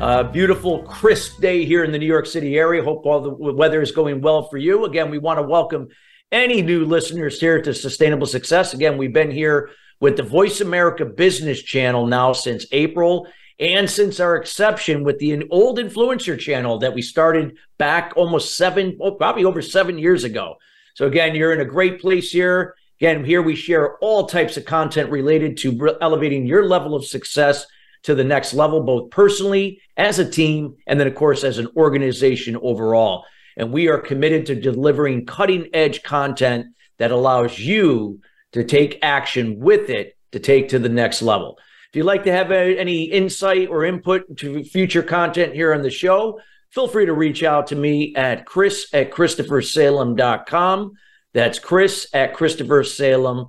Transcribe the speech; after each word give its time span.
Uh, 0.00 0.22
beautiful, 0.22 0.84
crisp 0.84 1.40
day 1.40 1.64
here 1.64 1.82
in 1.82 1.90
the 1.90 1.98
New 1.98 2.06
York 2.06 2.24
City 2.24 2.56
area. 2.56 2.84
Hope 2.84 3.04
all 3.04 3.20
the 3.20 3.30
weather 3.30 3.82
is 3.82 3.90
going 3.90 4.20
well 4.20 4.44
for 4.44 4.56
you. 4.56 4.84
Again, 4.84 5.10
we 5.10 5.18
want 5.18 5.40
to 5.40 5.42
welcome 5.42 5.88
any 6.30 6.62
new 6.62 6.84
listeners 6.84 7.40
here 7.40 7.60
to 7.60 7.74
Sustainable 7.74 8.28
Success. 8.28 8.74
Again, 8.74 8.96
we've 8.96 9.12
been 9.12 9.32
here 9.32 9.70
with 9.98 10.16
the 10.16 10.22
Voice 10.22 10.60
America 10.60 11.04
Business 11.04 11.60
Channel 11.60 12.06
now 12.06 12.32
since 12.32 12.64
April 12.70 13.26
and 13.58 13.90
since 13.90 14.20
our 14.20 14.36
exception 14.36 15.02
with 15.02 15.18
the 15.18 15.44
old 15.50 15.80
influencer 15.80 16.38
channel 16.38 16.78
that 16.78 16.94
we 16.94 17.02
started 17.02 17.56
back 17.76 18.12
almost 18.14 18.56
seven, 18.56 18.96
oh, 19.00 19.10
probably 19.10 19.44
over 19.44 19.60
seven 19.60 19.98
years 19.98 20.22
ago. 20.22 20.58
So, 20.94 21.08
again, 21.08 21.34
you're 21.34 21.52
in 21.52 21.60
a 21.60 21.64
great 21.64 22.00
place 22.00 22.30
here. 22.30 22.76
Again, 23.00 23.24
here 23.24 23.42
we 23.42 23.56
share 23.56 23.96
all 23.96 24.26
types 24.26 24.56
of 24.56 24.64
content 24.64 25.10
related 25.10 25.56
to 25.58 25.96
elevating 26.00 26.46
your 26.46 26.68
level 26.68 26.94
of 26.94 27.04
success 27.04 27.66
to 28.08 28.14
the 28.14 28.24
next 28.24 28.54
level, 28.54 28.80
both 28.80 29.10
personally, 29.10 29.82
as 29.98 30.18
a 30.18 30.26
team, 30.28 30.74
and 30.86 30.98
then, 30.98 31.06
of 31.06 31.14
course, 31.14 31.44
as 31.44 31.58
an 31.58 31.68
organization 31.76 32.56
overall. 32.62 33.26
And 33.54 33.70
we 33.70 33.88
are 33.88 33.98
committed 33.98 34.46
to 34.46 34.54
delivering 34.54 35.26
cutting 35.26 35.68
edge 35.74 36.02
content 36.02 36.68
that 36.96 37.10
allows 37.10 37.58
you 37.58 38.22
to 38.52 38.64
take 38.64 38.98
action 39.02 39.58
with 39.58 39.90
it 39.90 40.16
to 40.32 40.40
take 40.40 40.70
to 40.70 40.78
the 40.78 40.88
next 40.88 41.20
level. 41.20 41.58
If 41.90 41.96
you'd 41.96 42.06
like 42.06 42.24
to 42.24 42.32
have 42.32 42.50
any 42.50 43.04
insight 43.04 43.68
or 43.68 43.84
input 43.84 44.38
to 44.38 44.64
future 44.64 45.02
content 45.02 45.52
here 45.54 45.74
on 45.74 45.82
the 45.82 45.90
show, 45.90 46.40
feel 46.70 46.88
free 46.88 47.04
to 47.04 47.12
reach 47.12 47.42
out 47.42 47.66
to 47.66 47.76
me 47.76 48.14
at 48.16 48.46
chris 48.46 48.88
at 48.94 49.10
christophersalem.com. 49.10 50.92
That's 51.34 51.58
chris 51.58 52.08
at 52.14 52.34
christophersalem.com 52.34 53.48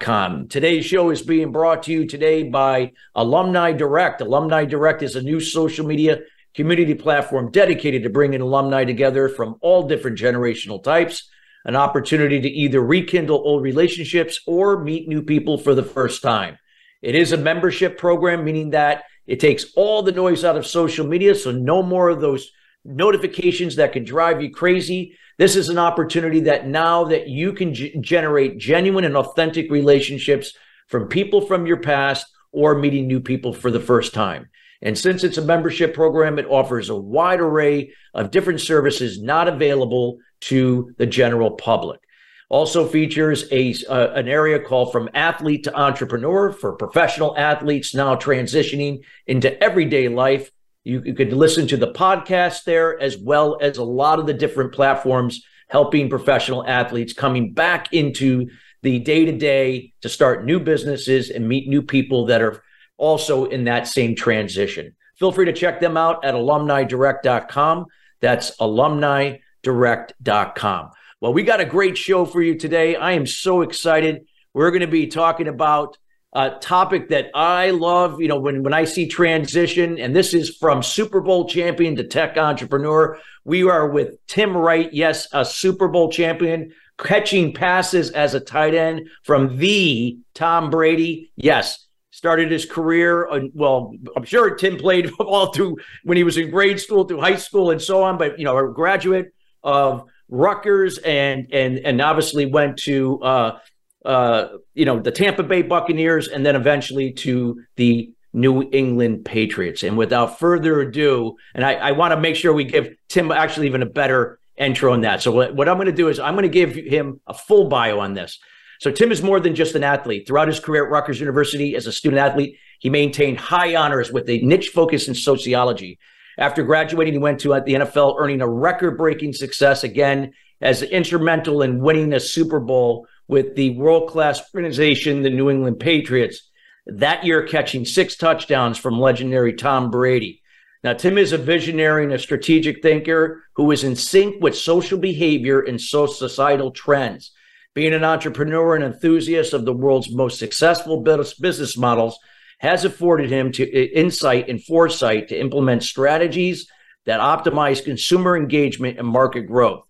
com. 0.00 0.48
Today's 0.48 0.84
show 0.84 1.10
is 1.10 1.22
being 1.22 1.52
brought 1.52 1.84
to 1.84 1.92
you 1.92 2.06
today 2.06 2.42
by 2.44 2.92
Alumni 3.14 3.72
Direct. 3.72 4.20
Alumni 4.20 4.64
Direct 4.64 5.02
is 5.02 5.16
a 5.16 5.22
new 5.22 5.40
social 5.40 5.86
media 5.86 6.20
community 6.54 6.94
platform 6.94 7.50
dedicated 7.50 8.02
to 8.02 8.10
bringing 8.10 8.40
alumni 8.40 8.84
together 8.84 9.28
from 9.28 9.56
all 9.60 9.88
different 9.88 10.18
generational 10.18 10.82
types, 10.82 11.28
an 11.64 11.76
opportunity 11.76 12.40
to 12.40 12.48
either 12.48 12.80
rekindle 12.80 13.42
old 13.44 13.62
relationships 13.62 14.40
or 14.46 14.82
meet 14.82 15.08
new 15.08 15.22
people 15.22 15.58
for 15.58 15.74
the 15.74 15.82
first 15.82 16.22
time. 16.22 16.58
It 17.02 17.14
is 17.14 17.32
a 17.32 17.36
membership 17.36 17.98
program, 17.98 18.44
meaning 18.44 18.70
that 18.70 19.04
it 19.26 19.40
takes 19.40 19.72
all 19.74 20.02
the 20.02 20.12
noise 20.12 20.44
out 20.44 20.56
of 20.56 20.66
social 20.66 21.06
media, 21.06 21.34
so 21.34 21.50
no 21.50 21.82
more 21.82 22.08
of 22.08 22.20
those 22.20 22.50
notifications 22.84 23.76
that 23.76 23.92
can 23.92 24.04
drive 24.04 24.42
you 24.42 24.50
crazy. 24.50 25.16
This 25.38 25.56
is 25.56 25.68
an 25.68 25.78
opportunity 25.78 26.40
that 26.40 26.66
now 26.66 27.04
that 27.04 27.28
you 27.28 27.52
can 27.52 27.74
g- 27.74 27.96
generate 28.00 28.58
genuine 28.58 29.04
and 29.04 29.16
authentic 29.16 29.70
relationships 29.70 30.54
from 30.88 31.08
people 31.08 31.40
from 31.40 31.66
your 31.66 31.78
past 31.78 32.26
or 32.52 32.74
meeting 32.74 33.06
new 33.06 33.20
people 33.20 33.52
for 33.52 33.70
the 33.70 33.80
first 33.80 34.12
time. 34.12 34.48
And 34.82 34.96
since 34.98 35.24
it's 35.24 35.38
a 35.38 35.44
membership 35.44 35.94
program, 35.94 36.38
it 36.38 36.46
offers 36.46 36.88
a 36.88 36.96
wide 36.96 37.40
array 37.40 37.92
of 38.14 38.30
different 38.30 38.60
services 38.60 39.20
not 39.20 39.46
available 39.46 40.18
to 40.42 40.94
the 40.96 41.06
general 41.06 41.52
public. 41.52 42.00
Also 42.48 42.86
features 42.88 43.44
a 43.52 43.74
uh, 43.88 44.12
an 44.14 44.26
area 44.26 44.58
called 44.58 44.90
From 44.90 45.08
Athlete 45.14 45.64
to 45.64 45.74
Entrepreneur 45.78 46.50
for 46.50 46.72
professional 46.72 47.36
athletes 47.38 47.94
now 47.94 48.16
transitioning 48.16 49.04
into 49.26 49.62
everyday 49.62 50.08
life 50.08 50.50
you, 50.84 51.02
you 51.04 51.14
could 51.14 51.32
listen 51.32 51.66
to 51.68 51.76
the 51.76 51.92
podcast 51.92 52.64
there, 52.64 53.00
as 53.00 53.16
well 53.18 53.58
as 53.60 53.76
a 53.76 53.84
lot 53.84 54.18
of 54.18 54.26
the 54.26 54.34
different 54.34 54.72
platforms 54.72 55.44
helping 55.68 56.10
professional 56.10 56.66
athletes 56.66 57.12
coming 57.12 57.52
back 57.52 57.92
into 57.92 58.48
the 58.82 58.98
day 58.98 59.26
to 59.26 59.32
day 59.32 59.92
to 60.00 60.08
start 60.08 60.44
new 60.44 60.58
businesses 60.58 61.30
and 61.30 61.46
meet 61.46 61.68
new 61.68 61.82
people 61.82 62.26
that 62.26 62.42
are 62.42 62.60
also 62.96 63.44
in 63.44 63.62
that 63.64 63.86
same 63.86 64.16
transition. 64.16 64.96
Feel 65.18 65.32
free 65.32 65.46
to 65.46 65.52
check 65.52 65.80
them 65.80 65.96
out 65.96 66.24
at 66.24 66.34
alumnidirect.com. 66.34 67.86
That's 68.20 68.56
alumnidirect.com. 68.56 70.90
Well, 71.20 71.32
we 71.34 71.42
got 71.42 71.60
a 71.60 71.66
great 71.66 71.98
show 71.98 72.24
for 72.24 72.40
you 72.40 72.56
today. 72.56 72.96
I 72.96 73.12
am 73.12 73.26
so 73.26 73.60
excited. 73.60 74.24
We're 74.54 74.70
going 74.70 74.80
to 74.80 74.86
be 74.86 75.06
talking 75.06 75.48
about 75.48 75.98
uh, 76.32 76.50
topic 76.60 77.08
that 77.08 77.30
I 77.34 77.70
love. 77.70 78.20
You 78.20 78.28
know, 78.28 78.38
when 78.38 78.62
when 78.62 78.74
I 78.74 78.84
see 78.84 79.06
transition, 79.06 79.98
and 79.98 80.14
this 80.14 80.34
is 80.34 80.56
from 80.56 80.82
Super 80.82 81.20
Bowl 81.20 81.48
champion 81.48 81.96
to 81.96 82.04
tech 82.04 82.36
entrepreneur. 82.36 83.18
We 83.44 83.68
are 83.68 83.88
with 83.88 84.14
Tim 84.26 84.56
Wright. 84.56 84.92
Yes, 84.92 85.28
a 85.32 85.44
Super 85.44 85.88
Bowl 85.88 86.10
champion 86.10 86.72
catching 86.98 87.52
passes 87.54 88.10
as 88.10 88.34
a 88.34 88.40
tight 88.40 88.74
end 88.74 89.08
from 89.22 89.56
the 89.56 90.18
Tom 90.34 90.70
Brady. 90.70 91.32
Yes, 91.36 91.86
started 92.10 92.50
his 92.50 92.66
career. 92.66 93.28
Well, 93.54 93.94
I'm 94.16 94.24
sure 94.24 94.54
Tim 94.54 94.76
played 94.76 95.10
all 95.20 95.52
through 95.52 95.78
when 96.04 96.16
he 96.16 96.24
was 96.24 96.36
in 96.36 96.50
grade 96.50 96.80
school, 96.80 97.04
through 97.04 97.20
high 97.20 97.36
school, 97.36 97.70
and 97.70 97.80
so 97.80 98.02
on. 98.02 98.18
But 98.18 98.38
you 98.38 98.44
know, 98.44 98.56
a 98.56 98.72
graduate 98.72 99.32
of 99.62 100.04
Rutgers, 100.28 100.98
and 100.98 101.48
and 101.52 101.78
and 101.78 102.00
obviously 102.00 102.46
went 102.46 102.78
to 102.80 103.20
uh, 103.22 103.58
uh, 104.04 104.48
you 104.74 104.84
know, 104.84 104.98
the 105.00 105.10
Tampa 105.10 105.42
Bay 105.42 105.62
Buccaneers, 105.62 106.28
and 106.28 106.44
then 106.44 106.56
eventually 106.56 107.12
to 107.12 107.60
the 107.76 108.12
New 108.32 108.68
England 108.72 109.24
Patriots. 109.24 109.82
And 109.82 109.98
without 109.98 110.38
further 110.38 110.80
ado, 110.80 111.36
and 111.54 111.64
I, 111.64 111.74
I 111.74 111.92
want 111.92 112.12
to 112.12 112.20
make 112.20 112.36
sure 112.36 112.52
we 112.52 112.64
give 112.64 112.90
Tim 113.08 113.30
actually 113.32 113.66
even 113.66 113.82
a 113.82 113.86
better 113.86 114.38
intro 114.56 114.92
on 114.92 115.00
that. 115.02 115.22
So 115.22 115.32
what, 115.32 115.54
what 115.54 115.68
I'm 115.68 115.76
going 115.76 115.86
to 115.86 115.92
do 115.92 116.08
is 116.08 116.20
I'm 116.20 116.34
going 116.34 116.42
to 116.42 116.48
give 116.48 116.74
him 116.74 117.20
a 117.26 117.34
full 117.34 117.68
bio 117.68 117.98
on 117.98 118.14
this. 118.14 118.38
So 118.80 118.90
Tim 118.90 119.12
is 119.12 119.22
more 119.22 119.40
than 119.40 119.54
just 119.54 119.74
an 119.74 119.84
athlete. 119.84 120.26
Throughout 120.26 120.48
his 120.48 120.60
career 120.60 120.86
at 120.86 120.90
Rutgers 120.90 121.20
University 121.20 121.76
as 121.76 121.86
a 121.86 121.92
student 121.92 122.20
athlete, 122.20 122.56
he 122.78 122.88
maintained 122.88 123.38
high 123.38 123.76
honors 123.76 124.10
with 124.10 124.28
a 124.30 124.38
niche 124.38 124.68
focus 124.68 125.08
in 125.08 125.14
sociology. 125.14 125.98
After 126.38 126.62
graduating, 126.62 127.12
he 127.12 127.18
went 127.18 127.40
to 127.40 127.48
the 127.48 127.74
NFL, 127.74 128.16
earning 128.18 128.40
a 128.40 128.48
record-breaking 128.48 129.34
success 129.34 129.84
again 129.84 130.32
as 130.62 130.82
instrumental 130.82 131.60
in 131.62 131.80
winning 131.80 132.14
a 132.14 132.20
Super 132.20 132.60
Bowl 132.60 133.06
with 133.30 133.54
the 133.54 133.70
world 133.70 134.10
class 134.10 134.42
organization, 134.52 135.22
the 135.22 135.30
New 135.30 135.50
England 135.50 135.78
Patriots, 135.78 136.50
that 136.86 137.24
year 137.24 137.46
catching 137.46 137.84
six 137.84 138.16
touchdowns 138.16 138.76
from 138.76 138.98
legendary 138.98 139.52
Tom 139.52 139.90
Brady. 139.90 140.42
Now, 140.82 140.94
Tim 140.94 141.16
is 141.16 141.32
a 141.32 141.38
visionary 141.38 142.02
and 142.02 142.12
a 142.12 142.18
strategic 142.18 142.82
thinker 142.82 143.44
who 143.54 143.70
is 143.70 143.84
in 143.84 143.94
sync 143.94 144.42
with 144.42 144.56
social 144.56 144.98
behavior 144.98 145.60
and 145.60 145.80
societal 145.80 146.72
trends. 146.72 147.30
Being 147.72 147.94
an 147.94 148.02
entrepreneur 148.02 148.74
and 148.74 148.82
enthusiast 148.82 149.52
of 149.52 149.64
the 149.64 149.72
world's 149.72 150.12
most 150.12 150.40
successful 150.40 151.02
business 151.02 151.76
models 151.76 152.18
has 152.58 152.84
afforded 152.84 153.30
him 153.30 153.52
to 153.52 153.96
insight 153.96 154.48
and 154.48 154.62
foresight 154.64 155.28
to 155.28 155.38
implement 155.38 155.84
strategies 155.84 156.66
that 157.06 157.20
optimize 157.20 157.84
consumer 157.84 158.36
engagement 158.36 158.98
and 158.98 159.06
market 159.06 159.42
growth. 159.42 159.84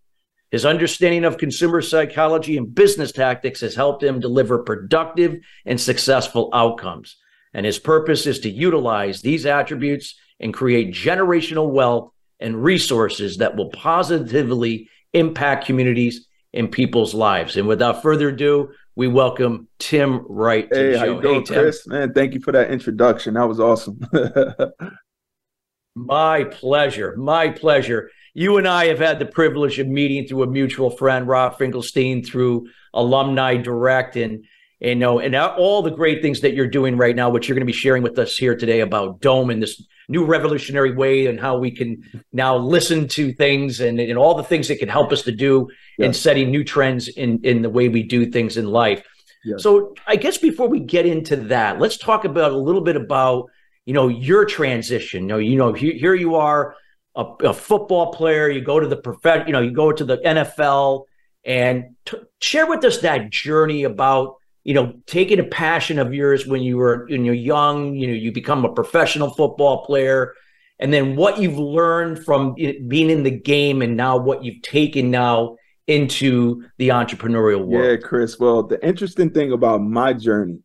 His 0.50 0.66
understanding 0.66 1.24
of 1.24 1.38
consumer 1.38 1.80
psychology 1.80 2.56
and 2.56 2.74
business 2.74 3.12
tactics 3.12 3.60
has 3.60 3.74
helped 3.74 4.02
him 4.02 4.18
deliver 4.18 4.58
productive 4.58 5.40
and 5.64 5.80
successful 5.80 6.50
outcomes. 6.52 7.16
And 7.54 7.64
his 7.64 7.78
purpose 7.78 8.26
is 8.26 8.40
to 8.40 8.50
utilize 8.50 9.22
these 9.22 9.46
attributes 9.46 10.18
and 10.40 10.52
create 10.52 10.92
generational 10.92 11.70
wealth 11.70 12.12
and 12.40 12.62
resources 12.62 13.38
that 13.38 13.56
will 13.56 13.70
positively 13.70 14.88
impact 15.12 15.66
communities 15.66 16.26
and 16.52 16.70
people's 16.70 17.14
lives. 17.14 17.56
And 17.56 17.68
without 17.68 18.02
further 18.02 18.30
ado, 18.30 18.70
we 18.96 19.06
welcome 19.06 19.68
Tim 19.78 20.24
Wright. 20.28 20.68
hey, 20.70 20.96
how 20.96 21.04
you 21.04 21.22
doing, 21.22 21.46
hey, 21.46 21.54
Chris? 21.54 21.86
Man, 21.86 22.12
thank 22.12 22.34
you 22.34 22.40
for 22.40 22.52
that 22.52 22.70
introduction. 22.70 23.34
That 23.34 23.48
was 23.48 23.60
awesome. 23.60 24.00
My 25.94 26.44
pleasure. 26.44 27.16
My 27.16 27.50
pleasure 27.50 28.10
you 28.34 28.56
and 28.56 28.66
I 28.66 28.86
have 28.86 28.98
had 28.98 29.18
the 29.18 29.26
privilege 29.26 29.78
of 29.78 29.86
meeting 29.86 30.26
through 30.26 30.42
a 30.42 30.46
mutual 30.46 30.90
friend, 30.90 31.26
Rob 31.26 31.58
Finkelstein, 31.58 32.24
through 32.24 32.68
Alumni 32.94 33.56
Direct, 33.56 34.16
and 34.16 34.44
you 34.80 34.94
know, 34.94 35.18
and 35.18 35.36
all 35.36 35.82
the 35.82 35.90
great 35.90 36.22
things 36.22 36.40
that 36.40 36.54
you're 36.54 36.66
doing 36.66 36.96
right 36.96 37.14
now, 37.14 37.28
which 37.28 37.48
you're 37.48 37.54
going 37.54 37.66
to 37.66 37.66
be 37.66 37.72
sharing 37.72 38.02
with 38.02 38.18
us 38.18 38.36
here 38.36 38.56
today 38.56 38.80
about 38.80 39.20
Dome 39.20 39.50
and 39.50 39.62
this 39.62 39.82
new 40.08 40.24
revolutionary 40.24 40.94
way 40.94 41.26
and 41.26 41.38
how 41.38 41.58
we 41.58 41.70
can 41.70 42.02
now 42.32 42.56
listen 42.56 43.06
to 43.08 43.32
things 43.34 43.80
and, 43.80 44.00
and 44.00 44.18
all 44.18 44.34
the 44.34 44.42
things 44.42 44.68
that 44.68 44.78
can 44.78 44.88
help 44.88 45.12
us 45.12 45.22
to 45.22 45.32
do 45.32 45.68
yes. 45.98 46.06
in 46.06 46.14
setting 46.14 46.50
new 46.50 46.64
trends 46.64 47.08
in 47.08 47.40
in 47.44 47.62
the 47.62 47.70
way 47.70 47.88
we 47.88 48.02
do 48.02 48.30
things 48.30 48.56
in 48.56 48.66
life. 48.66 49.06
Yes. 49.44 49.62
So 49.62 49.94
I 50.06 50.16
guess 50.16 50.38
before 50.38 50.68
we 50.68 50.80
get 50.80 51.06
into 51.06 51.36
that, 51.36 51.78
let's 51.78 51.96
talk 51.96 52.24
about 52.24 52.52
a 52.52 52.56
little 52.56 52.82
bit 52.82 52.96
about 52.96 53.50
you 53.90 53.94
know, 53.94 54.08
your 54.08 54.44
transition. 54.44 55.22
You 55.22 55.28
know, 55.28 55.38
you 55.38 55.56
know, 55.56 55.72
here 55.72 56.14
you 56.14 56.36
are, 56.36 56.76
a, 57.14 57.24
a 57.44 57.54
football 57.54 58.12
player. 58.12 58.48
You 58.48 58.60
go 58.60 58.80
to 58.80 58.86
the 58.86 58.96
prof, 58.96 59.46
you 59.46 59.52
know, 59.52 59.60
you 59.60 59.72
go 59.72 59.92
to 59.92 60.04
the 60.04 60.18
NFL, 60.18 61.04
and 61.44 61.96
t- 62.04 62.18
share 62.40 62.66
with 62.66 62.84
us 62.84 62.98
that 62.98 63.30
journey 63.30 63.84
about 63.84 64.36
you 64.64 64.74
know 64.74 64.94
taking 65.06 65.38
a 65.38 65.44
passion 65.44 65.98
of 65.98 66.12
yours 66.12 66.46
when 66.46 66.62
you 66.62 66.76
were 66.76 67.06
when 67.08 67.24
you're 67.24 67.34
young. 67.34 67.94
You 67.94 68.08
know, 68.08 68.14
you 68.14 68.32
become 68.32 68.64
a 68.64 68.72
professional 68.72 69.30
football 69.30 69.84
player, 69.84 70.34
and 70.78 70.92
then 70.92 71.16
what 71.16 71.38
you've 71.38 71.58
learned 71.58 72.24
from 72.24 72.54
being 72.54 73.10
in 73.10 73.22
the 73.22 73.30
game, 73.30 73.82
and 73.82 73.96
now 73.96 74.16
what 74.16 74.44
you've 74.44 74.62
taken 74.62 75.10
now 75.10 75.56
into 75.86 76.64
the 76.78 76.88
entrepreneurial 76.88 77.64
world. 77.64 77.84
Yeah, 77.84 77.96
Chris. 77.96 78.38
Well, 78.38 78.62
the 78.62 78.84
interesting 78.86 79.30
thing 79.30 79.52
about 79.52 79.82
my 79.82 80.12
journey 80.12 80.60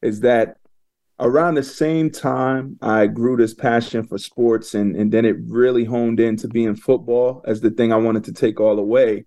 is 0.00 0.20
that 0.20 0.58
around 1.20 1.54
the 1.54 1.62
same 1.62 2.10
time 2.10 2.76
I 2.82 3.06
grew 3.06 3.36
this 3.36 3.54
passion 3.54 4.06
for 4.06 4.18
sports 4.18 4.74
and, 4.74 4.96
and 4.96 5.12
then 5.12 5.24
it 5.24 5.36
really 5.46 5.84
honed 5.84 6.20
into 6.20 6.48
being 6.48 6.74
football 6.74 7.42
as 7.46 7.60
the 7.60 7.70
thing 7.70 7.92
I 7.92 7.96
wanted 7.96 8.24
to 8.24 8.32
take 8.32 8.60
all 8.60 8.78
away. 8.78 9.26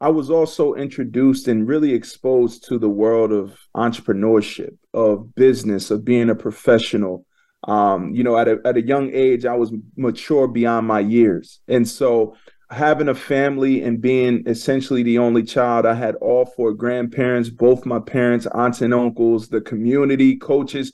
I 0.00 0.08
was 0.08 0.30
also 0.30 0.74
introduced 0.74 1.46
and 1.46 1.68
really 1.68 1.92
exposed 1.92 2.66
to 2.68 2.78
the 2.78 2.88
world 2.88 3.32
of 3.32 3.58
entrepreneurship, 3.76 4.78
of 4.94 5.34
business, 5.34 5.90
of 5.90 6.04
being 6.04 6.30
a 6.30 6.34
professional. 6.34 7.26
Um, 7.68 8.14
you 8.14 8.24
know, 8.24 8.38
at 8.38 8.48
a, 8.48 8.58
at 8.64 8.78
a 8.78 8.86
young 8.86 9.10
age, 9.12 9.44
I 9.44 9.54
was 9.56 9.72
mature 9.96 10.48
beyond 10.48 10.86
my 10.86 11.00
years. 11.00 11.60
And 11.68 11.86
so 11.86 12.34
having 12.70 13.08
a 13.08 13.14
family 13.14 13.82
and 13.82 14.00
being 14.00 14.44
essentially 14.46 15.02
the 15.02 15.18
only 15.18 15.42
child, 15.42 15.86
I 15.86 15.94
had 15.94 16.14
all 16.16 16.46
four 16.46 16.72
grandparents, 16.72 17.48
both 17.48 17.84
my 17.84 17.98
parents, 17.98 18.46
aunts 18.46 18.80
and 18.80 18.94
uncles, 18.94 19.48
the 19.48 19.60
community, 19.60 20.36
coaches. 20.36 20.92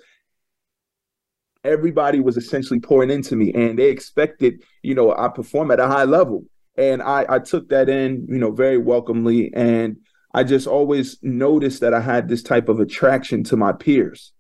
Everybody 1.65 2.21
was 2.21 2.37
essentially 2.37 2.81
pouring 2.81 3.11
into 3.11 3.37
me 3.37 3.53
and 3.53 3.79
they 3.79 3.91
expected, 3.91 4.63
you 4.83 4.95
know, 4.95 5.15
I 5.15 5.29
perform 5.29 5.71
at 5.71 5.81
a 5.81 5.87
high 5.87 6.05
level. 6.05 6.45
And 6.79 7.03
I, 7.03 7.27
I 7.29 7.39
took 7.41 7.69
that 7.71 7.89
in, 7.89 8.27
you 8.29 8.39
know, 8.39 8.53
very 8.53 8.79
welcomely. 8.79 9.53
And 9.55 9.97
I 10.33 10.45
just 10.45 10.67
always 10.67 11.19
noticed 11.23 11.81
that 11.81 11.95
I 11.95 12.01
had 12.01 12.29
this 12.29 12.43
type 12.43 12.69
of 12.69 12.81
attraction 12.81 13.43
to 13.45 13.57
my 13.57 13.73
peers. 13.73 14.33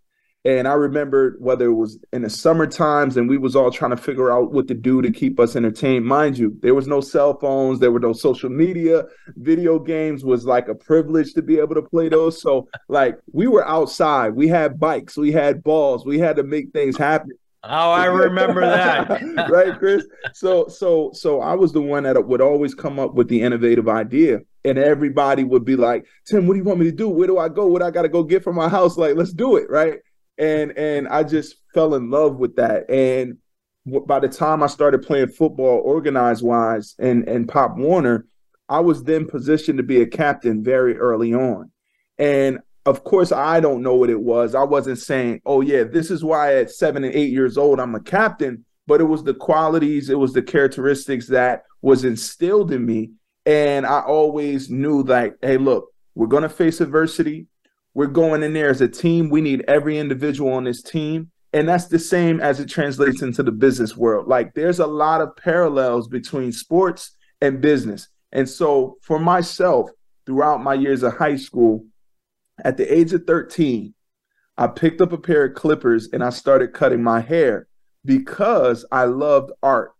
And 0.46 0.68
I 0.68 0.74
remember 0.74 1.34
whether 1.40 1.66
it 1.66 1.74
was 1.74 1.98
in 2.12 2.22
the 2.22 2.30
summer 2.30 2.68
times 2.68 3.16
and 3.16 3.28
we 3.28 3.36
was 3.36 3.56
all 3.56 3.72
trying 3.72 3.90
to 3.90 3.96
figure 3.96 4.30
out 4.30 4.52
what 4.52 4.68
to 4.68 4.74
do 4.74 5.02
to 5.02 5.10
keep 5.10 5.40
us 5.40 5.56
entertained. 5.56 6.06
Mind 6.06 6.38
you, 6.38 6.56
there 6.62 6.72
was 6.72 6.86
no 6.86 7.00
cell 7.00 7.36
phones, 7.36 7.80
there 7.80 7.90
were 7.90 7.98
no 7.98 8.12
social 8.12 8.48
media. 8.48 9.02
Video 9.34 9.80
games 9.80 10.24
was 10.24 10.44
like 10.46 10.68
a 10.68 10.74
privilege 10.76 11.34
to 11.34 11.42
be 11.42 11.58
able 11.58 11.74
to 11.74 11.82
play 11.82 12.08
those. 12.08 12.40
So 12.40 12.68
like 12.86 13.18
we 13.32 13.48
were 13.48 13.66
outside, 13.66 14.36
we 14.36 14.46
had 14.46 14.78
bikes, 14.78 15.16
we 15.16 15.32
had 15.32 15.64
balls, 15.64 16.06
we 16.06 16.20
had 16.20 16.36
to 16.36 16.44
make 16.44 16.70
things 16.70 16.96
happen. 16.96 17.32
Oh, 17.64 17.90
I 17.90 18.04
remember 18.04 18.60
that. 18.60 19.48
right, 19.50 19.76
Chris. 19.76 20.06
So 20.32 20.68
so 20.68 21.10
so 21.12 21.40
I 21.40 21.54
was 21.54 21.72
the 21.72 21.82
one 21.82 22.04
that 22.04 22.24
would 22.24 22.40
always 22.40 22.72
come 22.72 23.00
up 23.00 23.14
with 23.14 23.26
the 23.26 23.42
innovative 23.42 23.88
idea. 23.88 24.42
And 24.64 24.78
everybody 24.78 25.42
would 25.42 25.64
be 25.64 25.74
like, 25.74 26.06
Tim, 26.24 26.46
what 26.46 26.54
do 26.54 26.58
you 26.58 26.64
want 26.64 26.78
me 26.78 26.86
to 26.86 26.92
do? 26.92 27.08
Where 27.08 27.26
do 27.26 27.38
I 27.38 27.48
go? 27.48 27.66
What 27.66 27.82
I 27.82 27.90
gotta 27.90 28.08
go 28.08 28.22
get 28.22 28.44
from 28.44 28.54
my 28.54 28.68
house? 28.68 28.96
Like, 28.96 29.16
let's 29.16 29.32
do 29.32 29.56
it, 29.56 29.68
right? 29.68 29.98
And 30.38 30.76
and 30.76 31.08
I 31.08 31.22
just 31.22 31.56
fell 31.74 31.94
in 31.94 32.10
love 32.10 32.36
with 32.36 32.56
that. 32.56 32.88
And 32.90 33.38
by 34.06 34.20
the 34.20 34.28
time 34.28 34.62
I 34.62 34.66
started 34.66 35.02
playing 35.02 35.28
football, 35.28 35.80
organized 35.84 36.44
wise, 36.44 36.94
and 36.98 37.28
and 37.28 37.48
Pop 37.48 37.76
Warner, 37.76 38.26
I 38.68 38.80
was 38.80 39.04
then 39.04 39.26
positioned 39.26 39.78
to 39.78 39.84
be 39.84 40.00
a 40.00 40.06
captain 40.06 40.62
very 40.62 40.96
early 40.98 41.34
on. 41.34 41.70
And 42.18 42.60
of 42.84 43.02
course, 43.04 43.32
I 43.32 43.60
don't 43.60 43.82
know 43.82 43.94
what 43.94 44.10
it 44.10 44.20
was. 44.20 44.54
I 44.54 44.64
wasn't 44.64 44.98
saying, 44.98 45.40
"Oh 45.46 45.60
yeah, 45.60 45.84
this 45.84 46.10
is 46.10 46.24
why 46.24 46.56
at 46.56 46.70
seven 46.70 47.04
and 47.04 47.14
eight 47.14 47.30
years 47.30 47.58
old 47.58 47.80
I'm 47.80 47.94
a 47.94 48.00
captain." 48.00 48.64
But 48.88 49.00
it 49.00 49.04
was 49.04 49.24
the 49.24 49.34
qualities, 49.34 50.10
it 50.10 50.18
was 50.18 50.32
the 50.32 50.42
characteristics 50.42 51.26
that 51.28 51.64
was 51.82 52.04
instilled 52.04 52.70
in 52.70 52.86
me, 52.86 53.10
and 53.44 53.84
I 53.84 54.00
always 54.00 54.70
knew 54.70 55.02
like, 55.02 55.36
"Hey, 55.42 55.56
look, 55.56 55.92
we're 56.14 56.28
gonna 56.28 56.48
face 56.48 56.80
adversity. 56.80 57.48
We're 57.96 58.08
going 58.08 58.42
in 58.42 58.52
there 58.52 58.68
as 58.68 58.82
a 58.82 58.88
team. 58.88 59.30
We 59.30 59.40
need 59.40 59.64
every 59.66 59.96
individual 59.96 60.52
on 60.52 60.64
this 60.64 60.82
team. 60.82 61.30
And 61.54 61.66
that's 61.66 61.86
the 61.86 61.98
same 61.98 62.40
as 62.40 62.60
it 62.60 62.68
translates 62.68 63.22
into 63.22 63.42
the 63.42 63.50
business 63.50 63.96
world. 63.96 64.28
Like 64.28 64.52
there's 64.52 64.80
a 64.80 64.86
lot 64.86 65.22
of 65.22 65.34
parallels 65.34 66.06
between 66.06 66.52
sports 66.52 67.16
and 67.40 67.62
business. 67.62 68.08
And 68.32 68.46
so 68.46 68.98
for 69.00 69.18
myself, 69.18 69.88
throughout 70.26 70.62
my 70.62 70.74
years 70.74 71.02
of 71.02 71.16
high 71.16 71.36
school, 71.36 71.86
at 72.62 72.76
the 72.76 72.84
age 72.94 73.14
of 73.14 73.24
13, 73.26 73.94
I 74.58 74.66
picked 74.66 75.00
up 75.00 75.12
a 75.12 75.18
pair 75.18 75.46
of 75.46 75.54
clippers 75.54 76.10
and 76.12 76.22
I 76.22 76.28
started 76.28 76.74
cutting 76.74 77.02
my 77.02 77.20
hair 77.20 77.66
because 78.04 78.84
I 78.92 79.04
loved 79.04 79.52
art. 79.62 79.92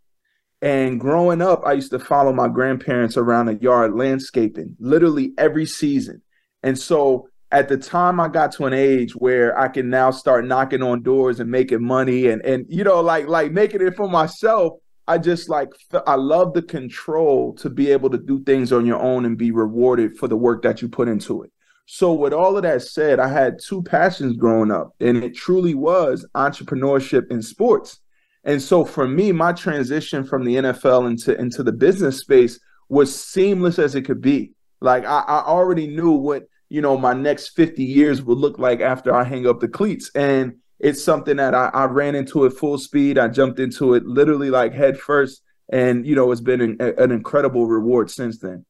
And 0.61 1.01
growing 1.01 1.41
up, 1.41 1.63
I 1.65 1.73
used 1.73 1.93
to 1.93 1.99
follow 1.99 2.35
my 2.35 2.49
grandparents 2.49 3.17
around 3.17 3.49
a 3.49 3.55
yard 3.55 3.95
landscaping 3.95 4.77
literally 4.79 5.33
every 5.39 5.65
season. 5.65 6.21
And 6.63 6.79
so 6.79 7.31
at 7.53 7.69
the 7.69 7.77
time 7.77 8.19
I 8.19 8.29
got 8.29 8.53
to 8.53 8.67
an 8.67 8.73
age 8.73 9.13
where 9.13 9.59
I 9.59 9.69
can 9.69 9.89
now 9.89 10.11
start 10.11 10.45
knocking 10.45 10.83
on 10.83 11.03
doors 11.03 11.41
and 11.41 11.51
making 11.51 11.85
money 11.85 12.29
and 12.29 12.43
and 12.43 12.67
you 12.69 12.85
know 12.85 13.01
like 13.01 13.29
like 13.29 13.53
making 13.53 13.83
it 13.83 13.97
for 13.97 14.09
myself 14.09 14.75
I 15.09 15.19
just 15.19 15.49
like 15.49 15.71
I 16.07 16.17
love 16.17 16.53
the 16.53 16.63
control 16.63 17.55
to 17.55 17.71
be 17.71 17.91
able 17.93 18.11
to 18.11 18.19
do 18.19 18.43
things 18.43 18.73
on 18.73 18.85
your 18.87 19.01
own 19.01 19.25
and 19.25 19.39
be 19.39 19.53
rewarded 19.53 20.17
for 20.17 20.27
the 20.27 20.37
work 20.37 20.63
that 20.63 20.83
you 20.83 20.89
put 20.89 21.09
into 21.09 21.43
it. 21.43 21.53
So 21.87 22.13
with 22.13 22.33
all 22.33 22.57
of 22.57 22.65
that 22.65 22.83
said, 22.83 23.21
I 23.21 23.29
had 23.29 23.61
two 23.63 23.83
passions 23.85 24.37
growing 24.37 24.73
up 24.73 24.95
and 24.99 25.23
it 25.23 25.37
truly 25.37 25.75
was 25.75 26.27
entrepreneurship 26.35 27.31
in 27.31 27.41
sports. 27.41 28.01
And 28.43 28.61
so 28.61 28.85
for 28.85 29.07
me, 29.07 29.31
my 29.31 29.53
transition 29.53 30.25
from 30.25 30.45
the 30.45 30.57
NFL 30.57 31.07
into 31.07 31.39
into 31.41 31.63
the 31.63 31.73
business 31.73 32.19
space 32.19 32.59
was 32.89 33.15
seamless 33.15 33.79
as 33.79 33.95
it 33.95 34.03
could 34.03 34.21
be. 34.21 34.53
Like 34.81 35.05
I, 35.05 35.21
I 35.21 35.45
already 35.45 35.87
knew 35.87 36.13
what 36.13 36.49
you 36.69 36.81
know, 36.81 36.97
my 36.97 37.13
next 37.13 37.51
50 37.51 37.83
years 37.83 38.23
would 38.23 38.39
look 38.39 38.59
like 38.59 38.81
after 38.81 39.15
I 39.15 39.25
hang 39.25 39.47
up 39.47 39.61
the 39.61 39.69
cleats. 39.69 40.11
And 40.15 40.57
it's 40.79 41.03
something 41.03 41.37
that 41.37 41.55
I, 41.55 41.71
I 41.73 41.85
ran 41.85 42.15
into 42.15 42.45
at 42.47 42.53
full 42.53 42.79
speed. 42.79 43.19
I 43.19 43.29
jumped 43.29 43.59
into 43.59 43.95
it 43.95 44.05
literally 44.05 44.51
like 44.51 44.75
head 44.75 44.99
first. 44.99 45.43
And, 45.73 46.07
you 46.07 46.15
know, 46.15 46.31
it's 46.33 46.41
been 46.41 46.61
an, 46.61 46.77
an 46.81 47.11
incredible 47.11 47.67
reward 47.67 48.11
since 48.11 48.39
then. 48.39 48.65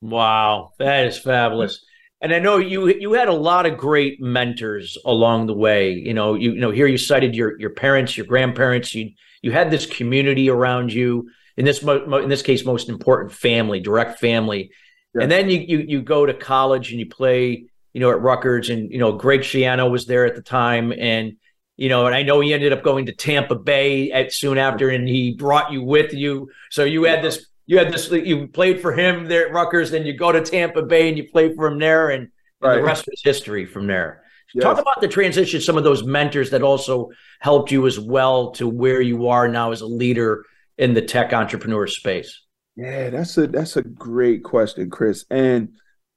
Wow, 0.00 0.72
that 0.78 1.06
is 1.06 1.18
fabulous. 1.18 1.84
And 2.22 2.34
I 2.34 2.38
know 2.38 2.58
you 2.58 2.88
you 2.88 3.12
had 3.14 3.28
a 3.28 3.32
lot 3.32 3.66
of 3.66 3.78
great 3.78 4.20
mentors 4.20 4.98
along 5.04 5.46
the 5.46 5.54
way. 5.54 5.92
You 5.92 6.12
know, 6.12 6.34
you, 6.34 6.52
you 6.52 6.60
know 6.60 6.70
here 6.70 6.86
you 6.86 6.98
cited 6.98 7.34
your 7.34 7.58
your 7.58 7.70
parents, 7.70 8.16
your 8.16 8.26
grandparents. 8.26 8.94
You 8.94 9.10
you 9.42 9.52
had 9.52 9.70
this 9.70 9.86
community 9.86 10.50
around 10.50 10.92
you. 10.92 11.30
In 11.56 11.64
this 11.64 11.82
in 11.82 12.28
this 12.28 12.42
case, 12.42 12.64
most 12.64 12.88
important 12.88 13.32
family, 13.32 13.80
direct 13.80 14.20
family. 14.20 14.70
Yeah. 15.14 15.22
And 15.22 15.30
then 15.30 15.50
you, 15.50 15.58
you 15.60 15.78
you 15.78 16.02
go 16.02 16.24
to 16.24 16.34
college 16.34 16.90
and 16.90 17.00
you 17.00 17.06
play, 17.06 17.64
you 17.92 18.00
know, 18.00 18.10
at 18.10 18.20
Rutgers, 18.20 18.70
and 18.70 18.90
you 18.90 18.98
know 18.98 19.12
Greg 19.12 19.40
Schiano 19.40 19.90
was 19.90 20.06
there 20.06 20.24
at 20.24 20.36
the 20.36 20.42
time, 20.42 20.92
and 20.92 21.36
you 21.80 21.88
know, 21.88 22.06
and 22.06 22.14
I 22.14 22.22
know 22.22 22.40
he 22.40 22.52
ended 22.52 22.74
up 22.74 22.82
going 22.82 23.06
to 23.06 23.12
Tampa 23.12 23.54
Bay 23.54 24.12
at, 24.12 24.34
soon 24.34 24.58
after, 24.58 24.90
and 24.90 25.08
he 25.08 25.32
brought 25.32 25.72
you 25.72 25.82
with 25.82 26.12
you. 26.12 26.50
So 26.70 26.84
you 26.84 27.04
had 27.04 27.24
this, 27.24 27.46
you 27.64 27.78
had 27.78 27.90
this, 27.90 28.10
you 28.10 28.48
played 28.48 28.82
for 28.82 28.92
him 28.92 29.24
there 29.26 29.46
at 29.46 29.54
Rutgers, 29.54 29.90
then 29.90 30.04
you 30.04 30.12
go 30.12 30.30
to 30.30 30.42
Tampa 30.42 30.82
Bay 30.82 31.08
and 31.08 31.16
you 31.16 31.26
play 31.30 31.54
for 31.54 31.66
him 31.66 31.78
there, 31.78 32.10
and, 32.10 32.28
right. 32.60 32.74
and 32.74 32.82
the 32.82 32.86
rest 32.86 33.08
is 33.10 33.22
history 33.24 33.64
from 33.64 33.86
there. 33.86 34.24
Yes. 34.54 34.62
Talk 34.62 34.78
about 34.78 35.00
the 35.00 35.08
transition, 35.08 35.58
some 35.62 35.78
of 35.78 35.84
those 35.84 36.04
mentors 36.04 36.50
that 36.50 36.62
also 36.62 37.12
helped 37.38 37.70
you 37.70 37.86
as 37.86 37.98
well 37.98 38.50
to 38.52 38.68
where 38.68 39.00
you 39.00 39.28
are 39.28 39.48
now 39.48 39.72
as 39.72 39.80
a 39.80 39.86
leader 39.86 40.44
in 40.76 40.92
the 40.92 41.00
tech 41.00 41.32
entrepreneur 41.32 41.86
space. 41.86 42.42
Yeah, 42.80 43.10
that's 43.10 43.36
a 43.36 43.46
that's 43.46 43.76
a 43.76 43.82
great 43.82 44.42
question, 44.42 44.88
Chris. 44.88 45.26
And 45.30 45.74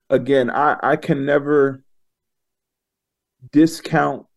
again, 0.10 0.50
I 0.50 0.77
I 0.82 0.96
can 0.96 1.25
never 1.25 1.84
discount 3.51 4.27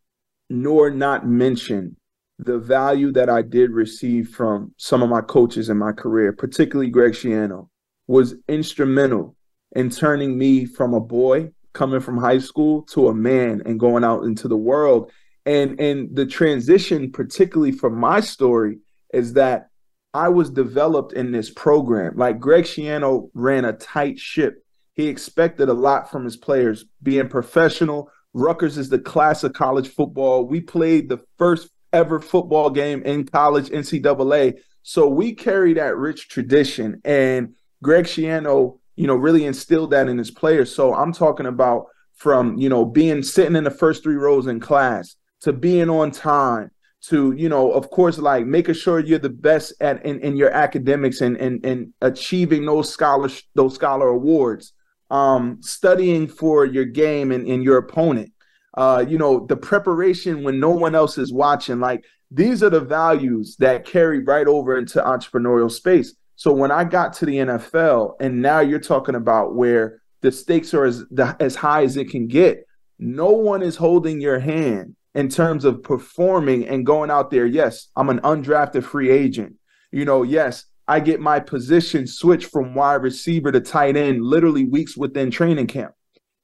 nor 0.50 0.90
not 0.90 1.24
mention 1.24 1.96
the 2.40 2.58
value 2.58 3.12
that 3.12 3.30
I 3.30 3.42
did 3.42 3.70
receive 3.70 4.30
from 4.30 4.74
some 4.76 5.04
of 5.04 5.08
my 5.08 5.20
coaches 5.20 5.68
in 5.68 5.76
my 5.76 5.92
career, 5.92 6.32
particularly 6.32 6.90
Greg 6.90 7.12
Schiano, 7.12 7.68
was 8.08 8.34
instrumental 8.48 9.36
in 9.76 9.88
turning 9.88 10.36
me 10.36 10.64
from 10.64 10.94
a 10.94 11.00
boy 11.00 11.52
coming 11.74 12.00
from 12.00 12.18
high 12.18 12.40
school 12.40 12.82
to 12.82 13.06
a 13.06 13.14
man 13.14 13.62
and 13.66 13.78
going 13.78 14.02
out 14.02 14.24
into 14.24 14.48
the 14.48 14.56
world. 14.56 15.12
And 15.44 15.78
and 15.78 16.16
the 16.16 16.26
transition, 16.26 17.12
particularly 17.12 17.70
from 17.70 17.94
my 17.94 18.18
story, 18.18 18.78
is 19.14 19.34
that 19.34 19.68
I 20.16 20.28
was 20.30 20.48
developed 20.48 21.12
in 21.12 21.30
this 21.30 21.50
program. 21.50 22.16
Like 22.16 22.40
Greg 22.40 22.64
Schiano 22.64 23.28
ran 23.34 23.66
a 23.66 23.74
tight 23.74 24.18
ship. 24.18 24.64
He 24.94 25.08
expected 25.08 25.68
a 25.68 25.74
lot 25.74 26.10
from 26.10 26.24
his 26.24 26.38
players, 26.38 26.86
being 27.02 27.28
professional. 27.28 28.10
Rutgers 28.32 28.78
is 28.78 28.88
the 28.88 28.98
class 28.98 29.44
of 29.44 29.52
college 29.52 29.88
football. 29.88 30.46
We 30.46 30.62
played 30.62 31.10
the 31.10 31.20
first 31.36 31.68
ever 31.92 32.18
football 32.18 32.70
game 32.70 33.02
in 33.02 33.26
college 33.26 33.68
NCAA. 33.68 34.58
So 34.82 35.06
we 35.06 35.34
carry 35.34 35.74
that 35.74 35.98
rich 35.98 36.30
tradition. 36.30 37.02
And 37.04 37.54
Greg 37.82 38.06
Schiano, 38.06 38.78
you 38.94 39.06
know, 39.06 39.16
really 39.16 39.44
instilled 39.44 39.90
that 39.90 40.08
in 40.08 40.16
his 40.16 40.30
players. 40.30 40.74
So 40.74 40.94
I'm 40.94 41.12
talking 41.12 41.44
about 41.44 41.88
from, 42.14 42.56
you 42.56 42.70
know, 42.70 42.86
being 42.86 43.22
sitting 43.22 43.54
in 43.54 43.64
the 43.64 43.70
first 43.70 44.02
three 44.02 44.16
rows 44.16 44.46
in 44.46 44.60
class 44.60 45.14
to 45.42 45.52
being 45.52 45.90
on 45.90 46.10
time 46.10 46.70
to 47.08 47.32
you 47.36 47.48
know 47.48 47.70
of 47.72 47.90
course 47.90 48.18
like 48.18 48.46
making 48.46 48.74
sure 48.74 48.98
you're 48.98 49.18
the 49.18 49.30
best 49.30 49.72
at 49.80 50.04
in, 50.04 50.20
in 50.20 50.36
your 50.36 50.50
academics 50.50 51.20
and, 51.20 51.36
and 51.36 51.64
and 51.64 51.92
achieving 52.00 52.64
those 52.64 52.92
scholar 52.92 53.28
those 53.54 53.74
scholar 53.74 54.08
awards 54.08 54.72
um 55.10 55.58
studying 55.60 56.26
for 56.26 56.64
your 56.64 56.84
game 56.84 57.30
and, 57.30 57.46
and 57.46 57.62
your 57.62 57.78
opponent. 57.78 58.32
Uh 58.76 59.04
you 59.06 59.18
know 59.18 59.46
the 59.46 59.56
preparation 59.56 60.42
when 60.42 60.58
no 60.58 60.70
one 60.70 60.94
else 60.94 61.16
is 61.16 61.32
watching 61.32 61.80
like 61.80 62.04
these 62.30 62.62
are 62.62 62.70
the 62.70 62.80
values 62.80 63.56
that 63.60 63.86
carry 63.86 64.22
right 64.24 64.48
over 64.48 64.76
into 64.76 65.00
entrepreneurial 65.00 65.70
space. 65.70 66.14
So 66.34 66.52
when 66.52 66.70
i 66.70 66.84
got 66.84 67.12
to 67.14 67.26
the 67.26 67.36
nfl 67.36 68.14
and 68.20 68.42
now 68.42 68.60
you're 68.60 68.78
talking 68.78 69.14
about 69.14 69.54
where 69.54 70.02
the 70.22 70.32
stakes 70.32 70.74
are 70.74 70.84
as 70.84 71.04
the, 71.10 71.36
as 71.40 71.54
high 71.54 71.82
as 71.82 71.96
it 71.96 72.10
can 72.10 72.26
get 72.26 72.66
no 72.98 73.30
one 73.30 73.62
is 73.62 73.76
holding 73.76 74.20
your 74.20 74.38
hand 74.38 74.96
in 75.16 75.30
terms 75.30 75.64
of 75.64 75.82
performing 75.82 76.68
and 76.68 76.84
going 76.84 77.10
out 77.10 77.30
there. 77.30 77.46
Yes, 77.46 77.88
I'm 77.96 78.10
an 78.10 78.20
undrafted 78.20 78.84
free 78.84 79.10
agent. 79.10 79.54
You 79.90 80.04
know, 80.04 80.22
yes, 80.22 80.66
I 80.86 81.00
get 81.00 81.20
my 81.20 81.40
position 81.40 82.06
switched 82.06 82.50
from 82.50 82.74
wide 82.74 83.02
receiver 83.02 83.50
to 83.50 83.60
tight 83.60 83.96
end 83.96 84.22
literally 84.22 84.64
weeks 84.64 84.94
within 84.94 85.30
training 85.30 85.68
camp. 85.68 85.94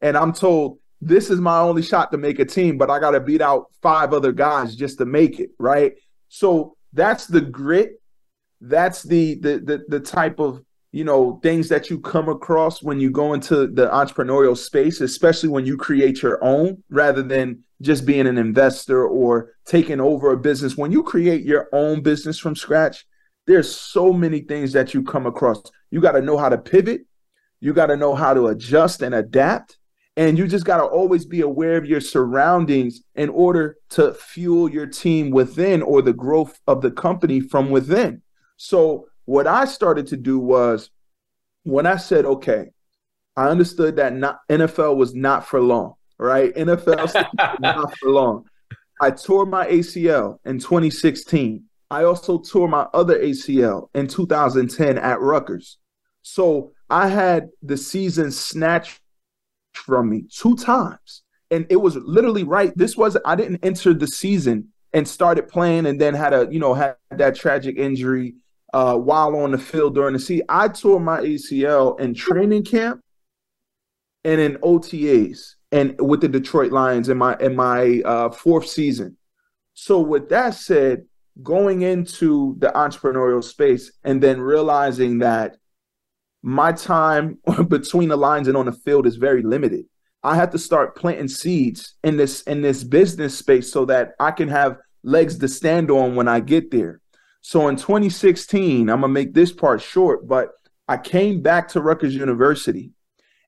And 0.00 0.16
I'm 0.16 0.32
told 0.32 0.78
this 1.02 1.28
is 1.28 1.38
my 1.38 1.58
only 1.58 1.82
shot 1.82 2.10
to 2.12 2.18
make 2.18 2.38
a 2.38 2.46
team, 2.46 2.78
but 2.78 2.88
I 2.88 2.98
got 2.98 3.10
to 3.10 3.20
beat 3.20 3.42
out 3.42 3.66
five 3.82 4.14
other 4.14 4.32
guys 4.32 4.74
just 4.74 4.96
to 4.98 5.04
make 5.04 5.38
it, 5.38 5.50
right? 5.58 5.92
So 6.28 6.76
that's 6.94 7.26
the 7.26 7.42
grit. 7.42 8.00
That's 8.62 9.02
the 9.02 9.34
the 9.34 9.58
the, 9.58 9.84
the 9.86 10.00
type 10.00 10.40
of 10.40 10.64
you 10.92 11.04
know 11.04 11.40
things 11.42 11.68
that 11.68 11.90
you 11.90 11.98
come 11.98 12.28
across 12.28 12.82
when 12.82 13.00
you 13.00 13.10
go 13.10 13.32
into 13.32 13.66
the 13.66 13.88
entrepreneurial 13.88 14.56
space 14.56 15.00
especially 15.00 15.48
when 15.48 15.64
you 15.64 15.76
create 15.76 16.22
your 16.22 16.42
own 16.44 16.82
rather 16.90 17.22
than 17.22 17.62
just 17.80 18.06
being 18.06 18.26
an 18.26 18.38
investor 18.38 19.06
or 19.06 19.54
taking 19.64 20.00
over 20.00 20.32
a 20.32 20.36
business. 20.36 20.76
When 20.76 20.92
you 20.92 21.02
create 21.02 21.42
your 21.42 21.68
own 21.72 22.02
business 22.02 22.38
from 22.38 22.54
scratch 22.54 23.04
there's 23.46 23.74
so 23.74 24.12
many 24.12 24.40
things 24.40 24.72
that 24.72 24.94
you 24.94 25.02
come 25.02 25.26
across. 25.26 25.62
You 25.90 26.00
got 26.00 26.12
to 26.12 26.22
know 26.22 26.38
how 26.38 26.48
to 26.48 26.58
pivot. 26.58 27.02
You 27.60 27.72
got 27.72 27.86
to 27.86 27.96
know 27.96 28.14
how 28.14 28.34
to 28.34 28.48
adjust 28.48 29.02
and 29.02 29.14
adapt. 29.14 29.78
And 30.16 30.36
you 30.36 30.46
just 30.46 30.64
got 30.64 30.76
to 30.76 30.84
always 30.84 31.24
be 31.24 31.40
aware 31.40 31.76
of 31.76 31.86
your 31.86 32.00
surroundings 32.00 33.00
in 33.14 33.30
order 33.30 33.78
to 33.90 34.12
fuel 34.14 34.70
your 34.70 34.86
team 34.86 35.30
within 35.30 35.82
or 35.82 36.02
the 36.02 36.12
growth 36.12 36.60
of 36.66 36.82
the 36.82 36.90
company 36.90 37.40
from 37.40 37.70
within. 37.70 38.22
So 38.58 39.08
what 39.32 39.46
I 39.46 39.64
started 39.64 40.08
to 40.08 40.18
do 40.18 40.38
was 40.38 40.90
when 41.62 41.86
I 41.86 41.96
said, 41.96 42.26
okay, 42.26 42.66
I 43.34 43.48
understood 43.48 43.96
that 43.96 44.12
not, 44.12 44.40
NFL 44.50 44.96
was 44.96 45.14
not 45.14 45.48
for 45.48 45.58
long, 45.58 45.94
right? 46.18 46.54
NFL 46.54 47.58
not 47.60 47.96
for 47.96 48.10
long. 48.10 48.44
I 49.00 49.10
tore 49.10 49.46
my 49.46 49.66
ACL 49.68 50.38
in 50.44 50.58
2016. 50.58 51.64
I 51.90 52.04
also 52.04 52.40
tore 52.40 52.68
my 52.68 52.86
other 52.92 53.18
ACL 53.18 53.88
in 53.94 54.06
2010 54.06 54.98
at 54.98 55.18
Rutgers. 55.22 55.78
So 56.20 56.72
I 56.90 57.08
had 57.08 57.48
the 57.62 57.78
season 57.78 58.32
snatched 58.32 59.00
from 59.72 60.10
me 60.10 60.24
two 60.30 60.56
times. 60.56 61.22
And 61.50 61.64
it 61.70 61.76
was 61.76 61.96
literally 61.96 62.44
right. 62.44 62.76
This 62.76 62.98
was, 62.98 63.16
I 63.24 63.34
didn't 63.36 63.64
enter 63.64 63.94
the 63.94 64.08
season 64.08 64.68
and 64.92 65.08
started 65.08 65.48
playing 65.48 65.86
and 65.86 65.98
then 65.98 66.12
had 66.12 66.34
a, 66.34 66.48
you 66.50 66.58
know, 66.58 66.74
had 66.74 66.96
that 67.10 67.34
tragic 67.34 67.78
injury 67.78 68.34
uh, 68.72 68.96
while 68.96 69.36
on 69.36 69.52
the 69.52 69.58
field 69.58 69.94
during 69.94 70.14
the 70.14 70.18
season. 70.18 70.46
I 70.48 70.68
tore 70.68 71.00
my 71.00 71.20
ACL 71.20 71.98
in 72.00 72.14
training 72.14 72.64
camp 72.64 73.00
and 74.24 74.40
in 74.40 74.56
OTAs 74.56 75.54
and 75.72 75.96
with 76.00 76.20
the 76.20 76.28
Detroit 76.28 76.72
Lions 76.72 77.08
in 77.08 77.18
my 77.18 77.36
in 77.38 77.56
my 77.56 78.00
uh, 78.04 78.30
fourth 78.30 78.68
season. 78.68 79.16
So 79.74 80.00
with 80.00 80.28
that 80.28 80.54
said, 80.54 81.04
going 81.42 81.82
into 81.82 82.56
the 82.58 82.68
entrepreneurial 82.68 83.42
space 83.42 83.92
and 84.04 84.22
then 84.22 84.40
realizing 84.40 85.18
that 85.18 85.56
my 86.42 86.72
time 86.72 87.38
between 87.68 88.08
the 88.08 88.16
lines 88.16 88.48
and 88.48 88.56
on 88.56 88.66
the 88.66 88.72
field 88.72 89.06
is 89.06 89.16
very 89.16 89.42
limited. 89.42 89.86
I 90.24 90.36
have 90.36 90.50
to 90.50 90.58
start 90.58 90.96
planting 90.96 91.28
seeds 91.28 91.94
in 92.04 92.16
this 92.16 92.42
in 92.42 92.62
this 92.62 92.84
business 92.84 93.36
space 93.36 93.72
so 93.72 93.84
that 93.86 94.12
I 94.20 94.30
can 94.30 94.48
have 94.48 94.78
legs 95.02 95.38
to 95.38 95.48
stand 95.48 95.90
on 95.90 96.14
when 96.14 96.28
I 96.28 96.40
get 96.40 96.70
there. 96.70 97.01
So 97.42 97.68
in 97.68 97.76
2016, 97.76 98.88
I'm 98.88 99.00
gonna 99.00 99.12
make 99.12 99.34
this 99.34 99.52
part 99.52 99.82
short, 99.82 100.26
but 100.26 100.50
I 100.88 100.96
came 100.96 101.42
back 101.42 101.68
to 101.68 101.80
Rutgers 101.80 102.14
University 102.14 102.92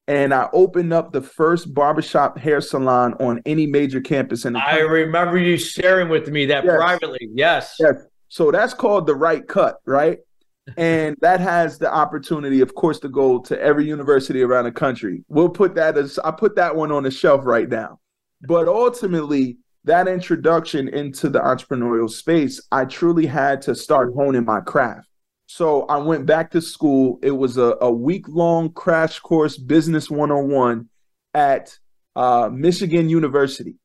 and 0.06 0.34
I 0.34 0.48
opened 0.52 0.92
up 0.92 1.12
the 1.12 1.22
first 1.22 1.72
barbershop 1.72 2.38
hair 2.38 2.60
salon 2.60 3.14
on 3.14 3.40
any 3.46 3.66
major 3.66 4.00
campus 4.00 4.44
in 4.44 4.52
the 4.52 4.60
country. 4.60 4.80
I 4.80 4.82
remember 4.82 5.38
you 5.38 5.56
sharing 5.56 6.08
with 6.08 6.28
me 6.28 6.46
that 6.46 6.64
yes. 6.64 6.76
privately. 6.76 7.28
Yes. 7.32 7.76
Yes. 7.78 7.94
So 8.28 8.50
that's 8.50 8.74
called 8.74 9.06
the 9.06 9.14
right 9.14 9.46
cut, 9.46 9.76
right? 9.86 10.18
and 10.76 11.16
that 11.20 11.40
has 11.40 11.78
the 11.78 11.92
opportunity, 11.92 12.60
of 12.60 12.74
course, 12.74 12.98
to 13.00 13.08
go 13.08 13.38
to 13.38 13.60
every 13.60 13.86
university 13.86 14.42
around 14.42 14.64
the 14.64 14.72
country. 14.72 15.24
We'll 15.28 15.50
put 15.50 15.74
that 15.76 15.96
as 15.96 16.18
I 16.18 16.30
put 16.30 16.56
that 16.56 16.74
one 16.74 16.90
on 16.90 17.02
the 17.02 17.10
shelf 17.10 17.42
right 17.44 17.68
now. 17.68 18.00
But 18.46 18.66
ultimately, 18.68 19.58
that 19.84 20.08
introduction 20.08 20.88
into 20.88 21.28
the 21.28 21.40
entrepreneurial 21.40 22.10
space, 22.10 22.60
I 22.72 22.86
truly 22.86 23.26
had 23.26 23.60
to 23.62 23.74
start 23.74 24.14
honing 24.14 24.44
my 24.44 24.60
craft. 24.60 25.08
So 25.46 25.82
I 25.86 25.98
went 25.98 26.26
back 26.26 26.50
to 26.52 26.62
school. 26.62 27.18
It 27.22 27.30
was 27.30 27.58
a, 27.58 27.76
a 27.80 27.90
week 27.90 28.26
long 28.28 28.72
crash 28.72 29.20
course, 29.20 29.58
Business 29.58 30.10
101 30.10 30.88
at 31.34 31.78
uh, 32.16 32.48
Michigan 32.52 33.08
University. 33.08 33.76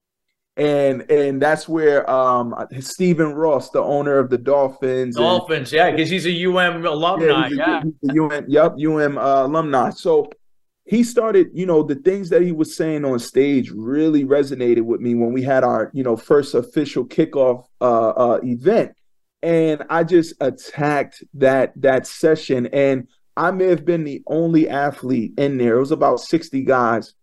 And 0.55 1.09
and 1.09 1.41
that's 1.41 1.69
where 1.69 2.09
um, 2.09 2.53
Stephen 2.79 3.33
Ross, 3.33 3.69
the 3.69 3.81
owner 3.81 4.17
of 4.17 4.29
the 4.29 4.37
Dolphins, 4.37 5.15
Dolphins, 5.15 5.71
and, 5.71 5.77
yeah, 5.77 5.91
because 5.91 6.09
he's 6.09 6.25
a 6.25 6.45
UM 6.45 6.85
alumni, 6.85 7.47
yeah, 7.49 7.83
yeah. 8.01 8.21
UM, 8.21 8.45
yep, 8.49 8.73
UM 8.77 9.17
uh, 9.17 9.45
alumni. 9.45 9.89
So 9.91 10.29
he 10.89 11.03
started, 11.03 11.51
you 11.53 11.67
know, 11.67 11.83
the 11.83 11.93
things 11.93 12.29
that 12.29 12.41
he 12.41 12.51
was 12.51 12.75
saying 12.75 13.05
on 13.05 13.19
stage 13.19 13.69
really 13.69 14.25
resonated 14.25 14.81
with 14.81 15.01
me 15.01 15.13
when 15.13 15.31
we 15.31 15.43
had 15.43 15.63
our, 15.63 15.91
you 15.93 16.01
know, 16.01 16.17
first 16.17 16.55
official 16.55 17.05
kickoff 17.05 17.65
uh, 17.79 18.09
uh, 18.09 18.39
event, 18.43 18.95
and 19.43 19.83
I 19.91 20.03
just 20.03 20.33
attacked 20.41 21.23
that 21.35 21.73
that 21.79 22.07
session, 22.07 22.65
and 22.73 23.07
I 23.37 23.51
may 23.51 23.67
have 23.67 23.85
been 23.85 24.03
the 24.03 24.23
only 24.25 24.67
athlete 24.67 25.33
in 25.37 25.59
there. 25.59 25.75
It 25.75 25.79
was 25.79 25.91
about 25.91 26.21
sixty 26.21 26.63
guys 26.63 27.13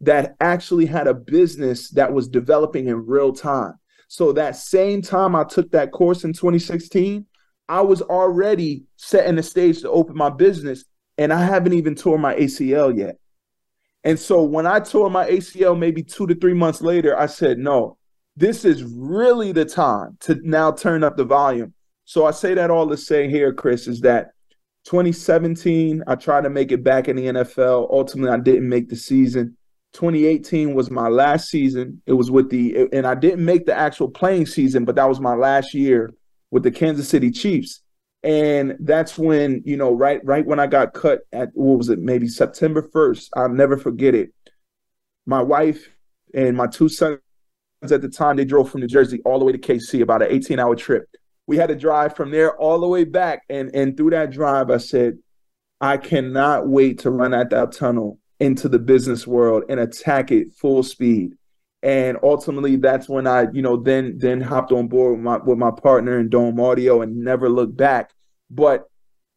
that 0.00 0.34
actually 0.40 0.86
had 0.86 1.06
a 1.06 1.14
business 1.14 1.90
that 1.90 2.12
was 2.12 2.26
developing 2.26 2.88
in 2.88 3.06
real 3.06 3.32
time. 3.32 3.74
So 4.08 4.32
that 4.32 4.56
same 4.56 5.02
time 5.02 5.36
I 5.36 5.44
took 5.44 5.70
that 5.70 5.92
course 5.92 6.24
in 6.24 6.32
2016, 6.32 7.24
I 7.68 7.80
was 7.80 8.02
already 8.02 8.84
setting 8.96 9.36
the 9.36 9.42
stage 9.42 9.80
to 9.82 9.90
open 9.90 10.16
my 10.16 10.30
business 10.30 10.84
and 11.18 11.32
I 11.32 11.44
haven't 11.44 11.74
even 11.74 11.94
tore 11.94 12.18
my 12.18 12.34
ACL 12.34 12.96
yet. 12.96 13.18
And 14.02 14.18
so 14.18 14.42
when 14.42 14.66
I 14.66 14.80
tore 14.80 15.10
my 15.10 15.28
ACL 15.28 15.78
maybe 15.78 16.02
two 16.02 16.26
to 16.26 16.34
three 16.34 16.54
months 16.54 16.82
later, 16.82 17.18
I 17.18 17.26
said, 17.26 17.58
no, 17.58 17.96
this 18.36 18.64
is 18.64 18.82
really 18.82 19.52
the 19.52 19.64
time 19.64 20.16
to 20.20 20.38
now 20.42 20.72
turn 20.72 21.02
up 21.04 21.16
the 21.16 21.24
volume. 21.24 21.72
So 22.04 22.26
I 22.26 22.32
say 22.32 22.54
that 22.54 22.70
all 22.70 22.88
to 22.88 22.96
say 22.96 23.30
here, 23.30 23.54
Chris, 23.54 23.86
is 23.86 24.00
that 24.02 24.32
2017, 24.84 26.02
I 26.06 26.14
tried 26.16 26.42
to 26.44 26.50
make 26.50 26.70
it 26.70 26.84
back 26.84 27.08
in 27.08 27.16
the 27.16 27.26
NFL. 27.26 27.88
Ultimately, 27.90 28.30
I 28.30 28.38
didn't 28.38 28.68
make 28.68 28.90
the 28.90 28.96
season. 28.96 29.56
2018 29.94 30.74
was 30.74 30.90
my 30.90 31.08
last 31.08 31.48
season. 31.48 32.02
It 32.04 32.12
was 32.12 32.30
with 32.30 32.50
the, 32.50 32.88
and 32.92 33.06
I 33.06 33.14
didn't 33.14 33.44
make 33.44 33.64
the 33.64 33.74
actual 33.74 34.10
playing 34.10 34.46
season, 34.46 34.84
but 34.84 34.96
that 34.96 35.08
was 35.08 35.20
my 35.20 35.34
last 35.34 35.72
year 35.72 36.12
with 36.50 36.64
the 36.64 36.70
Kansas 36.70 37.08
City 37.08 37.30
Chiefs 37.30 37.83
and 38.24 38.74
that's 38.80 39.18
when 39.18 39.62
you 39.66 39.76
know 39.76 39.92
right 39.92 40.24
right 40.24 40.46
when 40.46 40.58
i 40.58 40.66
got 40.66 40.94
cut 40.94 41.20
at 41.32 41.50
what 41.52 41.78
was 41.78 41.90
it 41.90 41.98
maybe 41.98 42.26
september 42.26 42.82
1st 42.82 43.28
i'll 43.36 43.48
never 43.48 43.76
forget 43.76 44.14
it. 44.14 44.30
My 45.26 45.42
wife 45.42 45.90
and 46.34 46.56
my 46.56 46.66
two 46.66 46.88
sons 46.88 47.20
at 47.82 48.00
the 48.00 48.08
time 48.08 48.36
they 48.36 48.44
drove 48.44 48.70
from 48.70 48.80
new 48.80 48.86
jersey 48.86 49.20
all 49.24 49.38
the 49.38 49.44
way 49.44 49.52
to 49.52 49.58
kc 49.58 50.00
about 50.00 50.22
an 50.22 50.28
18 50.30 50.58
hour 50.58 50.74
trip. 50.74 51.06
We 51.46 51.58
had 51.58 51.68
to 51.68 51.74
drive 51.74 52.16
from 52.16 52.30
there 52.30 52.56
all 52.56 52.80
the 52.80 52.88
way 52.88 53.04
back 53.04 53.42
and 53.50 53.70
and 53.74 53.96
through 53.96 54.10
that 54.10 54.30
drive 54.30 54.70
i 54.70 54.78
said 54.78 55.18
i 55.80 55.98
cannot 55.98 56.66
wait 56.66 57.00
to 57.00 57.10
run 57.10 57.34
at 57.34 57.50
that 57.50 57.72
tunnel 57.72 58.18
into 58.40 58.68
the 58.68 58.78
business 58.78 59.26
world 59.26 59.64
and 59.68 59.78
attack 59.78 60.32
it 60.32 60.52
full 60.54 60.82
speed 60.82 61.34
and 61.84 62.16
ultimately 62.22 62.76
that's 62.76 63.10
when 63.10 63.26
I, 63.26 63.46
you 63.52 63.60
know, 63.60 63.76
then 63.76 64.16
then 64.16 64.40
hopped 64.40 64.72
on 64.72 64.88
board 64.88 65.12
with 65.16 65.20
my 65.22 65.36
with 65.36 65.58
my 65.58 65.70
partner 65.70 66.18
in 66.18 66.30
Dome 66.30 66.58
Audio 66.58 67.02
and 67.02 67.18
never 67.18 67.48
looked 67.50 67.76
back. 67.76 68.10
But 68.50 68.88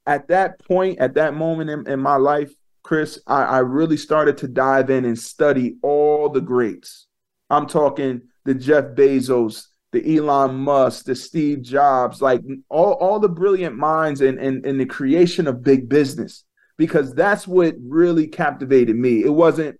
at 0.05 0.29
that 0.29 0.57
point, 0.59 0.99
at 0.99 1.15
that 1.15 1.33
moment 1.33 1.69
in, 1.69 1.85
in 1.87 1.99
my 1.99 2.15
life, 2.15 2.53
Chris, 2.83 3.19
I, 3.27 3.43
I 3.43 3.59
really 3.59 3.97
started 3.97 4.37
to 4.37 4.47
dive 4.47 4.89
in 4.89 5.03
and 5.03 5.19
study 5.19 5.75
all 5.81 6.29
the 6.29 6.39
greats. 6.39 7.07
I'm 7.49 7.67
talking 7.67 8.21
the 8.45 8.53
Jeff 8.53 8.95
Bezos, 8.95 9.65
the 9.91 10.17
Elon 10.17 10.55
Musk, 10.55 11.03
the 11.03 11.15
Steve 11.15 11.61
Jobs, 11.61 12.21
like 12.21 12.41
all, 12.69 12.93
all 12.93 13.19
the 13.19 13.27
brilliant 13.27 13.75
minds 13.75 14.21
in, 14.21 14.39
in, 14.39 14.65
in 14.65 14.77
the 14.77 14.85
creation 14.85 15.47
of 15.47 15.63
big 15.63 15.89
business, 15.89 16.45
because 16.77 17.13
that's 17.13 17.45
what 17.45 17.75
really 17.83 18.27
captivated 18.27 18.95
me. 18.95 19.25
It 19.25 19.33
wasn't 19.33 19.77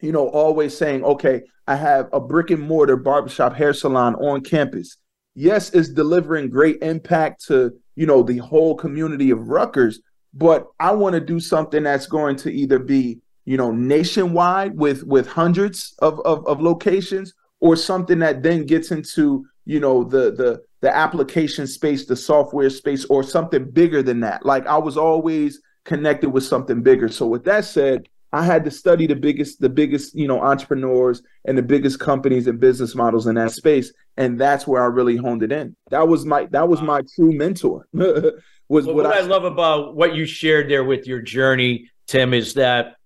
you 0.00 0.12
know, 0.12 0.28
always 0.28 0.76
saying, 0.76 1.04
okay, 1.04 1.42
I 1.66 1.76
have 1.76 2.08
a 2.12 2.20
brick 2.20 2.50
and 2.50 2.62
mortar 2.62 2.96
barbershop 2.96 3.54
hair 3.54 3.72
salon 3.72 4.14
on 4.16 4.42
campus. 4.42 4.96
Yes, 5.34 5.70
it's 5.74 5.88
delivering 5.88 6.50
great 6.50 6.82
impact 6.82 7.44
to, 7.46 7.72
you 7.94 8.06
know, 8.06 8.22
the 8.22 8.38
whole 8.38 8.74
community 8.74 9.30
of 9.30 9.48
Rutgers, 9.48 10.00
but 10.34 10.66
I 10.80 10.92
want 10.92 11.14
to 11.14 11.20
do 11.20 11.40
something 11.40 11.82
that's 11.82 12.06
going 12.06 12.36
to 12.36 12.52
either 12.52 12.78
be, 12.78 13.20
you 13.44 13.56
know, 13.56 13.70
nationwide 13.70 14.76
with 14.76 15.04
with 15.04 15.26
hundreds 15.26 15.94
of, 16.00 16.20
of, 16.20 16.46
of 16.46 16.60
locations 16.60 17.34
or 17.60 17.76
something 17.76 18.18
that 18.20 18.42
then 18.42 18.66
gets 18.66 18.90
into, 18.90 19.46
you 19.64 19.80
know, 19.80 20.04
the 20.04 20.32
the 20.32 20.62
the 20.80 20.94
application 20.94 21.66
space, 21.66 22.06
the 22.06 22.16
software 22.16 22.70
space, 22.70 23.04
or 23.06 23.22
something 23.22 23.70
bigger 23.70 24.02
than 24.02 24.20
that. 24.20 24.44
Like 24.44 24.66
I 24.66 24.78
was 24.78 24.96
always 24.96 25.60
connected 25.84 26.30
with 26.30 26.44
something 26.44 26.82
bigger. 26.82 27.08
So 27.08 27.26
with 27.26 27.44
that 27.44 27.64
said, 27.64 28.08
I 28.32 28.44
had 28.44 28.64
to 28.64 28.70
study 28.70 29.06
the 29.06 29.16
biggest, 29.16 29.60
the 29.60 29.70
biggest, 29.70 30.14
you 30.14 30.28
know, 30.28 30.40
entrepreneurs 30.40 31.22
and 31.46 31.56
the 31.56 31.62
biggest 31.62 31.98
companies 31.98 32.46
and 32.46 32.60
business 32.60 32.94
models 32.94 33.26
in 33.26 33.36
that 33.36 33.52
space, 33.52 33.92
and 34.16 34.38
that's 34.38 34.66
where 34.66 34.82
I 34.82 34.86
really 34.86 35.16
honed 35.16 35.42
it 35.42 35.52
in. 35.52 35.74
That 35.90 36.08
was 36.08 36.26
my 36.26 36.46
that 36.50 36.68
was 36.68 36.82
my 36.82 37.02
true 37.14 37.32
mentor. 37.32 37.86
was 37.92 38.86
well, 38.86 38.94
what, 38.94 39.06
I, 39.06 39.18
I 39.18 39.20
love 39.22 39.44
about 39.44 39.96
what 39.96 40.14
you 40.14 40.26
shared 40.26 40.70
there 40.70 40.84
with 40.84 41.06
your 41.06 41.22
journey, 41.22 41.90
Tim, 42.06 42.34
is 42.34 42.54
that 42.54 42.96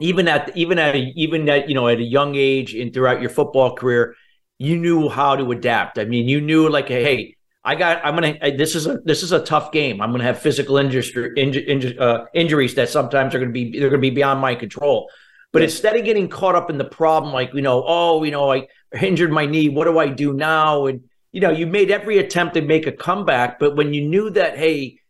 even 0.00 0.28
at 0.28 0.54
even 0.56 0.78
at 0.78 0.94
a, 0.94 1.12
even 1.16 1.48
at 1.48 1.68
you 1.68 1.74
know 1.74 1.88
at 1.88 1.98
a 1.98 2.04
young 2.04 2.34
age 2.34 2.74
and 2.74 2.92
throughout 2.92 3.20
your 3.20 3.30
football 3.30 3.74
career, 3.74 4.14
you 4.58 4.76
knew 4.76 5.08
how 5.08 5.34
to 5.34 5.50
adapt. 5.50 5.98
I 5.98 6.04
mean, 6.04 6.28
you 6.28 6.40
knew 6.40 6.68
like, 6.68 6.88
hey, 6.88 7.36
I 7.68 7.74
got. 7.74 8.00
I'm 8.02 8.14
gonna. 8.14 8.38
This 8.56 8.74
is 8.74 8.86
a 8.86 8.96
this 9.04 9.22
is 9.22 9.32
a 9.32 9.44
tough 9.44 9.72
game. 9.72 10.00
I'm 10.00 10.10
gonna 10.10 10.24
have 10.24 10.38
physical 10.38 10.78
injury, 10.78 11.02
inju, 11.36 12.00
uh, 12.00 12.24
injuries 12.32 12.74
that 12.76 12.88
sometimes 12.88 13.34
are 13.34 13.38
gonna 13.38 13.52
be 13.52 13.78
they're 13.78 13.90
gonna 13.90 14.00
be 14.00 14.08
beyond 14.08 14.40
my 14.40 14.54
control. 14.54 15.10
But 15.52 15.60
yes. 15.60 15.72
instead 15.72 15.94
of 15.94 16.02
getting 16.06 16.28
caught 16.30 16.54
up 16.54 16.70
in 16.70 16.78
the 16.78 16.86
problem, 16.86 17.30
like 17.34 17.52
you 17.52 17.60
know, 17.60 17.84
oh, 17.86 18.24
you 18.24 18.30
know, 18.30 18.50
I 18.50 18.68
injured 19.02 19.30
my 19.30 19.44
knee. 19.44 19.68
What 19.68 19.84
do 19.84 19.98
I 19.98 20.08
do 20.08 20.32
now? 20.32 20.86
And 20.86 21.04
you 21.32 21.42
know, 21.42 21.50
you 21.50 21.66
made 21.66 21.90
every 21.90 22.16
attempt 22.16 22.54
to 22.54 22.62
make 22.62 22.86
a 22.86 22.92
comeback, 22.92 23.58
but 23.58 23.76
when 23.76 23.92
you 23.92 24.00
knew 24.00 24.30
that, 24.30 24.56
hey, 24.56 25.00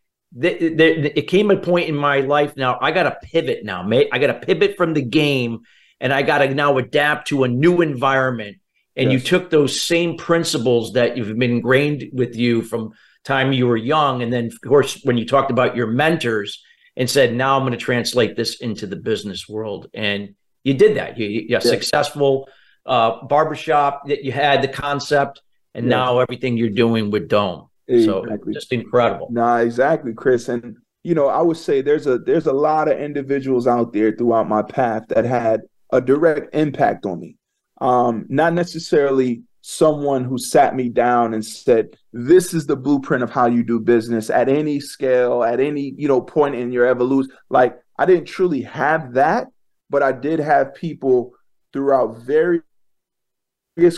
th- 0.40 0.58
th- 0.58 0.76
th- 0.76 1.12
it 1.14 1.28
came 1.28 1.52
a 1.52 1.56
point 1.56 1.88
in 1.88 1.94
my 1.94 2.22
life 2.22 2.56
now. 2.56 2.76
I 2.82 2.90
got 2.90 3.04
to 3.04 3.16
pivot 3.22 3.64
now, 3.64 3.84
mate. 3.84 4.08
I 4.12 4.18
got 4.18 4.32
to 4.32 4.46
pivot 4.46 4.76
from 4.76 4.94
the 4.94 5.02
game, 5.02 5.60
and 6.00 6.12
I 6.12 6.22
got 6.22 6.38
to 6.38 6.52
now 6.52 6.76
adapt 6.78 7.28
to 7.28 7.44
a 7.44 7.48
new 7.48 7.82
environment 7.82 8.56
and 8.98 9.12
yes. 9.12 9.22
you 9.22 9.28
took 9.28 9.50
those 9.50 9.80
same 9.80 10.16
principles 10.16 10.92
that 10.92 11.16
you've 11.16 11.38
been 11.38 11.52
ingrained 11.52 12.10
with 12.12 12.36
you 12.36 12.62
from 12.62 12.92
time 13.24 13.52
you 13.52 13.66
were 13.66 13.76
young 13.76 14.22
and 14.22 14.32
then 14.32 14.46
of 14.46 14.60
course 14.60 15.00
when 15.04 15.16
you 15.16 15.26
talked 15.26 15.50
about 15.50 15.76
your 15.76 15.86
mentors 15.86 16.62
and 16.96 17.08
said 17.08 17.34
now 17.34 17.56
i'm 17.56 17.62
going 17.62 17.72
to 17.72 17.78
translate 17.78 18.36
this 18.36 18.56
into 18.60 18.86
the 18.86 18.96
business 18.96 19.48
world 19.48 19.88
and 19.94 20.34
you 20.64 20.74
did 20.74 20.96
that 20.96 21.18
you, 21.18 21.26
you 21.26 21.46
yes. 21.48 21.68
successful 21.68 22.48
uh, 22.86 23.22
barbershop 23.26 24.06
that 24.06 24.24
you 24.24 24.32
had 24.32 24.62
the 24.62 24.68
concept 24.68 25.42
and 25.74 25.86
yes. 25.86 25.90
now 25.90 26.18
everything 26.20 26.56
you're 26.56 26.70
doing 26.70 27.10
with 27.10 27.28
dome 27.28 27.68
exactly. 27.86 28.54
so 28.54 28.58
just 28.58 28.72
incredible 28.72 29.28
nah 29.30 29.58
exactly 29.58 30.14
chris 30.14 30.48
and 30.48 30.76
you 31.02 31.14
know 31.14 31.28
i 31.28 31.40
would 31.40 31.56
say 31.56 31.82
there's 31.82 32.06
a 32.06 32.18
there's 32.18 32.46
a 32.46 32.52
lot 32.52 32.88
of 32.88 32.98
individuals 32.98 33.66
out 33.66 33.92
there 33.92 34.12
throughout 34.12 34.48
my 34.48 34.62
path 34.62 35.02
that 35.08 35.24
had 35.24 35.60
a 35.92 36.00
direct 36.00 36.54
impact 36.54 37.04
on 37.04 37.20
me 37.20 37.37
um, 37.80 38.26
not 38.28 38.52
necessarily 38.54 39.42
someone 39.62 40.24
who 40.24 40.38
sat 40.38 40.74
me 40.74 40.88
down 40.88 41.34
and 41.34 41.44
said, 41.44 41.96
"This 42.12 42.54
is 42.54 42.66
the 42.66 42.76
blueprint 42.76 43.22
of 43.22 43.30
how 43.30 43.46
you 43.46 43.62
do 43.62 43.80
business 43.80 44.30
at 44.30 44.48
any 44.48 44.80
scale, 44.80 45.44
at 45.44 45.60
any 45.60 45.94
you 45.96 46.08
know 46.08 46.20
point 46.20 46.54
in 46.54 46.72
your 46.72 46.86
evolution." 46.86 47.32
Like 47.50 47.78
I 47.98 48.06
didn't 48.06 48.26
truly 48.26 48.62
have 48.62 49.14
that, 49.14 49.48
but 49.90 50.02
I 50.02 50.12
did 50.12 50.40
have 50.40 50.74
people 50.74 51.32
throughout 51.72 52.18
various 52.18 52.62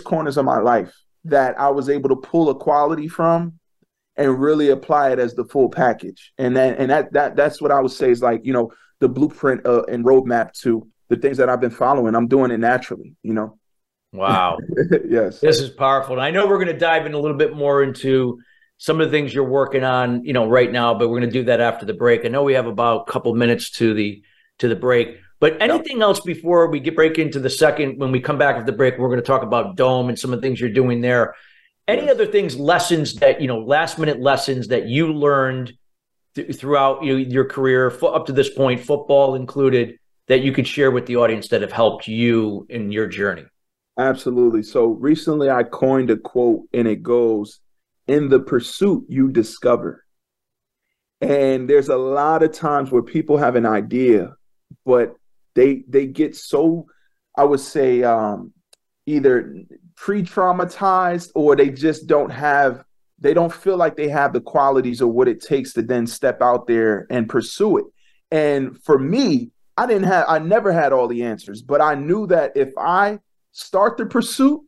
corners 0.03 0.37
of 0.37 0.45
my 0.45 0.59
life 0.59 0.93
that 1.25 1.59
I 1.59 1.69
was 1.69 1.89
able 1.89 2.09
to 2.09 2.15
pull 2.15 2.49
a 2.49 2.55
quality 2.55 3.07
from 3.07 3.53
and 4.17 4.39
really 4.39 4.69
apply 4.69 5.11
it 5.11 5.19
as 5.19 5.35
the 5.35 5.45
full 5.45 5.69
package. 5.69 6.33
And 6.37 6.55
that 6.55 6.77
and 6.79 6.89
that 6.89 7.13
that 7.13 7.35
that's 7.35 7.61
what 7.61 7.71
I 7.71 7.79
would 7.79 7.91
say 7.91 8.11
is 8.11 8.21
like 8.21 8.41
you 8.43 8.53
know 8.53 8.71
the 8.99 9.09
blueprint 9.09 9.65
uh, 9.65 9.83
and 9.83 10.05
roadmap 10.05 10.53
to 10.61 10.87
the 11.09 11.15
things 11.15 11.37
that 11.37 11.49
I've 11.49 11.61
been 11.61 11.71
following. 11.71 12.15
I'm 12.15 12.27
doing 12.27 12.51
it 12.51 12.59
naturally, 12.59 13.15
you 13.23 13.33
know. 13.33 13.57
Wow. 14.13 14.57
yes. 15.07 15.39
This 15.39 15.59
is 15.59 15.69
powerful. 15.69 16.13
And 16.15 16.21
I 16.21 16.31
know 16.31 16.47
we're 16.47 16.57
going 16.57 16.67
to 16.67 16.77
dive 16.77 17.05
in 17.05 17.13
a 17.13 17.19
little 17.19 17.37
bit 17.37 17.55
more 17.55 17.81
into 17.81 18.39
some 18.77 18.99
of 18.99 19.07
the 19.07 19.11
things 19.11 19.33
you're 19.33 19.43
working 19.43 19.83
on, 19.83 20.23
you 20.25 20.33
know, 20.33 20.47
right 20.47 20.71
now, 20.71 20.93
but 20.93 21.09
we're 21.09 21.19
going 21.19 21.29
to 21.29 21.39
do 21.39 21.45
that 21.45 21.61
after 21.61 21.85
the 21.85 21.93
break. 21.93 22.25
I 22.25 22.29
know 22.29 22.43
we 22.43 22.53
have 22.53 22.67
about 22.67 23.05
a 23.07 23.11
couple 23.11 23.33
minutes 23.35 23.69
to 23.71 23.93
the 23.93 24.23
to 24.59 24.67
the 24.67 24.75
break. 24.75 25.19
But 25.39 25.61
anything 25.61 25.97
yep. 25.97 26.03
else 26.03 26.19
before 26.19 26.67
we 26.67 26.79
get 26.79 26.95
break 26.95 27.17
into 27.17 27.39
the 27.39 27.49
second 27.49 27.99
when 27.99 28.11
we 28.11 28.19
come 28.19 28.37
back 28.37 28.55
after 28.55 28.71
the 28.71 28.77
break, 28.77 28.97
we're 28.97 29.07
going 29.07 29.19
to 29.19 29.25
talk 29.25 29.41
about 29.41 29.75
Dome 29.75 30.09
and 30.09 30.17
some 30.17 30.33
of 30.33 30.39
the 30.39 30.47
things 30.47 30.59
you're 30.59 30.69
doing 30.69 31.01
there. 31.01 31.35
Any 31.87 32.03
yes. 32.03 32.11
other 32.11 32.27
things, 32.27 32.57
lessons 32.57 33.15
that, 33.15 33.41
you 33.41 33.47
know, 33.47 33.59
last 33.59 33.97
minute 33.97 34.19
lessons 34.19 34.67
that 34.67 34.87
you 34.87 35.13
learned 35.13 35.73
th- 36.35 36.55
throughout 36.55 37.03
you 37.03 37.13
know, 37.13 37.17
your 37.17 37.45
career 37.45 37.91
up 38.03 38.27
to 38.27 38.33
this 38.33 38.49
point, 38.49 38.81
football 38.81 39.33
included, 39.33 39.97
that 40.27 40.41
you 40.41 40.51
could 40.51 40.67
share 40.67 40.91
with 40.91 41.07
the 41.07 41.17
audience 41.17 41.47
that 41.49 41.61
have 41.61 41.71
helped 41.71 42.07
you 42.07 42.67
in 42.69 42.91
your 42.91 43.07
journey? 43.07 43.45
Absolutely. 44.01 44.63
So 44.63 44.87
recently 44.87 45.51
I 45.51 45.61
coined 45.61 46.09
a 46.09 46.17
quote 46.17 46.63
and 46.73 46.87
it 46.87 47.03
goes, 47.03 47.59
In 48.07 48.29
the 48.29 48.39
pursuit, 48.39 49.05
you 49.07 49.29
discover. 49.29 50.03
And 51.21 51.69
there's 51.69 51.89
a 51.89 51.97
lot 51.97 52.41
of 52.41 52.51
times 52.51 52.89
where 52.89 53.03
people 53.03 53.37
have 53.37 53.55
an 53.55 53.67
idea, 53.67 54.33
but 54.85 55.15
they 55.53 55.83
they 55.87 56.07
get 56.07 56.35
so, 56.35 56.87
I 57.37 57.43
would 57.43 57.59
say, 57.59 58.01
um, 58.01 58.53
either 59.05 59.55
pre-traumatized 59.95 61.29
or 61.35 61.55
they 61.55 61.69
just 61.69 62.07
don't 62.07 62.31
have 62.31 62.83
they 63.19 63.35
don't 63.35 63.53
feel 63.53 63.77
like 63.77 63.95
they 63.95 64.09
have 64.09 64.33
the 64.33 64.41
qualities 64.41 64.99
or 64.99 65.11
what 65.11 65.27
it 65.27 65.43
takes 65.43 65.73
to 65.73 65.83
then 65.83 66.07
step 66.07 66.41
out 66.41 66.65
there 66.65 67.05
and 67.11 67.29
pursue 67.29 67.77
it. 67.77 67.85
And 68.31 68.81
for 68.81 68.97
me, 68.97 69.51
I 69.77 69.85
didn't 69.85 70.05
have 70.07 70.25
I 70.27 70.39
never 70.39 70.71
had 70.71 70.91
all 70.91 71.07
the 71.07 71.21
answers, 71.21 71.61
but 71.61 71.81
I 71.81 71.93
knew 71.93 72.25
that 72.27 72.53
if 72.55 72.71
I 72.79 73.19
start 73.51 73.97
the 73.97 74.05
pursuit, 74.05 74.61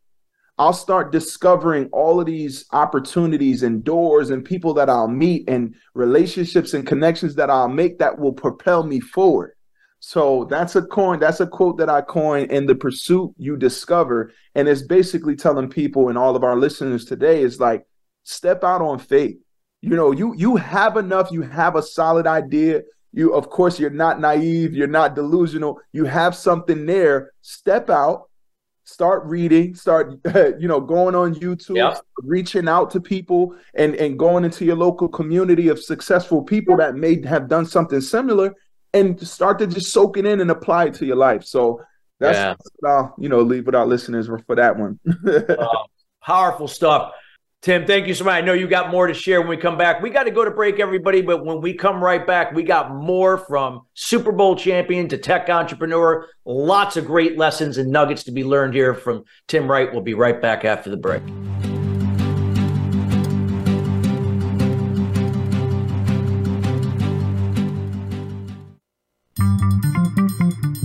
I'll 0.58 0.74
start 0.74 1.12
discovering 1.12 1.90
all 1.92 2.20
of 2.20 2.28
these 2.28 2.66
opportunities 2.72 3.64
and 3.64 3.84
doors 3.84 4.30
and 4.30 4.46
people 4.46 4.74
that 4.76 4.90
I'll 4.90 5.08
meet 5.08 5.50
and 5.50 5.74
relationships 5.96 6.74
and 6.74 6.86
connections 6.86 7.36
that 7.36 7.50
I'll 7.50 7.70
make 7.70 7.98
that 8.00 8.20
will 8.20 8.34
propel 8.34 8.84
me 8.84 9.00
forward. 9.00 9.54
So 10.00 10.46
that's 10.50 10.76
a 10.76 10.82
coin, 10.82 11.20
that's 11.20 11.40
a 11.40 11.48
quote 11.48 11.78
that 11.78 11.90
I 11.90 12.02
coined 12.02 12.52
in 12.52 12.66
the 12.66 12.76
pursuit 12.76 13.34
you 13.38 13.56
discover. 13.56 14.32
And 14.54 14.68
it's 14.68 14.82
basically 14.82 15.36
telling 15.36 15.70
people 15.70 16.10
and 16.10 16.18
all 16.18 16.36
of 16.36 16.44
our 16.44 16.58
listeners 16.58 17.06
today 17.06 17.42
is 17.42 17.60
like, 17.60 17.88
step 18.24 18.64
out 18.64 18.82
on 18.82 19.00
faith. 19.00 19.38
You 19.82 19.96
know, 19.96 20.12
you 20.12 20.34
you 20.38 20.56
have 20.56 20.98
enough, 20.98 21.32
you 21.32 21.42
have 21.42 21.76
a 21.76 21.82
solid 21.82 22.28
idea. 22.28 22.84
You, 23.12 23.34
of 23.34 23.50
course, 23.50 23.80
you're 23.80 23.90
not 23.90 24.20
naive, 24.20 24.74
you're 24.74 24.88
not 24.88 25.16
delusional, 25.16 25.80
you 25.92 26.06
have 26.06 26.36
something 26.36 26.86
there. 26.86 27.32
Step 27.42 27.90
out 27.90 28.30
start 28.86 29.24
reading 29.26 29.74
start 29.74 30.14
you 30.60 30.68
know 30.68 30.80
going 30.80 31.16
on 31.16 31.34
youtube 31.36 31.78
yep. 31.78 32.00
reaching 32.18 32.68
out 32.68 32.92
to 32.92 33.00
people 33.00 33.56
and 33.76 33.96
and 33.96 34.20
going 34.20 34.44
into 34.44 34.66
your 34.66 34.76
local 34.76 35.08
community 35.08 35.70
of 35.70 35.82
successful 35.82 36.42
people 36.44 36.76
that 36.76 36.96
may 36.96 37.22
have 37.26 37.48
done 37.48 37.66
something 37.66 38.02
similar 38.02 38.54
and 38.94 39.20
start 39.26 39.58
to 39.58 39.68
just 39.68 39.92
soak 39.92 40.18
it 40.18 40.26
in 40.26 40.42
and 40.42 40.52
apply 40.52 40.86
it 40.86 40.94
to 40.94 41.06
your 41.06 41.16
life 41.16 41.44
so 41.44 41.82
that's 42.20 42.38
yeah. 42.84 42.90
I'll, 42.90 43.16
you 43.18 43.30
know 43.30 43.42
leave 43.42 43.66
with 43.66 43.76
our 43.76 43.86
listeners 43.86 44.30
for 44.46 44.56
that 44.56 44.78
one 44.78 45.00
uh, 45.28 45.66
powerful 46.22 46.68
stuff 46.68 47.14
Tim, 47.64 47.88
thank 47.88 48.08
you 48.08 48.14
so 48.14 48.26
much. 48.26 48.34
I 48.34 48.42
know 48.42 48.52
you 48.52 48.68
got 48.68 48.92
more 48.92 49.08
to 49.08 49.14
share 49.14 49.40
when 49.40 49.50
we 49.50 49.56
come 49.56 49.78
back. 49.78 50.02
We 50.02 50.10
got 50.10 50.24
to 50.24 50.32
go 50.32 50.44
to 50.44 50.52
break, 50.52 50.82
everybody, 50.82 51.22
but 51.22 51.46
when 51.46 51.62
we 51.62 51.74
come 51.74 52.04
right 52.04 52.28
back, 52.28 52.52
we 52.52 52.62
got 52.62 52.94
more 52.94 53.38
from 53.38 53.86
Super 53.94 54.34
Bowl 54.34 54.58
champion 54.58 55.08
to 55.08 55.18
tech 55.18 55.50
entrepreneur. 55.50 56.28
Lots 56.44 56.98
of 56.98 57.06
great 57.06 57.38
lessons 57.38 57.78
and 57.78 57.90
nuggets 57.90 58.26
to 58.26 58.32
be 58.32 58.44
learned 58.44 58.74
here 58.74 58.94
from 58.94 59.24
Tim 59.48 59.72
Wright. 59.72 59.90
We'll 59.94 60.02
be 60.02 60.14
right 60.14 60.42
back 60.42 60.66
after 60.66 60.90
the 60.90 60.98
break. 60.98 61.24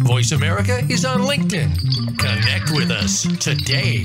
Voice 0.06 0.30
America 0.30 0.78
is 0.88 1.04
on 1.04 1.22
LinkedIn. 1.22 2.18
Connect 2.18 2.70
with 2.70 2.92
us 2.92 3.22
today. 3.38 4.04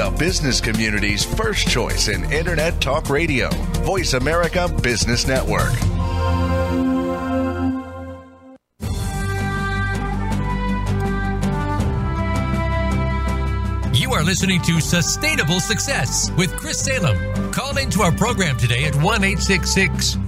The 0.00 0.10
business 0.12 0.62
community's 0.62 1.26
first 1.26 1.68
choice 1.68 2.08
in 2.08 2.24
Internet 2.32 2.80
Talk 2.80 3.10
Radio, 3.10 3.50
Voice 3.84 4.14
America 4.14 4.66
Business 4.82 5.26
Network. 5.26 5.74
You 13.94 14.14
are 14.14 14.24
listening 14.24 14.62
to 14.62 14.80
Sustainable 14.80 15.60
Success 15.60 16.30
with 16.38 16.56
Chris 16.56 16.80
Salem. 16.80 17.52
Call 17.52 17.76
into 17.76 18.00
our 18.00 18.12
program 18.12 18.56
today 18.56 18.84
at 18.84 18.94
1 18.94 19.04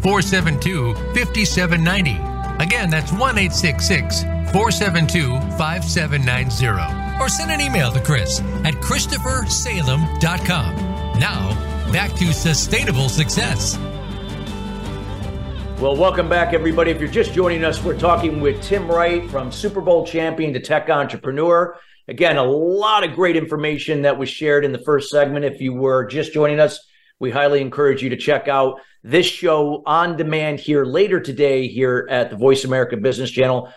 472 0.02 0.92
5790. 1.14 2.10
Again, 2.62 2.90
that's 2.90 3.10
1 3.10 3.38
472 4.52 5.30
5790. 5.56 7.11
Or 7.22 7.28
send 7.28 7.52
an 7.52 7.60
email 7.60 7.92
to 7.92 8.00
Chris 8.00 8.40
at 8.64 8.74
ChristopherSalem.com. 8.82 11.20
Now, 11.20 11.92
back 11.92 12.12
to 12.14 12.32
Sustainable 12.32 13.08
Success. 13.08 13.78
Well, 15.80 15.94
welcome 15.94 16.28
back, 16.28 16.52
everybody. 16.52 16.90
If 16.90 17.00
you're 17.00 17.08
just 17.08 17.32
joining 17.32 17.62
us, 17.62 17.80
we're 17.80 17.96
talking 17.96 18.40
with 18.40 18.60
Tim 18.60 18.90
Wright 18.90 19.30
from 19.30 19.52
Super 19.52 19.80
Bowl 19.80 20.04
champion 20.04 20.52
to 20.54 20.58
tech 20.58 20.90
entrepreneur. 20.90 21.78
Again, 22.08 22.38
a 22.38 22.42
lot 22.42 23.04
of 23.04 23.14
great 23.14 23.36
information 23.36 24.02
that 24.02 24.18
was 24.18 24.28
shared 24.28 24.64
in 24.64 24.72
the 24.72 24.78
first 24.78 25.08
segment. 25.08 25.44
If 25.44 25.60
you 25.60 25.74
were 25.74 26.04
just 26.06 26.32
joining 26.32 26.58
us, 26.58 26.84
we 27.20 27.30
highly 27.30 27.60
encourage 27.60 28.02
you 28.02 28.08
to 28.08 28.16
check 28.16 28.48
out 28.48 28.80
this 29.04 29.26
show 29.26 29.84
on 29.86 30.16
demand 30.16 30.58
here 30.58 30.84
later 30.84 31.20
today 31.20 31.68
here 31.68 32.04
at 32.10 32.30
the 32.30 32.36
Voice 32.36 32.64
America 32.64 32.96
Business 32.96 33.30
Channel. 33.30 33.72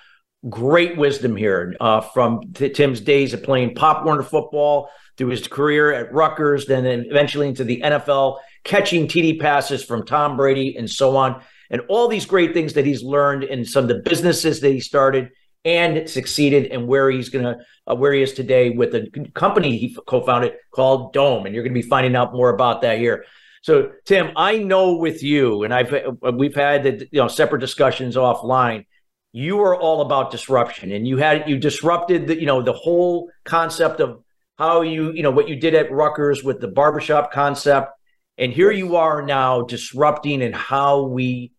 Great 0.49 0.97
wisdom 0.97 1.35
here 1.35 1.75
uh, 1.79 2.01
from 2.01 2.53
t- 2.53 2.69
Tim's 2.69 3.01
days 3.01 3.33
of 3.33 3.43
playing 3.43 3.75
Pop 3.75 4.05
Warner 4.05 4.23
football 4.23 4.89
through 5.17 5.29
his 5.29 5.47
career 5.47 5.93
at 5.93 6.13
Rutgers, 6.13 6.65
then 6.65 6.85
eventually 6.85 7.47
into 7.47 7.63
the 7.63 7.81
NFL, 7.81 8.39
catching 8.63 9.07
TD 9.07 9.39
passes 9.39 9.83
from 9.83 10.05
Tom 10.05 10.37
Brady 10.37 10.75
and 10.77 10.89
so 10.89 11.15
on, 11.15 11.41
and 11.69 11.81
all 11.87 12.07
these 12.07 12.25
great 12.25 12.53
things 12.53 12.73
that 12.73 12.85
he's 12.85 13.01
learned 13.01 13.43
in 13.43 13.65
some 13.65 13.85
of 13.85 13.87
the 13.87 14.01
businesses 14.05 14.59
that 14.61 14.71
he 14.71 14.79
started 14.79 15.31
and 15.65 16.07
succeeded 16.07 16.71
and 16.71 16.87
where 16.87 17.09
he's 17.09 17.29
going 17.29 17.43
to 17.43 17.57
uh, 17.87 17.95
where 17.95 18.13
he 18.13 18.21
is 18.21 18.33
today 18.33 18.69
with 18.69 18.93
a 18.93 19.07
company 19.33 19.77
he 19.77 19.97
co-founded 20.05 20.53
called 20.71 21.11
Dome 21.11 21.45
and 21.45 21.53
you're 21.53 21.63
going 21.63 21.73
to 21.73 21.81
be 21.81 21.87
finding 21.87 22.15
out 22.15 22.33
more 22.33 22.49
about 22.49 22.83
that 22.83 22.99
here. 22.99 23.25
So 23.63 23.91
Tim, 24.05 24.31
I 24.35 24.59
know 24.59 24.97
with 24.97 25.23
you 25.23 25.63
and 25.63 25.73
I've 25.73 25.91
uh, 25.91 26.31
we've 26.31 26.55
had 26.55 27.07
you 27.11 27.19
know 27.19 27.27
separate 27.27 27.59
discussions 27.59 28.15
offline. 28.15 28.85
You 29.35 29.61
are 29.63 29.75
all 29.75 30.01
about 30.01 30.31
disruption 30.31 30.91
and 30.93 31.05
you 31.05 31.17
had 31.17 31.49
you 31.49 31.57
disrupted 31.57 32.27
the 32.27 32.39
you 32.39 32.45
know 32.45 32.61
the 32.61 32.73
whole 32.73 33.29
concept 33.43 33.99
of 33.99 34.23
how 34.57 34.81
you 34.81 35.11
you 35.11 35.23
know 35.23 35.31
what 35.31 35.49
you 35.49 35.57
did 35.57 35.75
at 35.75 35.91
Rutgers 35.91 36.41
with 36.41 36.61
the 36.61 36.69
barbershop 36.69 37.33
concept 37.33 37.91
and 38.37 38.51
here 38.51 38.71
you 38.71 38.95
are 38.95 39.21
now 39.21 39.61
disrupting 39.61 40.41
and 40.41 40.55
how 40.55 41.03
we 41.03 41.51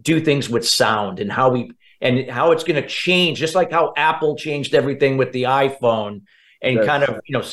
do 0.00 0.20
things 0.20 0.48
with 0.48 0.66
sound 0.66 1.20
and 1.20 1.30
how 1.30 1.50
we 1.50 1.70
and 2.00 2.28
how 2.28 2.50
it's 2.50 2.64
going 2.64 2.80
to 2.80 2.88
change, 2.88 3.38
just 3.38 3.54
like 3.54 3.70
how 3.70 3.92
Apple 3.96 4.36
changed 4.36 4.74
everything 4.74 5.16
with 5.16 5.32
the 5.32 5.44
iPhone 5.44 6.22
and 6.60 6.78
That's 6.78 6.86
kind 6.86 7.04
of 7.04 7.20
you 7.26 7.38
know 7.38 7.44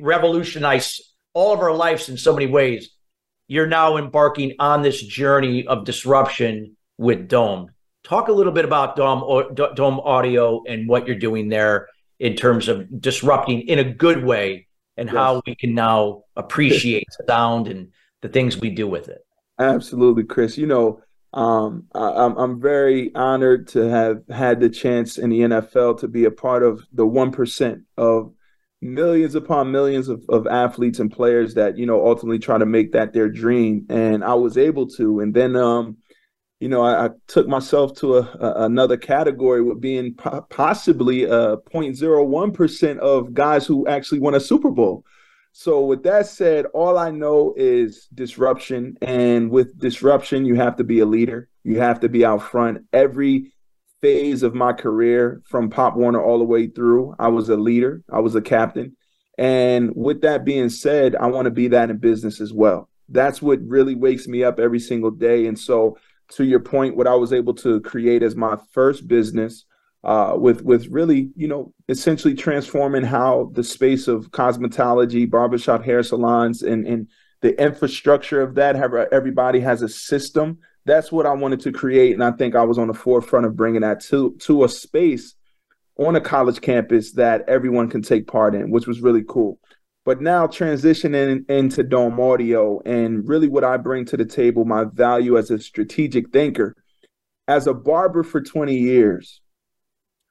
revolutionize 0.00 1.00
all 1.34 1.52
of 1.52 1.60
our 1.60 1.74
lives 1.74 2.08
in 2.08 2.16
so 2.16 2.32
many 2.32 2.46
ways. 2.46 2.90
You're 3.46 3.66
now 3.66 3.96
embarking 3.96 4.54
on 4.58 4.82
this 4.82 5.02
journey 5.02 5.66
of 5.66 5.84
disruption 5.84 6.76
with 6.98 7.28
Dome. 7.28 7.70
Talk 8.08 8.28
a 8.28 8.32
little 8.32 8.52
bit 8.52 8.64
about 8.64 8.96
Dome 8.96 9.54
Dome 9.54 10.00
Audio 10.00 10.62
and 10.66 10.88
what 10.88 11.06
you're 11.06 11.18
doing 11.18 11.50
there 11.50 11.88
in 12.18 12.36
terms 12.36 12.66
of 12.66 13.00
disrupting 13.00 13.68
in 13.68 13.78
a 13.78 13.84
good 13.84 14.24
way 14.24 14.66
and 14.96 15.08
yes. 15.08 15.14
how 15.14 15.42
we 15.46 15.54
can 15.54 15.74
now 15.74 16.22
appreciate 16.34 17.06
sound 17.28 17.68
and 17.68 17.92
the 18.22 18.28
things 18.28 18.56
we 18.56 18.70
do 18.70 18.88
with 18.88 19.08
it. 19.08 19.18
Absolutely, 19.58 20.24
Chris. 20.24 20.56
You 20.56 20.66
know, 20.66 21.02
um, 21.34 21.84
I, 21.94 22.24
am 22.24 22.36
I'm 22.38 22.60
very 22.62 23.14
honored 23.14 23.68
to 23.68 23.90
have 23.90 24.22
had 24.30 24.60
the 24.60 24.70
chance 24.70 25.18
in 25.18 25.28
the 25.28 25.40
NFL 25.40 26.00
to 26.00 26.08
be 26.08 26.24
a 26.24 26.30
part 26.30 26.62
of 26.62 26.86
the 26.92 27.04
one 27.04 27.30
percent 27.30 27.82
of 27.98 28.32
millions 28.80 29.34
upon 29.34 29.70
millions 29.70 30.08
of, 30.08 30.24
of 30.30 30.46
athletes 30.46 30.98
and 30.98 31.12
players 31.12 31.54
that 31.54 31.76
you 31.76 31.84
know 31.84 32.06
ultimately 32.06 32.38
try 32.38 32.56
to 32.56 32.64
make 32.64 32.92
that 32.92 33.12
their 33.12 33.28
dream, 33.28 33.84
and 33.90 34.24
I 34.24 34.32
was 34.32 34.56
able 34.56 34.86
to. 34.92 35.20
And 35.20 35.34
then, 35.34 35.56
um, 35.56 35.98
you 36.60 36.68
know, 36.68 36.82
I, 36.82 37.06
I 37.06 37.10
took 37.28 37.46
myself 37.46 37.94
to 37.96 38.18
a, 38.18 38.20
a, 38.20 38.64
another 38.64 38.96
category 38.96 39.62
with 39.62 39.80
being 39.80 40.14
po- 40.14 40.42
possibly 40.50 41.26
uh, 41.26 41.52
a 41.52 41.56
0.01 41.58 42.54
percent 42.54 43.00
of 43.00 43.32
guys 43.32 43.66
who 43.66 43.86
actually 43.86 44.20
won 44.20 44.34
a 44.34 44.40
Super 44.40 44.70
Bowl. 44.70 45.04
So 45.52 45.84
with 45.84 46.02
that 46.04 46.26
said, 46.26 46.66
all 46.66 46.98
I 46.98 47.10
know 47.10 47.54
is 47.56 48.08
disruption. 48.14 48.96
And 49.02 49.50
with 49.50 49.78
disruption, 49.78 50.44
you 50.44 50.54
have 50.56 50.76
to 50.76 50.84
be 50.84 51.00
a 51.00 51.06
leader. 51.06 51.48
You 51.64 51.80
have 51.80 52.00
to 52.00 52.08
be 52.08 52.24
out 52.24 52.42
front. 52.42 52.84
Every 52.92 53.52
phase 54.00 54.42
of 54.42 54.54
my 54.54 54.72
career 54.72 55.42
from 55.48 55.70
Pop 55.70 55.96
Warner 55.96 56.22
all 56.22 56.38
the 56.38 56.44
way 56.44 56.68
through, 56.68 57.14
I 57.18 57.28
was 57.28 57.48
a 57.48 57.56
leader. 57.56 58.02
I 58.12 58.20
was 58.20 58.34
a 58.34 58.40
captain. 58.40 58.96
And 59.36 59.92
with 59.94 60.20
that 60.22 60.44
being 60.44 60.68
said, 60.68 61.16
I 61.16 61.26
want 61.26 61.46
to 61.46 61.50
be 61.50 61.68
that 61.68 61.90
in 61.90 61.98
business 61.98 62.40
as 62.40 62.52
well. 62.52 62.88
That's 63.08 63.40
what 63.40 63.60
really 63.62 63.94
wakes 63.94 64.28
me 64.28 64.44
up 64.44 64.58
every 64.58 64.80
single 64.80 65.10
day. 65.10 65.46
And 65.46 65.58
so 65.58 65.96
to 66.32 66.44
your 66.44 66.60
point, 66.60 66.96
what 66.96 67.06
I 67.06 67.14
was 67.14 67.32
able 67.32 67.54
to 67.54 67.80
create 67.80 68.22
as 68.22 68.36
my 68.36 68.56
first 68.72 69.08
business 69.08 69.64
uh, 70.04 70.34
with 70.36 70.62
with 70.62 70.86
really 70.88 71.30
you 71.36 71.48
know 71.48 71.72
essentially 71.88 72.34
transforming 72.34 73.02
how 73.02 73.50
the 73.54 73.64
space 73.64 74.08
of 74.08 74.30
cosmetology, 74.30 75.28
barbershop, 75.28 75.84
hair 75.84 76.02
salons, 76.02 76.62
and 76.62 76.86
and 76.86 77.08
the 77.40 77.60
infrastructure 77.60 78.40
of 78.40 78.54
that. 78.54 78.76
Have 78.76 78.94
everybody 78.94 79.60
has 79.60 79.82
a 79.82 79.88
system. 79.88 80.58
That's 80.84 81.12
what 81.12 81.26
I 81.26 81.34
wanted 81.34 81.60
to 81.60 81.72
create, 81.72 82.12
and 82.12 82.24
I 82.24 82.30
think 82.32 82.54
I 82.54 82.64
was 82.64 82.78
on 82.78 82.88
the 82.88 82.94
forefront 82.94 83.46
of 83.46 83.56
bringing 83.56 83.82
that 83.82 84.00
to 84.04 84.36
to 84.40 84.64
a 84.64 84.68
space 84.68 85.34
on 85.98 86.14
a 86.14 86.20
college 86.20 86.60
campus 86.60 87.12
that 87.12 87.44
everyone 87.48 87.90
can 87.90 88.02
take 88.02 88.28
part 88.28 88.54
in, 88.54 88.70
which 88.70 88.86
was 88.86 89.00
really 89.00 89.24
cool. 89.28 89.58
But 90.08 90.22
now 90.22 90.46
transitioning 90.46 91.44
into 91.50 91.82
Dome 91.82 92.18
Audio 92.18 92.80
and 92.86 93.28
really 93.28 93.46
what 93.46 93.62
I 93.62 93.76
bring 93.76 94.06
to 94.06 94.16
the 94.16 94.24
table, 94.24 94.64
my 94.64 94.84
value 94.84 95.36
as 95.36 95.50
a 95.50 95.58
strategic 95.58 96.30
thinker. 96.30 96.74
As 97.46 97.66
a 97.66 97.74
barber 97.74 98.22
for 98.22 98.40
20 98.40 98.74
years, 98.74 99.42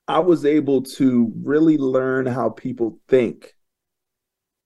I 0.08 0.18
was 0.18 0.46
able 0.46 0.82
to 0.98 1.32
really 1.44 1.78
learn 1.78 2.26
how 2.26 2.50
people 2.50 2.98
think, 3.08 3.54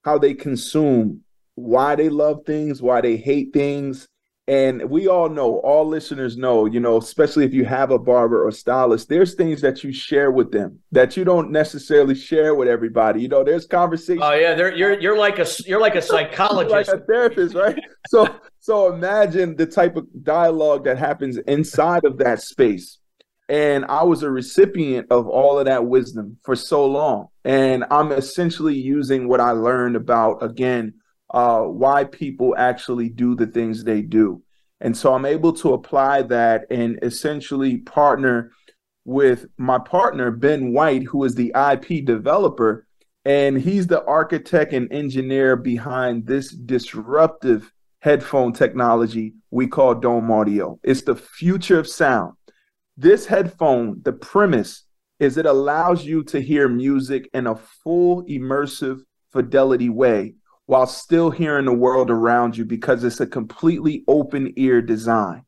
how 0.05 0.17
they 0.17 0.33
consume, 0.33 1.25
why 1.55 1.95
they 1.95 2.07
love 2.07 2.45
things, 2.45 2.81
why 2.81 3.01
they 3.01 3.17
hate 3.17 3.51
things. 3.51 4.07
And 4.47 4.89
we 4.89 5.07
all 5.07 5.29
know, 5.29 5.59
all 5.59 5.85
listeners 5.85 6.35
know, 6.35 6.65
you 6.65 6.79
know, 6.79 6.97
especially 6.97 7.45
if 7.45 7.53
you 7.53 7.63
have 7.63 7.91
a 7.91 7.99
barber 7.99 8.45
or 8.45 8.51
stylist, 8.51 9.07
there's 9.07 9.35
things 9.35 9.61
that 9.61 9.83
you 9.83 9.93
share 9.93 10.31
with 10.31 10.51
them 10.51 10.79
that 10.91 11.15
you 11.15 11.23
don't 11.23 11.51
necessarily 11.51 12.15
share 12.15 12.55
with 12.55 12.67
everybody. 12.67 13.21
You 13.21 13.27
know, 13.27 13.43
there's 13.43 13.67
conversations. 13.67 14.23
Oh 14.23 14.33
yeah, 14.33 14.55
you're 14.55 14.99
you're 14.99 15.17
like 15.17 15.39
a 15.39 15.45
you're 15.65 15.79
like 15.79 15.95
a 15.95 16.01
psychologist, 16.01 16.89
like 16.89 17.01
a 17.01 17.05
therapist, 17.05 17.55
right? 17.55 17.79
so 18.07 18.27
so 18.59 18.91
imagine 18.91 19.55
the 19.55 19.67
type 19.67 19.95
of 19.95 20.07
dialogue 20.23 20.85
that 20.85 20.97
happens 20.97 21.37
inside 21.37 22.03
of 22.03 22.17
that 22.17 22.41
space 22.41 22.97
and 23.51 23.83
I 23.89 24.03
was 24.03 24.23
a 24.23 24.31
recipient 24.31 25.07
of 25.11 25.27
all 25.27 25.59
of 25.59 25.65
that 25.65 25.85
wisdom 25.85 26.37
for 26.43 26.55
so 26.55 26.85
long. 26.85 27.27
And 27.43 27.83
I'm 27.91 28.13
essentially 28.13 28.75
using 28.75 29.27
what 29.27 29.41
I 29.41 29.51
learned 29.51 29.97
about, 29.97 30.41
again, 30.41 30.93
uh, 31.31 31.61
why 31.61 32.03
people 32.03 32.55
actually 32.57 33.09
do 33.09 33.35
the 33.35 33.47
things 33.47 33.83
they 33.83 34.01
do. 34.01 34.41
And 34.81 34.95
so 34.95 35.13
I'm 35.13 35.25
able 35.25 35.53
to 35.53 35.73
apply 35.73 36.23
that 36.23 36.65
and 36.69 36.99
essentially 37.01 37.77
partner 37.77 38.51
with 39.05 39.45
my 39.57 39.79
partner, 39.79 40.31
Ben 40.31 40.73
White, 40.73 41.03
who 41.03 41.23
is 41.23 41.35
the 41.35 41.53
IP 41.55 42.05
developer. 42.05 42.85
And 43.23 43.59
he's 43.59 43.87
the 43.87 44.03
architect 44.05 44.73
and 44.73 44.91
engineer 44.91 45.55
behind 45.55 46.25
this 46.25 46.51
disruptive 46.51 47.71
headphone 47.99 48.51
technology 48.51 49.33
we 49.51 49.67
call 49.67 49.93
Dome 49.93 50.31
Audio. 50.31 50.79
It's 50.83 51.03
the 51.03 51.15
future 51.15 51.79
of 51.79 51.87
sound 51.87 52.33
This 52.97 53.27
headphone, 53.27 54.01
the 54.03 54.13
premise 54.13 54.85
is 55.19 55.37
it 55.37 55.45
allows 55.45 56.03
you 56.03 56.23
to 56.23 56.41
hear 56.41 56.67
music 56.67 57.29
in 57.33 57.45
a 57.45 57.55
full 57.55 58.23
immersive 58.25 59.01
fidelity 59.31 59.89
way 59.89 60.33
while 60.71 60.87
still 60.87 61.29
hearing 61.29 61.65
the 61.65 61.73
world 61.73 62.09
around 62.09 62.55
you 62.55 62.63
because 62.63 63.03
it's 63.03 63.19
a 63.19 63.27
completely 63.27 64.05
open 64.07 64.53
ear 64.55 64.81
design. 64.81 65.43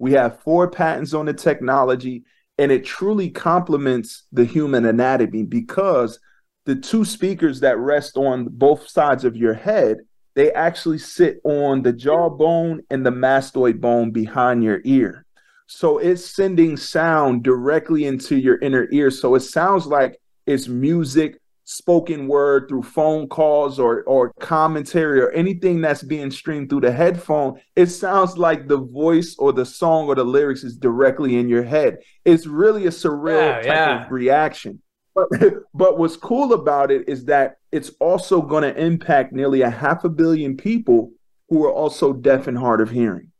We 0.00 0.10
have 0.14 0.40
four 0.40 0.68
patents 0.68 1.14
on 1.14 1.26
the 1.26 1.32
technology, 1.32 2.24
and 2.58 2.72
it 2.72 2.84
truly 2.84 3.30
complements 3.30 4.24
the 4.32 4.44
human 4.44 4.84
anatomy 4.84 5.44
because 5.44 6.18
the 6.64 6.74
two 6.74 7.04
speakers 7.04 7.60
that 7.60 7.78
rest 7.78 8.16
on 8.16 8.48
both 8.50 8.88
sides 8.88 9.24
of 9.24 9.36
your 9.36 9.54
head 9.54 9.98
they 10.34 10.50
actually 10.50 10.98
sit 10.98 11.38
on 11.44 11.82
the 11.82 11.92
jawbone 11.92 12.82
and 12.90 13.06
the 13.06 13.12
mastoid 13.12 13.80
bone 13.80 14.10
behind 14.10 14.64
your 14.64 14.80
ear 14.84 15.24
so 15.68 15.98
it's 15.98 16.34
sending 16.34 16.76
sound 16.76 17.44
directly 17.44 18.06
into 18.06 18.36
your 18.36 18.58
inner 18.58 18.88
ear 18.90 19.12
so 19.12 19.36
it 19.36 19.40
sounds 19.40 19.86
like 19.86 20.18
it's 20.46 20.66
music 20.66 21.38
spoken 21.64 22.28
word 22.28 22.68
through 22.68 22.82
phone 22.82 23.26
calls 23.26 23.78
or 23.78 24.02
or 24.02 24.32
commentary 24.38 25.20
or 25.20 25.30
anything 25.30 25.80
that's 25.80 26.02
being 26.02 26.30
streamed 26.30 26.68
through 26.68 26.80
the 26.80 26.92
headphone 26.92 27.58
it 27.74 27.86
sounds 27.86 28.38
like 28.38 28.68
the 28.68 28.78
voice 28.78 29.34
or 29.38 29.52
the 29.52 29.64
song 29.64 30.06
or 30.06 30.14
the 30.14 30.24
lyrics 30.24 30.64
is 30.64 30.76
directly 30.76 31.36
in 31.36 31.48
your 31.48 31.62
head. 31.62 31.98
It's 32.24 32.46
really 32.46 32.86
a 32.86 32.90
surreal 32.90 33.40
yeah, 33.40 33.56
type 33.56 33.64
yeah. 33.66 34.04
of 34.04 34.10
reaction. 34.12 34.80
But, 35.14 35.28
but 35.74 35.98
what's 35.98 36.16
cool 36.16 36.52
about 36.52 36.90
it 36.90 37.08
is 37.08 37.24
that 37.26 37.56
it's 37.72 37.90
also 38.00 38.40
going 38.42 38.62
to 38.62 38.80
impact 38.80 39.32
nearly 39.32 39.62
a 39.62 39.70
half 39.70 40.04
a 40.04 40.08
billion 40.08 40.56
people 40.56 41.12
who 41.48 41.64
are 41.64 41.72
also 41.72 42.12
deaf 42.12 42.46
and 42.46 42.58
hard 42.58 42.80
of 42.80 42.90
hearing. 42.90 43.30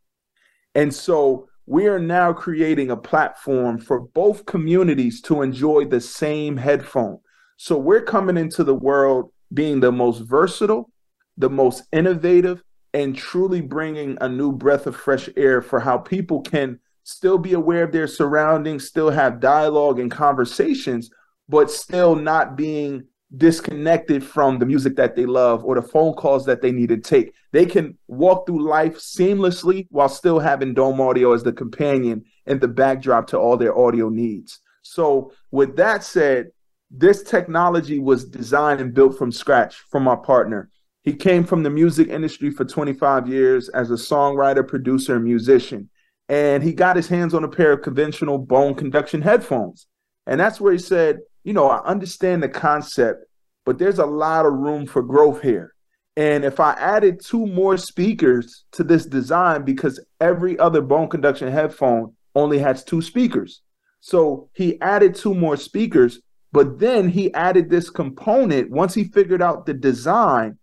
And 0.74 0.92
so 0.92 1.48
we 1.66 1.86
are 1.86 2.00
now 2.00 2.32
creating 2.32 2.90
a 2.90 2.96
platform 2.96 3.78
for 3.78 4.00
both 4.00 4.44
communities 4.44 5.22
to 5.22 5.42
enjoy 5.42 5.86
the 5.86 6.00
same 6.00 6.56
headphone 6.56 7.18
so 7.56 7.76
we're 7.78 8.02
coming 8.02 8.36
into 8.36 8.64
the 8.64 8.74
world 8.74 9.30
being 9.52 9.80
the 9.80 9.92
most 9.92 10.20
versatile, 10.20 10.90
the 11.36 11.50
most 11.50 11.84
innovative, 11.92 12.62
and 12.92 13.16
truly 13.16 13.60
bringing 13.60 14.16
a 14.20 14.28
new 14.28 14.52
breath 14.52 14.86
of 14.86 14.96
fresh 14.96 15.28
air 15.36 15.60
for 15.60 15.80
how 15.80 15.98
people 15.98 16.40
can 16.42 16.78
still 17.02 17.38
be 17.38 17.52
aware 17.52 17.84
of 17.84 17.92
their 17.92 18.06
surroundings, 18.06 18.86
still 18.86 19.10
have 19.10 19.40
dialogue 19.40 19.98
and 19.98 20.10
conversations, 20.10 21.10
but 21.48 21.70
still 21.70 22.16
not 22.16 22.56
being 22.56 23.04
disconnected 23.36 24.24
from 24.24 24.58
the 24.58 24.66
music 24.66 24.96
that 24.96 25.16
they 25.16 25.26
love 25.26 25.64
or 25.64 25.74
the 25.74 25.82
phone 25.82 26.14
calls 26.14 26.46
that 26.46 26.62
they 26.62 26.72
need 26.72 26.88
to 26.88 26.96
take. 26.96 27.34
They 27.52 27.66
can 27.66 27.98
walk 28.06 28.46
through 28.46 28.66
life 28.66 28.96
seamlessly 28.96 29.86
while 29.90 30.08
still 30.08 30.38
having 30.38 30.74
Dome 30.74 31.00
Audio 31.00 31.32
as 31.32 31.42
the 31.42 31.52
companion 31.52 32.24
and 32.46 32.60
the 32.60 32.68
backdrop 32.68 33.26
to 33.28 33.38
all 33.38 33.56
their 33.56 33.76
audio 33.76 34.08
needs. 34.08 34.60
So, 34.82 35.32
with 35.50 35.76
that 35.76 36.04
said, 36.04 36.48
this 36.96 37.22
technology 37.22 37.98
was 37.98 38.24
designed 38.24 38.80
and 38.80 38.94
built 38.94 39.18
from 39.18 39.32
scratch 39.32 39.76
from 39.90 40.06
our 40.06 40.16
partner. 40.16 40.70
He 41.02 41.12
came 41.12 41.44
from 41.44 41.62
the 41.62 41.70
music 41.70 42.08
industry 42.08 42.50
for 42.50 42.64
25 42.64 43.28
years 43.28 43.68
as 43.70 43.90
a 43.90 43.94
songwriter, 43.94 44.66
producer, 44.66 45.16
and 45.16 45.24
musician. 45.24 45.90
And 46.28 46.62
he 46.62 46.72
got 46.72 46.96
his 46.96 47.08
hands 47.08 47.34
on 47.34 47.44
a 47.44 47.48
pair 47.48 47.72
of 47.72 47.82
conventional 47.82 48.38
bone 48.38 48.74
conduction 48.74 49.22
headphones. 49.22 49.86
And 50.26 50.40
that's 50.40 50.60
where 50.60 50.72
he 50.72 50.78
said, 50.78 51.18
You 51.42 51.52
know, 51.52 51.68
I 51.68 51.84
understand 51.84 52.42
the 52.42 52.48
concept, 52.48 53.24
but 53.66 53.78
there's 53.78 53.98
a 53.98 54.06
lot 54.06 54.46
of 54.46 54.54
room 54.54 54.86
for 54.86 55.02
growth 55.02 55.42
here. 55.42 55.74
And 56.16 56.44
if 56.44 56.60
I 56.60 56.72
added 56.74 57.20
two 57.20 57.44
more 57.44 57.76
speakers 57.76 58.64
to 58.72 58.84
this 58.84 59.04
design, 59.04 59.64
because 59.64 60.02
every 60.20 60.56
other 60.60 60.80
bone 60.80 61.08
conduction 61.08 61.50
headphone 61.50 62.14
only 62.36 62.60
has 62.60 62.84
two 62.84 63.02
speakers. 63.02 63.62
So 64.00 64.48
he 64.54 64.80
added 64.80 65.16
two 65.16 65.34
more 65.34 65.56
speakers 65.56 66.20
but 66.54 66.78
then 66.78 67.08
he 67.08 67.34
added 67.34 67.68
this 67.68 67.90
component 67.90 68.70
once 68.70 68.94
he 68.94 69.02
figured 69.02 69.42
out 69.42 69.66
the 69.66 69.74
design, 69.74 70.56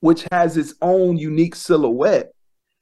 which 0.00 0.26
has 0.32 0.56
its 0.56 0.72
own 0.80 1.18
unique 1.18 1.54
silhouette. 1.54 2.32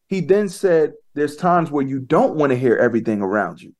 He 0.07 0.21
then 0.21 0.49
said, 0.49 0.93
There's 1.15 1.35
times 1.35 1.73
where 1.73 1.85
you 1.85 1.99
don't 1.99 2.37
want 2.37 2.51
to 2.51 2.57
hear 2.57 2.77
everything 2.77 3.21
around 3.21 3.61
you. 3.61 3.75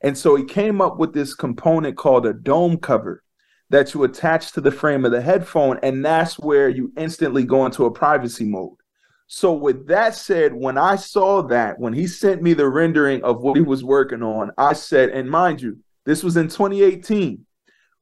And 0.00 0.16
so 0.16 0.34
he 0.34 0.44
came 0.44 0.80
up 0.80 0.98
with 0.98 1.12
this 1.12 1.34
component 1.34 1.98
called 1.98 2.24
a 2.24 2.32
dome 2.32 2.78
cover 2.78 3.22
that 3.68 3.92
you 3.92 4.02
attach 4.04 4.52
to 4.52 4.62
the 4.62 4.72
frame 4.72 5.04
of 5.04 5.12
the 5.12 5.20
headphone. 5.20 5.78
And 5.82 6.02
that's 6.02 6.38
where 6.38 6.70
you 6.70 6.94
instantly 6.96 7.44
go 7.44 7.66
into 7.66 7.84
a 7.84 7.90
privacy 7.90 8.46
mode. 8.46 8.78
So, 9.26 9.52
with 9.52 9.86
that 9.88 10.14
said, 10.14 10.54
when 10.54 10.78
I 10.78 10.96
saw 10.96 11.42
that, 11.48 11.78
when 11.78 11.92
he 11.92 12.06
sent 12.06 12.40
me 12.40 12.54
the 12.54 12.66
rendering 12.66 13.22
of 13.24 13.42
what 13.42 13.56
he 13.56 13.62
was 13.62 13.84
working 13.84 14.22
on, 14.22 14.52
I 14.56 14.72
said, 14.72 15.10
and 15.10 15.30
mind 15.30 15.60
you, 15.60 15.80
this 16.06 16.24
was 16.24 16.38
in 16.38 16.48
2018. 16.48 17.44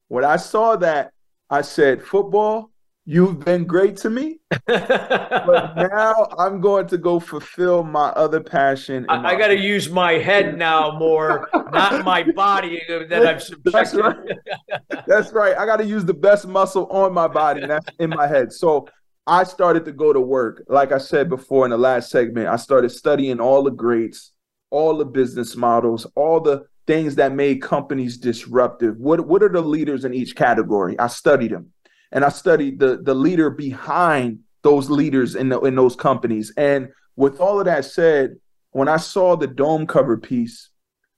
When 0.09 0.25
I 0.25 0.37
saw 0.37 0.75
that, 0.77 1.11
I 1.49 1.61
said, 1.61 2.03
football, 2.03 2.71
you've 3.05 3.39
been 3.39 3.65
great 3.65 3.95
to 3.97 4.09
me. 4.09 4.39
but 4.67 5.75
now 5.91 6.27
I'm 6.37 6.59
going 6.59 6.87
to 6.87 6.97
go 6.97 7.19
fulfill 7.19 7.83
my 7.83 8.09
other 8.09 8.41
passion. 8.41 9.05
I, 9.07 9.33
I 9.33 9.35
got 9.35 9.47
to 9.47 9.57
use 9.57 9.89
my 9.89 10.13
head 10.13 10.57
now 10.57 10.97
more, 10.97 11.47
not 11.71 12.03
my 12.03 12.23
body 12.35 12.81
uh, 12.89 13.05
that 13.07 13.25
I've 13.25 13.41
subjected. 13.41 13.73
That's 13.73 13.93
right. 13.93 14.17
That's 15.07 15.31
right. 15.31 15.55
I 15.55 15.65
got 15.67 15.77
to 15.77 15.85
use 15.85 16.05
the 16.05 16.13
best 16.13 16.47
muscle 16.47 16.87
on 16.87 17.13
my 17.13 17.27
body, 17.27 17.61
and 17.61 17.71
that's 17.71 17.85
in 17.99 18.09
my 18.09 18.27
head. 18.27 18.51
So 18.51 18.87
I 19.27 19.43
started 19.43 19.85
to 19.85 19.91
go 19.91 20.11
to 20.11 20.19
work. 20.19 20.63
Like 20.67 20.91
I 20.91 20.97
said 20.97 21.29
before 21.29 21.65
in 21.65 21.71
the 21.71 21.77
last 21.77 22.09
segment, 22.09 22.47
I 22.47 22.55
started 22.55 22.89
studying 22.89 23.39
all 23.39 23.61
the 23.63 23.71
greats, 23.71 24.31
all 24.71 24.97
the 24.97 25.05
business 25.05 25.55
models, 25.55 26.07
all 26.15 26.39
the 26.41 26.65
things 26.89 27.13
that 27.13 27.35
made 27.35 27.61
companies 27.61 28.17
disruptive. 28.17 28.97
What 28.97 29.27
what 29.27 29.43
are 29.43 29.49
the 29.49 29.61
leaders 29.61 30.05
in 30.05 30.13
each 30.15 30.35
category? 30.35 30.97
I 30.97 31.05
studied 31.05 31.51
them, 31.51 31.71
and 32.11 32.25
I 32.25 32.29
studied 32.29 32.79
the 32.79 32.97
the 32.97 33.13
leader 33.13 33.51
behind 33.51 34.39
those 34.63 34.89
leaders 34.89 35.35
in 35.35 35.49
the, 35.49 35.59
in 35.61 35.75
those 35.75 35.95
companies. 35.95 36.51
And 36.57 36.89
with 37.15 37.39
all 37.39 37.59
of 37.59 37.65
that 37.65 37.85
said, 37.85 38.37
when 38.71 38.87
I 38.87 38.97
saw 38.97 39.35
the 39.35 39.45
dome 39.45 39.85
cover 39.85 40.17
piece, 40.17 40.69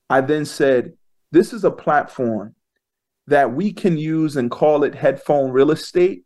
I 0.09 0.19
then 0.19 0.43
said, 0.43 0.91
"This 1.31 1.53
is 1.53 1.63
a 1.63 1.71
platform 1.71 2.53
that 3.27 3.53
we 3.53 3.71
can 3.71 3.97
use 3.97 4.35
and 4.35 4.51
call 4.51 4.83
it 4.83 4.93
headphone 4.93 5.51
real 5.51 5.71
estate." 5.71 6.25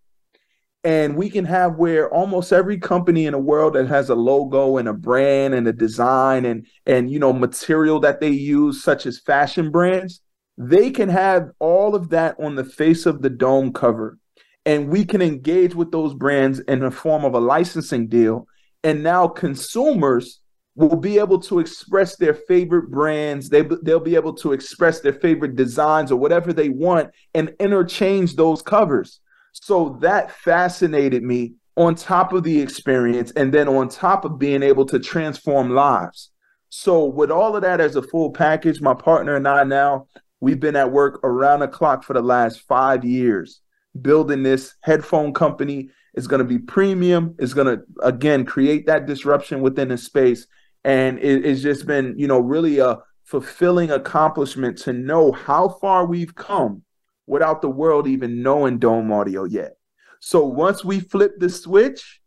And 0.85 1.17
we 1.17 1.29
can 1.29 1.43
have 1.43 1.75
where 1.75 2.09
almost 2.13 2.53
every 2.53 2.77
company 2.77 3.25
in 3.25 3.33
the 3.33 3.39
world 3.39 3.73
that 3.73 3.87
has 3.87 4.09
a 4.09 4.15
logo 4.15 4.77
and 4.77 4.87
a 4.87 4.93
brand 4.93 5.53
and 5.53 5.67
a 5.67 5.73
design 5.73 6.45
and 6.45 6.65
and 6.85 7.11
you 7.11 7.19
know 7.19 7.33
material 7.33 7.99
that 7.99 8.21
they 8.21 8.29
use 8.29 8.81
such 8.81 9.05
as 9.05 9.19
fashion 9.19 9.71
brands 9.71 10.21
they 10.57 10.89
can 10.89 11.09
have 11.09 11.51
all 11.59 11.95
of 11.95 12.09
that 12.09 12.35
on 12.39 12.55
the 12.55 12.63
face 12.63 13.05
of 13.05 13.21
the 13.21 13.29
dome 13.29 13.73
cover. 13.73 14.17
And 14.65 14.89
we 14.89 15.05
can 15.05 15.21
engage 15.21 15.75
with 15.75 15.91
those 15.91 16.13
brands 16.13 16.59
in 16.59 16.79
the 16.79 16.91
form 16.91 17.23
of 17.23 17.33
a 17.33 17.39
licensing 17.39 18.07
deal. 18.07 18.47
And 18.83 19.03
now 19.03 19.27
consumers 19.27 20.41
will 20.75 20.95
be 20.95 21.19
able 21.19 21.39
to 21.39 21.59
express 21.59 22.15
their 22.15 22.33
favorite 22.33 22.89
brands. 22.89 23.49
They, 23.49 23.61
they'll 23.61 23.99
be 23.99 24.15
able 24.15 24.33
to 24.35 24.53
express 24.53 25.01
their 25.01 25.13
favorite 25.13 25.55
designs 25.55 26.11
or 26.11 26.19
whatever 26.19 26.51
they 26.51 26.69
want 26.69 27.11
and 27.33 27.53
interchange 27.59 28.35
those 28.35 28.61
covers 28.61 29.19
so 29.61 29.97
that 30.01 30.31
fascinated 30.31 31.23
me 31.23 31.53
on 31.77 31.95
top 31.95 32.33
of 32.33 32.43
the 32.43 32.59
experience 32.61 33.31
and 33.31 33.53
then 33.53 33.67
on 33.67 33.89
top 33.89 34.25
of 34.25 34.37
being 34.37 34.63
able 34.63 34.85
to 34.85 34.99
transform 34.99 35.69
lives. 35.69 36.31
So, 36.69 37.05
with 37.05 37.31
all 37.31 37.55
of 37.55 37.61
that 37.61 37.79
as 37.79 37.95
a 37.95 38.01
full 38.01 38.31
package, 38.31 38.81
my 38.81 38.93
partner 38.93 39.35
and 39.35 39.47
I 39.47 39.63
now, 39.63 40.07
we've 40.41 40.59
been 40.59 40.75
at 40.75 40.91
work 40.91 41.21
around 41.23 41.61
the 41.61 41.67
clock 41.67 42.03
for 42.03 42.13
the 42.13 42.21
last 42.21 42.61
five 42.61 43.05
years 43.05 43.61
building 44.01 44.43
this 44.43 44.75
headphone 44.81 45.33
company. 45.33 45.89
It's 46.13 46.27
going 46.27 46.39
to 46.39 46.45
be 46.45 46.59
premium. 46.59 47.35
It's 47.39 47.53
going 47.53 47.77
to, 47.77 47.83
again, 48.01 48.45
create 48.45 48.87
that 48.87 49.05
disruption 49.05 49.61
within 49.61 49.87
the 49.87 49.97
space. 49.97 50.47
And 50.83 51.17
it, 51.19 51.45
it's 51.45 51.61
just 51.61 51.85
been, 51.85 52.15
you 52.17 52.27
know, 52.27 52.39
really 52.39 52.79
a 52.79 52.99
fulfilling 53.23 53.91
accomplishment 53.91 54.77
to 54.79 54.93
know 54.93 55.31
how 55.31 55.69
far 55.69 56.05
we've 56.05 56.35
come 56.35 56.83
without 57.27 57.61
the 57.61 57.69
world 57.69 58.07
even 58.07 58.41
knowing 58.41 58.79
Dome 58.79 59.11
Audio 59.11 59.45
yet. 59.45 59.77
So 60.19 60.45
once 60.45 60.83
we 60.83 60.99
flip 60.99 61.33
the 61.37 61.49
switch, 61.49 62.21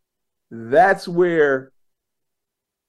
that's 0.50 1.06
where 1.06 1.72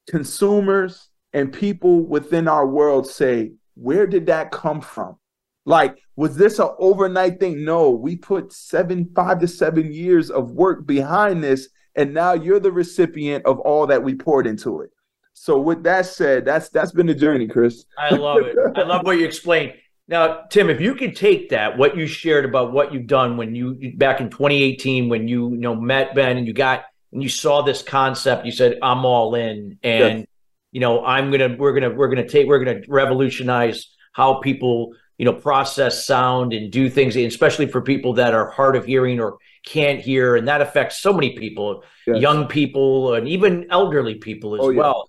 consumers 0.09 1.09
and 1.33 1.53
people 1.53 2.05
within 2.05 2.47
our 2.47 2.67
world 2.67 3.07
say, 3.07 3.53
where 3.75 4.07
did 4.07 4.25
that 4.27 4.51
come 4.51 4.81
from? 4.81 5.17
Like, 5.65 5.99
was 6.15 6.35
this 6.35 6.59
an 6.59 6.69
overnight 6.79 7.39
thing? 7.39 7.63
No, 7.63 7.91
we 7.91 8.15
put 8.15 8.51
seven, 8.51 9.09
five 9.15 9.39
to 9.39 9.47
seven 9.47 9.91
years 9.93 10.31
of 10.31 10.51
work 10.51 10.85
behind 10.85 11.43
this, 11.43 11.69
and 11.95 12.13
now 12.13 12.33
you're 12.33 12.59
the 12.59 12.71
recipient 12.71 13.45
of 13.45 13.59
all 13.59 13.85
that 13.87 14.03
we 14.03 14.15
poured 14.15 14.47
into 14.47 14.81
it. 14.81 14.89
So, 15.33 15.59
with 15.59 15.83
that 15.83 16.05
said, 16.05 16.43
that's 16.43 16.69
that's 16.69 16.91
been 16.91 17.05
the 17.05 17.13
journey, 17.13 17.47
Chris. 17.47 17.85
I 17.97 18.15
love 18.15 18.41
it. 18.41 18.57
I 18.75 18.81
love 18.81 19.05
what 19.05 19.17
you 19.17 19.25
explained. 19.25 19.73
Now, 20.09 20.41
Tim, 20.49 20.71
if 20.71 20.81
you 20.81 20.95
could 20.95 21.15
take 21.15 21.49
that, 21.49 21.77
what 21.77 21.95
you 21.95 22.07
shared 22.07 22.43
about 22.43 22.73
what 22.73 22.91
you've 22.91 23.05
done 23.05 23.37
when 23.37 23.53
you 23.53 23.93
back 23.95 24.19
in 24.19 24.31
2018, 24.31 25.07
when 25.07 25.27
you 25.27 25.51
you 25.51 25.57
know 25.57 25.75
met 25.75 26.15
Ben 26.15 26.35
and 26.35 26.47
you 26.47 26.53
got 26.53 26.85
and 27.13 27.21
you 27.21 27.29
saw 27.29 27.61
this 27.61 27.83
concept, 27.83 28.43
you 28.43 28.51
said, 28.51 28.79
"I'm 28.81 29.05
all 29.05 29.35
in," 29.35 29.77
and 29.83 30.19
yes. 30.19 30.27
you 30.71 30.79
know, 30.79 31.05
I'm 31.05 31.29
gonna, 31.29 31.55
we're 31.55 31.73
gonna, 31.73 31.91
we're 31.91 32.09
gonna 32.09 32.27
take, 32.27 32.47
we're 32.47 32.63
gonna 32.63 32.81
revolutionize 32.87 33.87
how 34.13 34.39
people 34.39 34.93
you 35.19 35.25
know 35.25 35.33
process 35.33 36.07
sound 36.07 36.53
and 36.53 36.71
do 36.71 36.89
things 36.89 37.15
especially 37.15 37.67
for 37.67 37.81
people 37.81 38.13
that 38.13 38.33
are 38.33 38.49
hard 38.49 38.75
of 38.75 38.85
hearing 38.85 39.19
or 39.19 39.37
can't 39.63 39.99
hear 39.99 40.37
and 40.37 40.47
that 40.47 40.61
affects 40.61 40.97
so 40.97 41.13
many 41.13 41.37
people 41.37 41.83
yes. 42.07 42.21
young 42.21 42.47
people 42.47 43.13
and 43.13 43.27
even 43.27 43.67
elderly 43.69 44.15
people 44.15 44.55
as 44.55 44.61
oh, 44.63 44.69
yeah. 44.69 44.79
well 44.79 45.07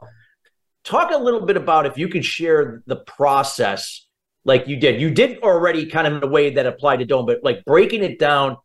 talk 0.82 1.12
a 1.12 1.16
little 1.16 1.46
bit 1.46 1.56
about 1.56 1.86
if 1.86 1.96
you 1.96 2.08
could 2.08 2.24
share 2.24 2.82
the 2.86 2.96
process 2.96 4.06
like 4.50 4.68
you 4.68 4.76
did 4.76 5.00
you 5.00 5.10
did 5.10 5.38
already 5.42 5.86
kind 5.86 6.06
of 6.06 6.14
in 6.14 6.22
a 6.22 6.26
way 6.26 6.50
that 6.50 6.66
applied 6.66 6.98
to 6.98 7.06
dome 7.06 7.24
but 7.24 7.38
like 7.42 7.64
breaking 7.64 8.04
it 8.04 8.18
down 8.18 8.56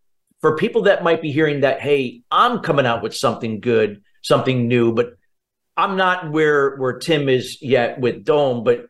for 0.42 0.58
people 0.58 0.84
that 0.84 1.04
might 1.04 1.22
be 1.22 1.32
hearing 1.32 1.62
that 1.62 1.80
hey 1.80 2.22
i'm 2.32 2.60
coming 2.60 2.86
out 2.86 3.02
with 3.02 3.16
something 3.16 3.60
good 3.60 4.02
something 4.22 4.68
new 4.68 4.94
but 4.94 5.14
i'm 5.78 5.96
not 5.96 6.32
where 6.32 6.76
where 6.76 7.00
tim 7.00 7.30
is 7.30 7.62
yet 7.62 8.00
with 8.00 8.24
dome 8.26 8.64
but 8.64 8.88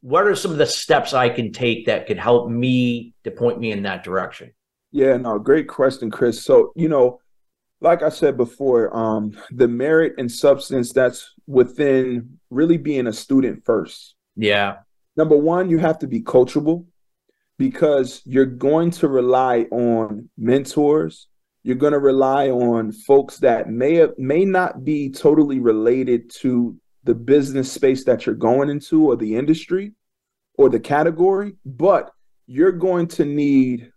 what 0.00 0.26
are 0.26 0.34
some 0.34 0.50
of 0.50 0.58
the 0.58 0.66
steps 0.66 1.14
I 1.14 1.28
can 1.28 1.52
take 1.52 1.86
that 1.86 2.06
could 2.06 2.18
help 2.18 2.50
me 2.50 3.14
to 3.24 3.30
point 3.30 3.58
me 3.58 3.72
in 3.72 3.82
that 3.82 4.04
direction? 4.04 4.52
Yeah, 4.90 5.16
no, 5.16 5.38
great 5.38 5.68
question, 5.68 6.10
Chris. 6.10 6.42
So, 6.42 6.72
you 6.76 6.88
know, 6.88 7.20
like 7.80 8.02
I 8.02 8.08
said 8.08 8.36
before, 8.36 8.94
um, 8.96 9.38
the 9.50 9.68
merit 9.68 10.14
and 10.18 10.30
substance 10.30 10.92
that's 10.92 11.32
within 11.46 12.38
really 12.50 12.76
being 12.76 13.06
a 13.06 13.12
student 13.12 13.64
first. 13.64 14.14
Yeah. 14.36 14.78
Number 15.18 15.36
one, 15.36 15.68
you 15.68 15.78
have 15.78 15.98
to 15.98 16.06
be 16.06 16.20
coachable 16.20 16.86
because 17.58 18.22
you're 18.24 18.46
going 18.46 18.92
to 18.92 19.08
rely 19.08 19.62
on 19.72 20.30
mentors. 20.38 21.26
You're 21.64 21.74
going 21.74 21.92
to 21.92 21.98
rely 21.98 22.50
on 22.50 22.92
folks 22.92 23.38
that 23.38 23.68
may 23.68 24.06
may 24.16 24.44
not 24.44 24.84
be 24.84 25.10
totally 25.10 25.58
related 25.58 26.30
to 26.42 26.76
the 27.02 27.16
business 27.16 27.72
space 27.72 28.04
that 28.04 28.26
you're 28.26 28.36
going 28.36 28.70
into 28.70 29.10
or 29.10 29.16
the 29.16 29.34
industry 29.34 29.92
or 30.56 30.68
the 30.68 30.78
category, 30.78 31.56
but 31.66 32.12
you're 32.46 32.70
going 32.70 33.08
to 33.08 33.24
need 33.24 33.90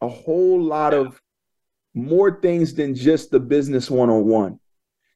a 0.00 0.08
whole 0.08 0.62
lot 0.62 0.94
of 0.94 1.20
more 1.92 2.40
things 2.40 2.72
than 2.72 2.94
just 2.94 3.32
the 3.32 3.40
business 3.40 3.90
one 3.90 4.10
on 4.10 4.26
one. 4.26 4.60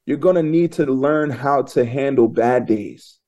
You're 0.06 0.16
going 0.16 0.34
to 0.34 0.42
need 0.42 0.72
to 0.72 0.86
learn 0.86 1.30
how 1.30 1.62
to 1.62 1.84
handle 1.84 2.26
bad 2.26 2.66
days. 2.66 3.20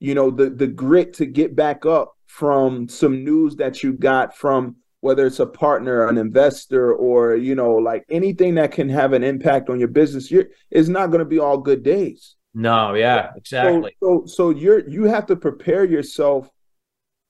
You 0.00 0.14
know, 0.14 0.30
the 0.30 0.50
the 0.50 0.66
grit 0.66 1.14
to 1.14 1.26
get 1.26 1.56
back 1.56 1.84
up 1.86 2.14
from 2.26 2.88
some 2.88 3.24
news 3.24 3.56
that 3.56 3.82
you 3.82 3.92
got 3.92 4.36
from 4.36 4.76
whether 5.00 5.26
it's 5.26 5.38
a 5.38 5.46
partner, 5.46 6.08
an 6.08 6.18
investor, 6.18 6.92
or 6.92 7.36
you 7.36 7.54
know, 7.54 7.74
like 7.74 8.04
anything 8.10 8.54
that 8.56 8.72
can 8.72 8.88
have 8.88 9.12
an 9.12 9.22
impact 9.22 9.70
on 9.70 9.78
your 9.78 9.88
business, 9.88 10.30
you're 10.30 10.46
it's 10.70 10.88
not 10.88 11.08
going 11.08 11.20
to 11.20 11.24
be 11.24 11.38
all 11.38 11.58
good 11.58 11.82
days. 11.82 12.36
No, 12.54 12.94
yeah, 12.94 13.30
exactly. 13.36 13.96
So, 14.00 14.24
so, 14.26 14.26
so 14.26 14.50
you're 14.50 14.88
you 14.88 15.04
have 15.04 15.26
to 15.26 15.36
prepare 15.36 15.84
yourself 15.84 16.50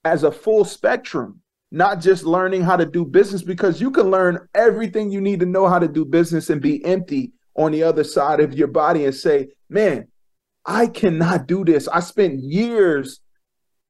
as 0.04 0.22
a 0.22 0.32
full 0.32 0.64
spectrum, 0.64 1.40
not 1.70 2.00
just 2.00 2.24
learning 2.24 2.62
how 2.62 2.76
to 2.76 2.86
do 2.86 3.04
business 3.04 3.42
because 3.42 3.80
you 3.80 3.90
can 3.90 4.10
learn 4.10 4.48
everything 4.54 5.10
you 5.10 5.20
need 5.20 5.40
to 5.40 5.46
know 5.46 5.68
how 5.68 5.78
to 5.78 5.88
do 5.88 6.04
business 6.04 6.48
and 6.48 6.62
be 6.62 6.82
empty 6.84 7.32
on 7.56 7.72
the 7.72 7.82
other 7.82 8.04
side 8.04 8.40
of 8.40 8.54
your 8.54 8.68
body 8.68 9.04
and 9.04 9.14
say, 9.14 9.48
"Man, 9.68 10.08
I 10.68 10.86
cannot 10.86 11.48
do 11.48 11.64
this. 11.64 11.88
I 11.88 12.00
spent 12.00 12.40
years 12.40 13.20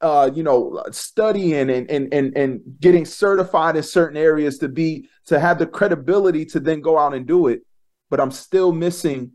uh, 0.00 0.30
you 0.32 0.42
know, 0.42 0.82
studying 0.92 1.70
and, 1.70 1.90
and 1.90 2.14
and 2.14 2.36
and 2.36 2.60
getting 2.78 3.04
certified 3.04 3.76
in 3.76 3.82
certain 3.82 4.16
areas 4.16 4.58
to 4.58 4.68
be 4.68 5.08
to 5.26 5.40
have 5.40 5.58
the 5.58 5.66
credibility 5.66 6.44
to 6.46 6.60
then 6.60 6.80
go 6.80 6.96
out 6.96 7.14
and 7.14 7.26
do 7.26 7.48
it, 7.48 7.62
but 8.08 8.20
I'm 8.20 8.30
still 8.30 8.72
missing 8.72 9.32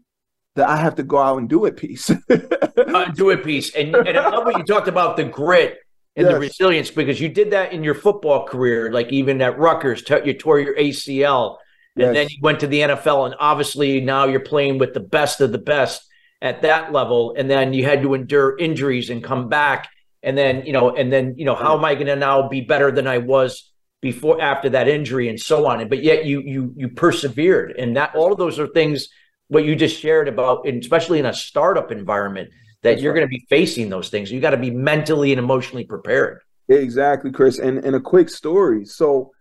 that 0.56 0.70
I 0.70 0.78
have 0.78 0.96
to 0.96 1.04
go 1.04 1.18
out 1.18 1.38
and 1.38 1.50
do 1.50 1.66
it 1.66 1.76
piece. 1.76 2.10
uh, 2.30 3.06
do 3.14 3.32
it 3.32 3.44
piece. 3.44 3.76
And, 3.76 3.96
and 3.96 4.18
I 4.18 4.30
love 4.30 4.46
what 4.46 4.58
you 4.58 4.64
talked 4.64 4.88
about 4.88 5.18
the 5.18 5.24
grit 5.24 5.80
and 6.16 6.26
yes. 6.26 6.34
the 6.34 6.40
resilience 6.40 6.92
because 6.92 7.20
you 7.20 7.28
did 7.28 7.52
that 7.52 7.74
in 7.74 7.84
your 7.84 7.96
football 7.96 8.46
career, 8.46 8.92
like 8.92 9.12
even 9.12 9.42
at 9.42 9.58
Rutgers, 9.58 10.04
t- 10.04 10.16
you 10.24 10.34
tore 10.34 10.60
your 10.60 10.76
ACL. 10.78 11.58
And 11.96 12.06
yes. 12.06 12.14
then 12.14 12.28
you 12.30 12.38
went 12.42 12.60
to 12.62 12.68
the 12.68 12.80
NFL, 12.80 13.28
and 13.28 13.36
obviously 13.40 14.02
now 14.02 14.26
you're 14.26 14.40
playing 14.40 14.80
with 14.80 14.96
the 14.96 15.00
best 15.00 15.42
of 15.42 15.52
the 15.52 15.60
best 15.60 16.08
at 16.44 16.62
that 16.62 16.92
level. 16.92 17.34
And 17.36 17.50
then 17.50 17.74
you 17.74 17.86
had 17.86 18.04
to 18.04 18.14
endure 18.14 18.56
injuries 18.60 19.10
and 19.10 19.24
come 19.24 19.50
back. 19.50 19.90
And 20.22 20.38
then, 20.38 20.66
you 20.66 20.74
know, 20.74 20.96
and 20.96 21.12
then, 21.12 21.36
you 21.38 21.46
know, 21.46 21.56
how 21.56 21.76
am 21.78 21.84
I 21.84 21.96
going 21.96 22.08
to 22.08 22.16
now 22.16 22.48
be 22.48 22.62
better 22.62 22.92
than 22.92 23.08
I 23.08 23.18
was 23.18 23.72
before 24.02 24.42
after 24.42 24.70
that 24.70 24.88
injury 24.88 25.30
and 25.30 25.40
so 25.40 25.66
on? 25.66 25.80
and 25.82 25.90
But 25.90 26.04
yet 26.04 26.26
you 26.26 26.42
you 26.42 26.74
you 26.78 26.90
persevered. 26.90 27.72
And 27.78 27.98
that 27.98 28.14
all 28.16 28.32
of 28.32 28.38
those 28.38 28.60
are 28.60 28.68
things 28.68 29.08
what 29.48 29.66
you 29.66 29.76
just 29.76 30.00
shared 30.00 30.28
about, 30.28 30.68
especially 30.68 31.20
in 31.20 31.26
a 31.26 31.34
startup 31.34 31.92
environment, 31.92 32.50
that 32.84 32.92
That's 32.92 33.02
you're 33.02 33.14
right. 33.14 33.20
going 33.20 33.30
to 33.30 33.38
be 33.40 33.46
facing 33.50 33.90
those 33.90 34.10
things. 34.10 34.32
You 34.32 34.40
got 34.40 34.52
to 34.52 34.58
be 34.58 34.72
mentally 34.72 35.32
and 35.32 35.40
emotionally 35.40 35.86
prepared. 35.86 36.42
Exactly, 36.70 37.32
Chris. 37.32 37.60
And 37.60 37.80
and 37.80 37.96
a 37.96 38.00
quick 38.02 38.30
story. 38.30 38.86
So 38.86 39.32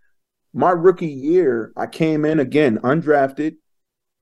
my 0.53 0.71
rookie 0.71 1.07
year, 1.07 1.71
I 1.75 1.87
came 1.87 2.25
in 2.25 2.39
again 2.39 2.79
undrafted. 2.79 3.55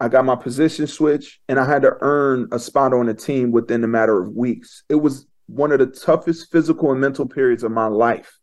I 0.01 0.09
got 0.09 0.25
my 0.25 0.35
position 0.35 0.87
switch, 0.87 1.39
and 1.47 1.59
I 1.59 1.65
had 1.65 1.83
to 1.83 1.95
earn 2.01 2.49
a 2.51 2.59
spot 2.59 2.93
on 2.93 3.07
a 3.07 3.13
team 3.13 3.51
within 3.51 3.83
a 3.83 3.87
matter 3.87 4.21
of 4.21 4.33
weeks. 4.33 4.83
It 4.89 4.95
was 4.95 5.27
one 5.45 5.71
of 5.71 5.79
the 5.79 5.85
toughest 5.85 6.51
physical 6.51 6.91
and 6.91 6.99
mental 6.99 7.27
periods 7.27 7.63
of 7.63 7.71
my 7.71 7.87
life 7.87 8.37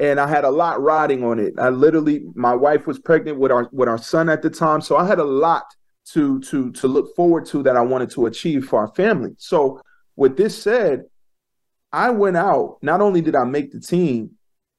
and 0.00 0.18
I 0.18 0.26
had 0.26 0.44
a 0.44 0.50
lot 0.50 0.82
riding 0.82 1.22
on 1.22 1.38
it. 1.38 1.52
I 1.58 1.68
literally, 1.68 2.24
my 2.34 2.54
wife 2.54 2.86
was 2.86 2.98
pregnant 2.98 3.38
with 3.38 3.52
our 3.52 3.68
with 3.70 3.88
our 3.88 3.98
son 3.98 4.30
at 4.30 4.40
the 4.40 4.48
time, 4.48 4.80
so 4.80 4.96
I 4.96 5.06
had 5.06 5.18
a 5.18 5.24
lot 5.24 5.64
to 6.12 6.40
to 6.40 6.72
to 6.72 6.88
look 6.88 7.14
forward 7.14 7.44
to 7.46 7.62
that 7.64 7.76
I 7.76 7.82
wanted 7.82 8.10
to 8.12 8.26
achieve 8.26 8.66
for 8.66 8.80
our 8.80 8.92
family. 8.94 9.34
So 9.36 9.80
with 10.16 10.38
this 10.38 10.60
said, 10.60 11.02
I 11.92 12.10
went 12.10 12.38
out. 12.38 12.78
Not 12.82 13.02
only 13.02 13.20
did 13.20 13.36
I 13.36 13.44
make 13.44 13.72
the 13.72 13.80
team, 13.80 14.32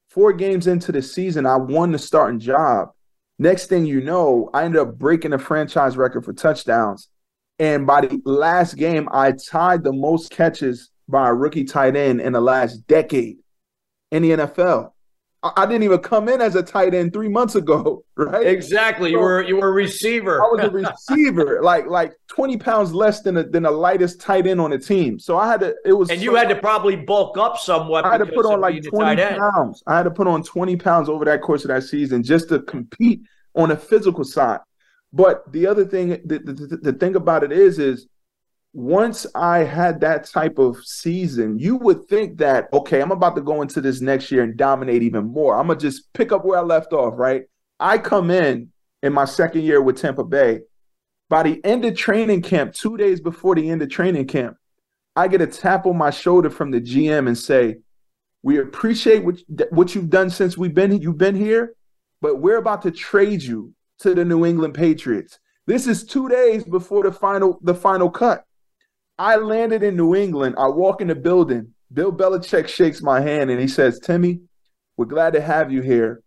four 0.09 0.33
games 0.33 0.65
into 0.65 0.91
the 0.91 1.03
season, 1.03 1.45
I 1.45 1.57
won 1.57 1.91
the 1.91 1.99
starting 1.99 2.39
job. 2.39 2.89
Next 3.41 3.69
thing 3.69 3.87
you 3.87 4.01
know, 4.01 4.51
I 4.53 4.65
ended 4.65 4.79
up 4.79 4.99
breaking 4.99 5.31
the 5.31 5.39
franchise 5.39 5.97
record 5.97 6.23
for 6.23 6.31
touchdowns. 6.31 7.09
And 7.57 7.87
by 7.87 8.01
the 8.01 8.21
last 8.23 8.75
game, 8.75 9.09
I 9.11 9.31
tied 9.31 9.83
the 9.83 9.91
most 9.91 10.29
catches 10.29 10.91
by 11.09 11.27
a 11.27 11.33
rookie 11.33 11.63
tight 11.63 11.95
end 11.95 12.21
in 12.21 12.33
the 12.33 12.39
last 12.39 12.85
decade 12.85 13.37
in 14.11 14.21
the 14.21 14.29
NFL. 14.29 14.90
I 15.43 15.65
didn't 15.65 15.81
even 15.83 15.99
come 15.99 16.29
in 16.29 16.39
as 16.39 16.55
a 16.55 16.61
tight 16.61 16.93
end 16.93 17.13
three 17.13 17.27
months 17.27 17.55
ago, 17.55 18.03
right? 18.15 18.45
Exactly. 18.45 19.09
So, 19.09 19.11
you 19.11 19.19
were 19.19 19.41
you 19.41 19.57
were 19.57 19.69
a 19.69 19.71
receiver. 19.71 20.39
I 20.41 20.45
was 20.45 20.63
a 20.63 20.69
receiver, 20.69 21.59
like 21.63 21.87
like 21.87 22.13
twenty 22.27 22.57
pounds 22.57 22.93
less 22.93 23.21
than 23.21 23.37
a, 23.37 23.43
than 23.43 23.63
the 23.63 23.71
lightest 23.71 24.21
tight 24.21 24.45
end 24.45 24.61
on 24.61 24.69
the 24.69 24.77
team. 24.77 25.17
So 25.17 25.37
I 25.37 25.47
had 25.47 25.61
to. 25.61 25.75
It 25.83 25.93
was 25.93 26.11
and 26.11 26.19
so, 26.19 26.23
you 26.23 26.35
had 26.35 26.49
to 26.49 26.55
probably 26.55 26.95
bulk 26.95 27.39
up 27.39 27.57
somewhat. 27.57 28.05
I 28.05 28.11
had 28.11 28.19
to 28.19 28.27
put 28.27 28.45
on 28.45 28.61
like 28.61 28.83
twenty 28.83 29.23
pounds. 29.23 29.81
I 29.87 29.97
had 29.97 30.03
to 30.03 30.11
put 30.11 30.27
on 30.27 30.43
twenty 30.43 30.75
pounds 30.75 31.09
over 31.09 31.25
that 31.25 31.41
course 31.41 31.63
of 31.63 31.69
that 31.69 31.83
season 31.83 32.21
just 32.21 32.49
to 32.49 32.59
compete 32.61 33.21
on 33.55 33.71
a 33.71 33.77
physical 33.77 34.23
side. 34.23 34.59
But 35.13 35.51
the 35.51 35.67
other 35.67 35.83
thing, 35.83 36.09
the, 36.23 36.39
the, 36.39 36.79
the 36.81 36.93
thing 36.93 37.15
about 37.15 37.43
it 37.43 37.51
is, 37.51 37.79
is 37.79 38.07
once 38.73 39.25
I 39.35 39.59
had 39.59 39.99
that 40.01 40.25
type 40.25 40.57
of 40.57 40.77
season, 40.85 41.59
you 41.59 41.75
would 41.77 42.07
think 42.07 42.37
that, 42.37 42.69
okay, 42.71 43.01
I'm 43.01 43.11
about 43.11 43.35
to 43.35 43.41
go 43.41 43.61
into 43.61 43.81
this 43.81 43.99
next 43.99 44.31
year 44.31 44.43
and 44.43 44.55
dominate 44.55 45.03
even 45.03 45.25
more. 45.25 45.57
I'm 45.57 45.67
going 45.67 45.77
to 45.77 45.85
just 45.85 46.11
pick 46.13 46.31
up 46.31 46.45
where 46.45 46.59
I 46.59 46.61
left 46.61 46.93
off, 46.93 47.15
right? 47.17 47.43
I 47.79 47.97
come 47.97 48.31
in 48.31 48.69
in 49.03 49.11
my 49.11 49.25
second 49.25 49.63
year 49.63 49.81
with 49.81 49.97
Tampa 49.97 50.23
Bay. 50.23 50.61
By 51.27 51.43
the 51.43 51.65
end 51.65 51.83
of 51.85 51.95
training 51.95 52.43
camp, 52.43 52.73
two 52.73 52.97
days 52.97 53.19
before 53.19 53.55
the 53.55 53.69
end 53.69 53.81
of 53.81 53.89
training 53.89 54.27
camp, 54.27 54.57
I 55.15 55.27
get 55.27 55.41
a 55.41 55.47
tap 55.47 55.85
on 55.85 55.97
my 55.97 56.09
shoulder 56.09 56.49
from 56.49 56.71
the 56.71 56.79
GM 56.79 57.27
and 57.27 57.37
say, 57.37 57.77
"We 58.43 58.59
appreciate 58.59 59.23
what 59.23 59.39
what 59.71 59.95
you've 59.95 60.09
done 60.09 60.29
since 60.29 60.57
we've 60.57 60.73
been 60.73 61.01
you've 61.01 61.17
been 61.17 61.35
here, 61.35 61.73
but 62.21 62.39
we're 62.39 62.57
about 62.57 62.81
to 62.83 62.91
trade 62.91 63.43
you 63.43 63.73
to 63.99 64.13
the 64.13 64.25
New 64.25 64.45
England 64.45 64.73
Patriots." 64.73 65.39
This 65.65 65.87
is 65.87 66.05
two 66.05 66.27
days 66.27 66.63
before 66.63 67.03
the 67.03 67.11
final 67.11 67.59
the 67.61 67.75
final 67.75 68.09
cut. 68.09 68.45
I 69.21 69.35
landed 69.35 69.83
in 69.83 69.95
New 69.95 70.15
England. 70.15 70.55
I 70.57 70.67
walk 70.67 70.99
in 70.99 71.07
the 71.07 71.13
building. 71.13 71.75
Bill 71.93 72.11
Belichick 72.11 72.67
shakes 72.67 73.03
my 73.03 73.21
hand 73.21 73.51
and 73.51 73.61
he 73.61 73.67
says, 73.67 73.99
Timmy, 73.99 74.39
we're 74.97 75.05
glad 75.05 75.33
to 75.33 75.41
have 75.41 75.71
you 75.71 75.83
here, 75.83 76.23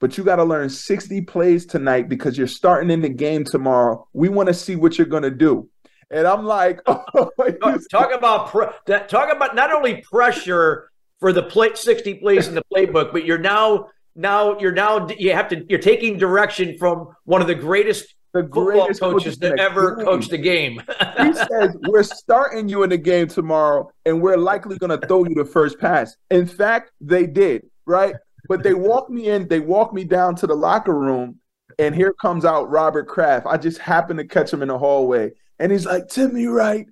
but 0.00 0.16
you 0.16 0.24
got 0.24 0.36
to 0.36 0.44
learn 0.44 0.70
60 0.70 1.20
plays 1.20 1.66
tonight 1.66 2.08
because 2.08 2.38
you're 2.38 2.46
starting 2.46 2.88
in 2.88 3.02
the 3.02 3.10
game 3.10 3.44
tomorrow. 3.44 4.08
We 4.14 4.30
want 4.30 4.46
to 4.46 4.54
see 4.54 4.74
what 4.74 4.96
you're 4.96 5.06
going 5.06 5.24
to 5.24 5.30
do. 5.30 5.68
And 6.10 6.26
I'm 6.26 6.46
like, 6.46 6.80
oh, 6.86 7.30
talk 7.90 8.10
about 8.14 8.48
pre- 8.48 8.68
talk 8.86 9.30
about 9.30 9.54
not 9.54 9.70
only 9.70 10.00
pressure 10.10 10.90
for 11.18 11.34
the 11.34 11.42
play 11.42 11.74
60 11.74 12.14
plays 12.14 12.48
in 12.48 12.54
the 12.54 12.64
playbook, 12.74 13.12
but 13.12 13.26
you're 13.26 13.36
now 13.36 13.90
now 14.16 14.58
you're 14.58 14.72
now 14.72 15.06
you 15.18 15.34
have 15.34 15.48
to 15.48 15.66
you're 15.68 15.78
taking 15.78 16.16
direction 16.16 16.78
from 16.78 17.14
one 17.24 17.42
of 17.42 17.48
the 17.48 17.54
greatest 17.54 18.14
the 18.32 18.42
greatest 18.42 19.00
coaches 19.00 19.38
that 19.38 19.58
ever 19.58 19.96
game. 19.96 20.04
coached 20.04 20.32
a 20.32 20.38
game. 20.38 20.80
he 21.18 21.32
says, 21.50 21.76
We're 21.88 22.02
starting 22.02 22.68
you 22.68 22.82
in 22.82 22.90
the 22.90 22.98
game 22.98 23.28
tomorrow, 23.28 23.90
and 24.04 24.22
we're 24.22 24.36
likely 24.36 24.78
going 24.78 24.98
to 24.98 25.06
throw 25.06 25.24
you 25.24 25.34
the 25.34 25.44
first 25.44 25.78
pass. 25.78 26.16
In 26.30 26.46
fact, 26.46 26.92
they 27.00 27.26
did, 27.26 27.66
right? 27.86 28.14
But 28.48 28.62
they 28.62 28.74
walked 28.74 29.10
me 29.10 29.28
in, 29.28 29.48
they 29.48 29.60
walked 29.60 29.94
me 29.94 30.04
down 30.04 30.34
to 30.36 30.46
the 30.46 30.54
locker 30.54 30.94
room, 30.94 31.38
and 31.78 31.94
here 31.94 32.14
comes 32.20 32.44
out 32.44 32.70
Robert 32.70 33.06
Kraft. 33.08 33.46
I 33.48 33.56
just 33.56 33.78
happened 33.78 34.18
to 34.18 34.26
catch 34.26 34.52
him 34.52 34.62
in 34.62 34.68
the 34.68 34.78
hallway. 34.78 35.32
And 35.58 35.70
he's 35.70 35.86
like, 35.86 36.08
Timmy 36.08 36.46
Wright, 36.46 36.86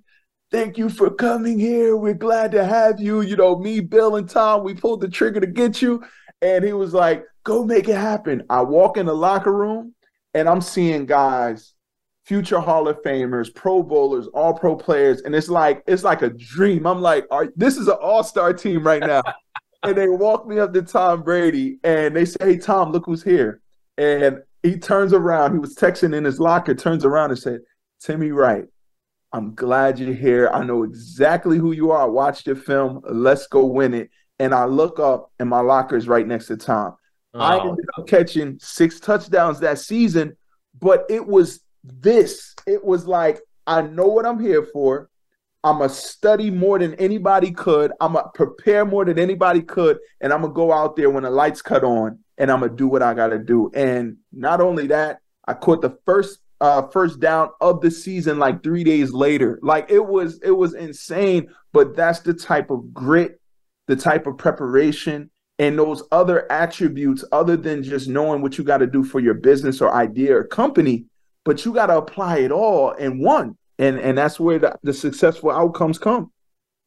thank 0.51 0.77
you 0.77 0.89
for 0.89 1.09
coming 1.09 1.59
here. 1.59 1.97
We're 1.97 2.13
glad 2.13 2.51
to 2.51 2.63
have 2.63 2.99
you. 2.99 3.21
You 3.21 3.35
know, 3.35 3.57
me, 3.57 3.79
Bill, 3.79 4.15
and 4.15 4.29
Tom, 4.29 4.63
we 4.63 4.73
pulled 4.73 5.01
the 5.01 5.09
trigger 5.09 5.39
to 5.39 5.47
get 5.47 5.81
you. 5.81 6.03
And 6.41 6.63
he 6.63 6.73
was 6.73 6.93
like, 6.93 7.25
go 7.43 7.63
make 7.65 7.89
it 7.89 7.97
happen. 7.97 8.43
I 8.49 8.61
walk 8.61 8.97
in 8.97 9.05
the 9.05 9.15
locker 9.15 9.53
room 9.53 9.93
and 10.33 10.47
I'm 10.47 10.61
seeing 10.61 11.05
guys, 11.05 11.73
future 12.25 12.59
Hall 12.59 12.87
of 12.87 13.01
Famers, 13.01 13.53
Pro 13.53 13.81
Bowlers, 13.81 14.27
all 14.27 14.53
pro 14.53 14.75
players. 14.75 15.21
And 15.21 15.33
it's 15.33 15.49
like, 15.49 15.83
it's 15.87 16.03
like 16.03 16.21
a 16.21 16.29
dream. 16.29 16.85
I'm 16.85 17.01
like, 17.01 17.25
this 17.55 17.77
is 17.77 17.87
an 17.87 17.97
all-star 18.01 18.53
team 18.53 18.83
right 18.83 19.01
now. 19.01 19.21
and 19.83 19.97
they 19.97 20.07
walk 20.07 20.47
me 20.47 20.59
up 20.59 20.73
to 20.73 20.81
Tom 20.81 21.23
Brady 21.23 21.79
and 21.83 22.15
they 22.15 22.25
say, 22.25 22.37
Hey, 22.41 22.57
Tom, 22.57 22.91
look 22.91 23.05
who's 23.05 23.23
here. 23.23 23.61
And 23.97 24.39
he 24.63 24.77
turns 24.77 25.13
around. 25.13 25.53
He 25.53 25.59
was 25.59 25.75
texting 25.75 26.15
in 26.15 26.23
his 26.23 26.39
locker, 26.39 26.75
turns 26.75 27.05
around 27.05 27.31
and 27.31 27.39
said, 27.39 27.61
Timmy 28.01 28.31
Wright, 28.31 28.65
I'm 29.31 29.55
glad 29.55 29.99
you're 29.99 30.13
here. 30.13 30.49
I 30.49 30.63
know 30.63 30.83
exactly 30.83 31.57
who 31.57 31.71
you 31.71 31.91
are. 31.91 32.01
I 32.01 32.05
watched 32.05 32.47
your 32.47 32.55
film. 32.55 33.01
Let's 33.09 33.47
go 33.47 33.65
win 33.65 33.93
it. 33.93 34.09
And 34.39 34.53
I 34.53 34.65
look 34.65 34.99
up 34.99 35.31
and 35.39 35.49
my 35.49 35.59
locker 35.59 35.97
is 35.97 36.07
right 36.07 36.25
next 36.25 36.47
to 36.47 36.57
Tom. 36.57 36.95
Oh. 37.33 37.39
I 37.39 37.67
ended 37.67 37.85
up 37.97 38.07
catching 38.07 38.57
six 38.59 38.99
touchdowns 38.99 39.59
that 39.59 39.79
season, 39.79 40.35
but 40.79 41.05
it 41.09 41.25
was 41.25 41.61
this. 41.83 42.55
It 42.65 42.83
was 42.83 43.07
like, 43.07 43.41
I 43.67 43.81
know 43.81 44.07
what 44.07 44.25
I'm 44.25 44.39
here 44.39 44.63
for. 44.63 45.09
I'm 45.63 45.79
gonna 45.79 45.89
study 45.89 46.49
more 46.49 46.79
than 46.79 46.95
anybody 46.95 47.51
could. 47.51 47.91
I'm 47.99 48.13
gonna 48.13 48.29
prepare 48.33 48.85
more 48.85 49.03
than 49.03 49.19
anybody 49.19 49.61
could, 49.61 49.99
and 50.21 50.31
I'm 50.31 50.41
gonna 50.41 50.53
go 50.53 50.71
out 50.71 50.95
there 50.95 51.09
when 51.09 51.23
the 51.23 51.29
lights 51.29 51.61
cut 51.61 51.83
on, 51.83 52.19
and 52.37 52.49
I'm 52.49 52.61
gonna 52.61 52.73
do 52.73 52.87
what 52.87 53.03
I 53.03 53.13
gotta 53.13 53.39
do. 53.39 53.69
And 53.73 54.17
not 54.31 54.61
only 54.61 54.87
that, 54.87 55.19
I 55.45 55.53
caught 55.53 55.81
the 55.81 55.97
first 56.05 56.39
uh, 56.61 56.87
first 56.87 57.19
down 57.19 57.49
of 57.61 57.81
the 57.81 57.91
season 57.91 58.39
like 58.39 58.63
three 58.63 58.83
days 58.83 59.11
later. 59.11 59.59
Like 59.61 59.91
it 59.91 60.05
was 60.05 60.39
it 60.43 60.51
was 60.51 60.73
insane. 60.73 61.49
But 61.73 61.95
that's 61.95 62.19
the 62.19 62.33
type 62.33 62.71
of 62.71 62.93
grit, 62.93 63.39
the 63.87 63.95
type 63.95 64.27
of 64.27 64.37
preparation, 64.37 65.29
and 65.59 65.77
those 65.77 66.01
other 66.11 66.51
attributes, 66.51 67.23
other 67.31 67.55
than 67.55 67.83
just 67.83 68.07
knowing 68.07 68.41
what 68.41 68.57
you 68.57 68.63
got 68.63 68.77
to 68.77 68.87
do 68.87 69.03
for 69.03 69.19
your 69.19 69.35
business 69.35 69.81
or 69.81 69.93
idea 69.93 70.35
or 70.35 70.43
company, 70.43 71.05
but 71.45 71.63
you 71.65 71.73
got 71.73 71.87
to 71.87 71.97
apply 71.97 72.39
it 72.39 72.51
all 72.51 72.91
in 72.91 73.21
one 73.21 73.57
and 73.79 73.97
and 73.97 74.17
that's 74.17 74.39
where 74.39 74.59
the, 74.59 74.77
the 74.83 74.93
successful 74.93 75.49
outcomes 75.49 75.97
come. 75.97 76.31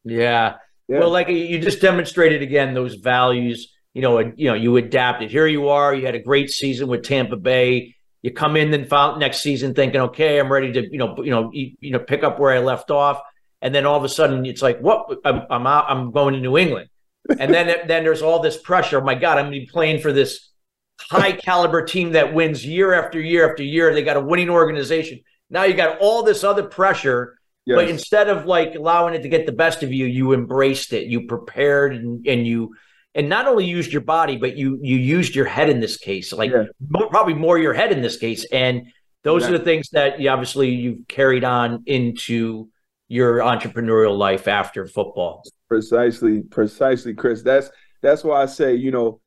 Yeah. 0.04 0.56
yeah. 0.86 1.00
Well, 1.00 1.10
like 1.10 1.28
you 1.28 1.58
just 1.58 1.80
demonstrated 1.80 2.42
again 2.42 2.74
those 2.74 2.94
values. 2.94 3.70
You 3.94 4.00
know, 4.00 4.18
and 4.18 4.38
you 4.38 4.46
know 4.46 4.54
you 4.54 4.76
adapted. 4.76 5.30
Here 5.30 5.46
you 5.46 5.68
are. 5.68 5.94
You 5.94 6.06
had 6.06 6.14
a 6.14 6.22
great 6.22 6.50
season 6.50 6.88
with 6.88 7.02
Tampa 7.02 7.36
Bay. 7.36 7.94
You 8.22 8.30
come 8.30 8.56
in 8.56 8.70
then 8.70 8.86
found 8.86 9.20
next 9.20 9.40
season 9.40 9.74
thinking, 9.74 10.00
okay, 10.00 10.38
I'm 10.38 10.50
ready 10.50 10.72
to 10.72 10.90
you 10.90 10.98
know 10.98 11.16
you 11.18 11.30
know 11.30 11.50
you, 11.52 11.72
you 11.80 11.90
know 11.90 11.98
pick 11.98 12.22
up 12.22 12.38
where 12.38 12.52
I 12.52 12.60
left 12.60 12.90
off, 12.90 13.20
and 13.60 13.74
then 13.74 13.84
all 13.84 13.98
of 13.98 14.04
a 14.04 14.08
sudden 14.08 14.46
it's 14.46 14.62
like, 14.62 14.78
what? 14.80 15.18
I'm, 15.26 15.42
I'm 15.50 15.66
out. 15.66 15.86
I'm 15.88 16.10
going 16.10 16.34
to 16.34 16.40
New 16.40 16.56
England, 16.56 16.88
and 17.28 17.52
then 17.52 17.86
then 17.86 18.04
there's 18.04 18.22
all 18.22 18.40
this 18.40 18.56
pressure. 18.56 19.00
Oh 19.00 19.04
my 19.04 19.14
God, 19.14 19.38
I'm 19.38 19.46
to 19.46 19.50
be 19.50 19.66
playing 19.66 20.00
for 20.00 20.12
this 20.12 20.50
high 21.00 21.32
caliber 21.32 21.84
team 21.84 22.12
that 22.12 22.34
wins 22.34 22.64
year 22.64 22.92
after 22.94 23.20
year 23.20 23.48
after 23.50 23.62
year. 23.62 23.92
They 23.92 24.02
got 24.02 24.16
a 24.16 24.20
winning 24.20 24.50
organization 24.50 25.20
now 25.52 25.64
you 25.64 25.74
got 25.74 25.98
all 26.00 26.22
this 26.22 26.42
other 26.42 26.62
pressure, 26.62 27.38
yes. 27.66 27.76
but 27.76 27.88
instead 27.88 28.28
of 28.28 28.46
like 28.46 28.74
allowing 28.74 29.14
it 29.14 29.22
to 29.22 29.28
get 29.28 29.44
the 29.44 29.52
best 29.52 29.82
of 29.82 29.92
you, 29.92 30.06
you 30.06 30.32
embraced 30.32 30.94
it. 30.94 31.06
You 31.08 31.26
prepared 31.26 31.94
and, 31.94 32.26
and 32.26 32.46
you 32.46 32.74
and 33.14 33.28
not 33.28 33.46
only 33.46 33.66
used 33.66 33.92
your 33.92 34.00
body, 34.00 34.38
but 34.38 34.56
you 34.56 34.78
you 34.80 34.96
used 34.96 35.34
your 35.34 35.44
head 35.44 35.68
in 35.68 35.78
this 35.78 35.98
case, 35.98 36.32
like 36.32 36.50
yeah. 36.50 36.64
more, 36.88 37.10
probably 37.10 37.34
more 37.34 37.58
your 37.58 37.74
head 37.74 37.92
in 37.92 38.00
this 38.00 38.16
case. 38.16 38.46
And 38.50 38.86
those 39.24 39.46
are 39.46 39.52
the 39.52 39.62
things 39.62 39.90
that 39.90 40.18
you 40.18 40.30
obviously 40.30 40.70
you've 40.70 41.06
carried 41.06 41.44
on 41.44 41.82
into 41.84 42.70
your 43.08 43.40
entrepreneurial 43.40 44.16
life 44.16 44.48
after 44.48 44.86
football. 44.86 45.44
Precisely, 45.72 46.42
precisely, 46.42 47.14
Chris. 47.14 47.42
That's 47.42 47.70
that's 48.02 48.22
why 48.22 48.42
I 48.42 48.44
say, 48.44 48.74
you 48.74 48.90
know, 48.90 49.22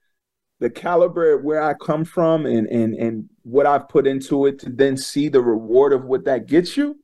the 0.60 0.70
caliber 0.70 1.39
where 1.39 1.60
I 1.60 1.74
come 1.74 2.06
from 2.06 2.46
and 2.46 2.68
and 2.68 2.93
and 2.93 3.28
what 3.41 3.66
I've 3.66 3.89
put 3.89 4.06
into 4.06 4.46
it 4.46 4.60
to 4.60 4.70
then 4.70 4.96
see 4.96 5.28
the 5.28 5.41
reward 5.41 5.91
of 5.91 6.06
what 6.06 6.24
that 6.26 6.46
gets 6.46 6.78
you, 6.78 7.00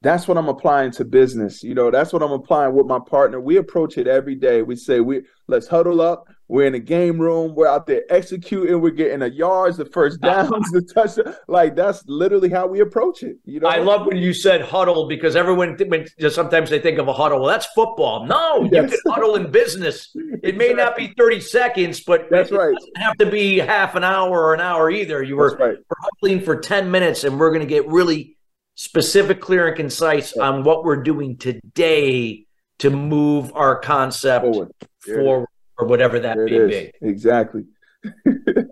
that's 0.00 0.26
what 0.26 0.38
I'm 0.38 0.48
applying 0.48 0.90
to 0.92 1.04
business. 1.04 1.62
You 1.62 1.74
know, 1.74 1.90
that's 1.90 2.14
what 2.14 2.22
I'm 2.22 2.32
applying 2.32 2.74
with 2.74 2.86
my 2.86 2.98
partner. 2.98 3.42
We 3.42 3.58
approach 3.58 3.98
it 3.98 4.06
every 4.06 4.36
day. 4.36 4.62
We 4.62 4.74
say 4.74 5.00
we 5.00 5.20
let's 5.48 5.68
huddle 5.68 6.00
up. 6.00 6.26
We're 6.48 6.66
in 6.66 6.74
a 6.74 6.78
game 6.78 7.18
room. 7.18 7.54
We're 7.54 7.68
out 7.68 7.86
there 7.86 8.02
executing. 8.08 8.80
We're 8.80 8.90
getting 8.90 9.18
the 9.18 9.30
yards, 9.30 9.76
the 9.76 9.84
first 9.84 10.20
downs, 10.22 10.70
the 10.70 10.80
touchdown. 10.82 11.34
Like 11.46 11.76
that's 11.76 12.02
literally 12.06 12.48
how 12.48 12.66
we 12.66 12.80
approach 12.80 13.22
it. 13.22 13.36
You 13.44 13.60
know, 13.60 13.68
I 13.68 13.76
love 13.76 14.06
when 14.06 14.16
you 14.16 14.32
said 14.32 14.62
huddle 14.62 15.06
because 15.06 15.36
everyone 15.36 15.76
when, 15.88 16.06
sometimes 16.30 16.70
they 16.70 16.78
think 16.78 16.98
of 16.98 17.06
a 17.06 17.12
huddle. 17.12 17.40
Well, 17.40 17.48
that's 17.48 17.66
football. 17.66 18.24
No, 18.26 18.66
yes. 18.72 18.90
you 18.90 18.98
can 19.02 19.12
huddle 19.12 19.34
in 19.36 19.50
business. 19.50 20.14
It 20.40 20.56
may 20.56 20.72
not 20.72 20.96
be 20.96 21.12
30 21.18 21.40
seconds, 21.40 22.00
but 22.00 22.28
that's 22.30 22.52
right. 22.52 22.72
doesn't 22.72 22.96
have 22.96 23.16
to 23.18 23.28
be 23.28 23.58
half 23.58 23.96
an 23.96 24.04
hour 24.04 24.30
or 24.30 24.54
an 24.54 24.60
hour 24.60 24.88
either. 24.88 25.20
You 25.20 25.36
were, 25.36 25.56
right. 25.56 25.76
we're 25.76 25.96
huddling 26.00 26.44
for 26.44 26.56
10 26.60 26.90
minutes 26.90 27.24
and 27.24 27.40
we're 27.40 27.50
going 27.50 27.60
to 27.60 27.66
get 27.66 27.86
really 27.88 28.36
specific, 28.76 29.40
clear, 29.40 29.66
and 29.66 29.76
concise 29.76 30.36
on 30.36 30.62
what 30.62 30.84
we're 30.84 31.02
doing 31.02 31.36
today 31.36 32.46
to 32.78 32.90
move 32.90 33.50
our 33.54 33.80
concept 33.80 34.44
forward, 34.44 34.70
forward 35.04 35.48
or 35.78 35.86
whatever 35.86 36.20
that 36.20 36.38
may 36.38 36.66
be. 36.66 36.92
Exactly. 37.02 37.64
wow. 38.26 38.64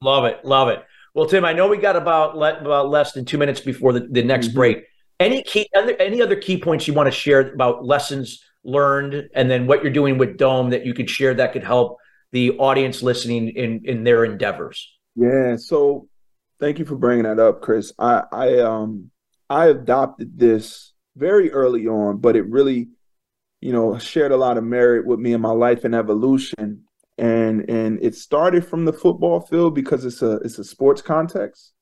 Love 0.00 0.24
it. 0.24 0.44
Love 0.44 0.68
it. 0.68 0.84
Well, 1.14 1.26
Tim, 1.26 1.44
I 1.44 1.52
know 1.52 1.68
we 1.68 1.78
got 1.78 1.96
about, 1.96 2.36
le- 2.36 2.58
about 2.58 2.88
less 2.88 3.12
than 3.12 3.24
two 3.24 3.38
minutes 3.38 3.60
before 3.60 3.92
the, 3.92 4.00
the 4.00 4.22
next 4.22 4.48
mm-hmm. 4.48 4.56
break. 4.56 4.84
Any 5.18 5.42
key, 5.42 5.68
any 5.74 6.22
other 6.22 6.36
key 6.36 6.60
points 6.60 6.86
you 6.86 6.94
want 6.94 7.08
to 7.08 7.10
share 7.10 7.52
about 7.52 7.84
lessons 7.84 8.42
learned, 8.62 9.28
and 9.34 9.50
then 9.50 9.66
what 9.66 9.82
you're 9.82 9.92
doing 9.92 10.16
with 10.16 10.36
Dome 10.36 10.70
that 10.70 10.86
you 10.86 10.94
could 10.94 11.10
share 11.10 11.34
that 11.34 11.52
could 11.52 11.64
help 11.64 11.98
the 12.30 12.52
audience 12.58 13.02
listening 13.02 13.48
in 13.48 13.80
in 13.84 14.04
their 14.04 14.24
endeavors? 14.24 14.88
Yeah. 15.16 15.56
So 15.56 16.08
Thank 16.60 16.80
you 16.80 16.84
for 16.84 16.96
bringing 16.96 17.24
that 17.24 17.38
up, 17.38 17.60
Chris. 17.60 17.92
I, 17.98 18.24
I 18.32 18.58
um 18.58 19.10
I 19.48 19.66
adopted 19.66 20.38
this 20.38 20.92
very 21.16 21.52
early 21.52 21.86
on, 21.86 22.18
but 22.18 22.36
it 22.36 22.48
really, 22.48 22.88
you 23.60 23.72
know, 23.72 23.98
shared 23.98 24.32
a 24.32 24.36
lot 24.36 24.58
of 24.58 24.64
merit 24.64 25.06
with 25.06 25.18
me 25.18 25.32
in 25.32 25.40
my 25.40 25.50
life 25.50 25.84
and 25.84 25.94
evolution. 25.94 26.84
And 27.16 27.68
and 27.68 27.98
it 28.00 28.14
started 28.14 28.64
from 28.64 28.84
the 28.84 28.92
football 28.92 29.40
field 29.40 29.74
because 29.74 30.04
it's 30.04 30.22
a 30.22 30.36
it's 30.36 30.58
a 30.58 30.64
sports 30.64 31.02
context. 31.02 31.72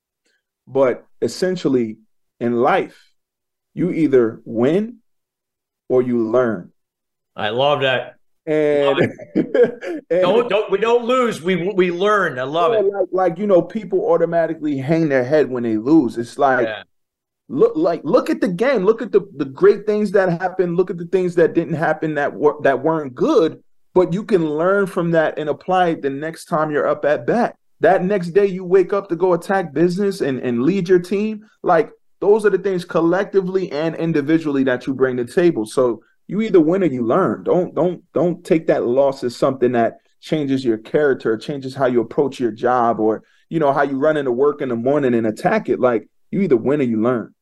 But 0.67 1.07
essentially 1.21 1.99
in 2.41 2.57
life, 2.57 3.13
you 3.75 3.91
either 3.91 4.41
win 4.45 4.99
or 5.89 6.01
you 6.03 6.27
learn. 6.27 6.73
I 7.37 7.51
love 7.51 7.83
that. 7.83 8.15
And, 8.47 8.99
and 9.35 10.03
don't, 10.09 10.49
don't, 10.49 10.71
we 10.71 10.79
don't 10.79 11.05
lose. 11.05 11.43
We 11.43 11.69
we 11.75 11.91
learn. 11.91 12.39
I 12.39 12.45
love 12.45 12.73
yeah, 12.73 12.81
it. 12.81 12.87
Like, 12.87 13.09
like, 13.13 13.39
you 13.39 13.47
know, 13.47 13.61
people 13.61 14.07
automatically 14.11 14.79
hang 14.79 15.09
their 15.09 15.25
head 15.25 15.51
when 15.51 15.65
they 15.65 15.77
lose. 15.77 16.17
It's 16.17 16.39
like 16.39 16.67
yeah. 16.67 16.85
Look 17.49 17.77
like 17.77 18.03
look 18.05 18.31
at 18.31 18.41
the 18.41 18.49
game. 18.49 18.85
Look 18.85 19.03
at 19.03 19.13
the 19.13 19.23
the 19.37 19.45
great 19.45 19.87
things 19.87 20.13
that 20.13 20.41
happened. 20.41 20.77
Look 20.77 20.91
at 20.91 20.99
the 20.99 21.07
things 21.07 21.35
that 21.37 21.55
didn't 21.55 21.75
happen 21.75 22.15
that 22.15 22.35
were 22.35 22.57
that 22.63 22.83
weren't 22.83 23.15
good. 23.15 23.63
But 23.95 24.13
you 24.13 24.25
can 24.25 24.51
learn 24.51 24.87
from 24.87 25.13
that 25.13 25.39
and 25.39 25.49
apply 25.49 25.89
it 25.89 26.03
the 26.03 26.11
next 26.11 26.47
time 26.47 26.71
you're 26.71 26.87
up 26.87 27.05
at 27.05 27.27
bat. 27.27 27.57
That 27.81 28.05
next 28.05 28.31
day 28.31 28.47
you 28.47 28.65
wake 28.65 28.93
up 28.93 29.09
to 29.09 29.17
go 29.17 29.33
attack 29.33 29.73
business 29.73 30.21
and, 30.21 30.39
and 30.41 30.63
lead 30.63 30.89
your 30.89 30.99
team. 30.99 31.47
Like 31.63 31.91
those 32.21 32.45
are 32.45 32.51
the 32.51 32.59
things 32.59 32.85
collectively 32.85 33.71
and 33.73 33.95
individually 33.95 34.65
that 34.65 34.87
you 34.87 34.95
bring 34.95 35.17
to 35.17 35.25
the 35.25 35.33
table. 35.33 35.67
So 35.67 36.03
you 36.27 36.41
either 36.41 36.61
win 36.61 36.83
or 36.83 36.87
you 36.87 37.07
learn. 37.07 37.45
Don't 37.45 37.75
don't 37.75 38.03
don't 38.13 38.45
take 38.45 38.67
that 38.67 38.87
loss 38.87 39.23
as 39.23 39.37
something 39.37 39.73
that 39.73 39.99
changes 40.21 40.65
your 40.65 40.79
character, 40.79 41.37
changes 41.37 41.75
how 41.75 41.87
you 41.87 42.01
approach 42.01 42.41
your 42.41 42.51
job, 42.51 42.99
or 42.99 43.23
you 43.49 43.61
know 43.61 43.73
how 43.73 43.83
you 43.83 43.99
run 43.99 44.17
into 44.17 44.33
work 44.33 44.61
in 44.61 44.71
the 44.71 44.77
morning 44.77 45.15
and 45.15 45.27
attack 45.27 45.69
it. 45.69 45.79
Like 45.79 46.09
you 46.31 46.41
either 46.41 46.57
win 46.57 46.81
or 46.81 46.85
you 46.85 47.01
learn. 47.01 47.35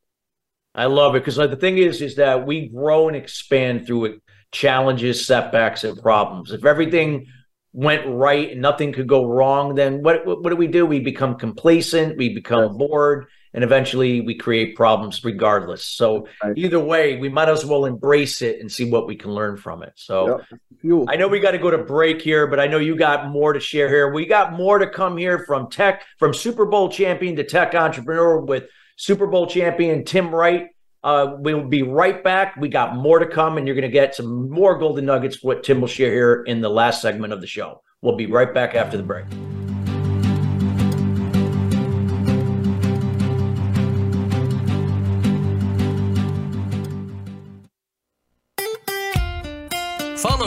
I 0.75 0.87
love 0.87 1.15
it 1.15 1.21
because 1.21 1.39
like 1.39 1.51
the 1.51 1.57
thing 1.57 1.79
is, 1.79 2.03
is 2.03 2.17
that 2.17 2.47
we 2.47 2.69
grow 2.69 3.09
and 3.09 3.17
expand 3.17 3.87
through 3.87 4.05
it, 4.07 4.23
challenges, 4.51 5.25
setbacks, 5.25 5.85
and 5.85 6.01
problems. 6.01 6.53
If 6.53 6.65
everything 6.65 7.27
went 7.73 8.07
right 8.07 8.53
and 8.53 8.61
nothing 8.61 8.93
could 8.93 9.07
go 9.07 9.27
wrong, 9.27 9.75
then 9.75 10.03
what 10.03 10.27
what, 10.27 10.51
do 10.51 10.57
we 10.57 10.67
do? 10.67 10.85
We 10.87 11.01
become 11.01 11.37
complacent, 11.37 12.17
we 12.17 12.35
become 12.35 12.77
bored, 12.77 13.27
and 13.53 13.63
eventually 13.63 14.21
we 14.21 14.37
create 14.37 14.75
problems 14.75 15.25
regardless. 15.25 15.85
So 15.85 16.27
right. 16.43 16.57
either 16.57 16.81
way, 16.81 17.19
we 17.19 17.29
might 17.29 17.49
as 17.49 17.65
well 17.65 17.85
embrace 17.85 18.43
it 18.43 18.61
and 18.61 18.71
see 18.71 18.91
what 18.91 19.07
we 19.07 19.15
can 19.15 19.31
learn 19.31 19.57
from 19.57 19.85
it. 19.85 19.93
So 19.95 20.41
yep. 20.83 21.07
I 21.09 21.15
know 21.15 21.29
we 21.29 21.39
got 21.39 21.53
to 21.53 21.59
go 21.59 21.71
to 21.71 21.79
break 21.79 22.21
here, 22.21 22.49
but 22.49 22.59
I 22.59 22.67
know 22.67 22.79
you 22.79 22.97
got 22.97 23.29
more 23.29 23.53
to 23.53 23.61
share 23.61 23.89
here. 23.89 24.13
We 24.13 24.27
got 24.27 24.55
more 24.55 24.79
to 24.79 24.89
come 24.89 25.17
here 25.17 25.45
from 25.47 25.71
tech, 25.71 26.03
from 26.19 26.35
Super 26.35 26.67
Bowl 26.67 26.89
champion 26.89 27.37
to 27.37 27.45
tech 27.45 27.75
entrepreneur 27.75 28.39
with 28.41 28.65
Super 28.97 29.27
Bowl 29.27 29.47
champion 29.47 30.05
Tim 30.05 30.35
Wright. 30.35 30.69
Uh, 31.03 31.37
we'll 31.39 31.69
be 31.69 31.83
right 31.83 32.25
back. 32.25 32.57
We 32.57 32.69
got 32.69 32.97
more 32.97 33.19
to 33.19 33.27
come, 33.27 33.59
and 33.59 33.67
you're 33.67 33.77
going 33.77 33.83
to 33.83 33.89
get 33.89 34.15
some 34.15 34.51
more 34.51 34.79
golden 34.79 35.05
nuggets. 35.05 35.43
What 35.43 35.63
Tim 35.63 35.81
will 35.81 35.89
share 35.89 36.13
here 36.13 36.43
in 36.47 36.61
the 36.61 36.71
last 36.71 37.03
segment 37.03 37.33
of 37.33 37.41
the 37.41 37.47
show. 37.47 37.83
We'll 38.01 38.17
be 38.17 38.27
right 38.27 38.53
back 38.53 38.75
after 38.75 38.97
the 38.97 39.03
break. 39.03 39.27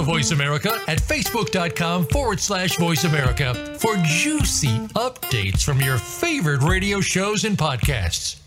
Voice 0.07 0.31
America 0.31 0.69
at 0.87 0.99
facebook.com 0.99 2.05
forward 2.05 2.39
slash 2.39 2.77
voice 2.77 3.03
America 3.03 3.53
for 3.77 3.97
juicy 4.05 4.79
updates 4.95 5.61
from 5.61 5.81
your 5.81 5.97
favorite 5.97 6.63
radio 6.63 7.01
shows 7.01 7.43
and 7.43 7.57
podcasts. 7.57 8.39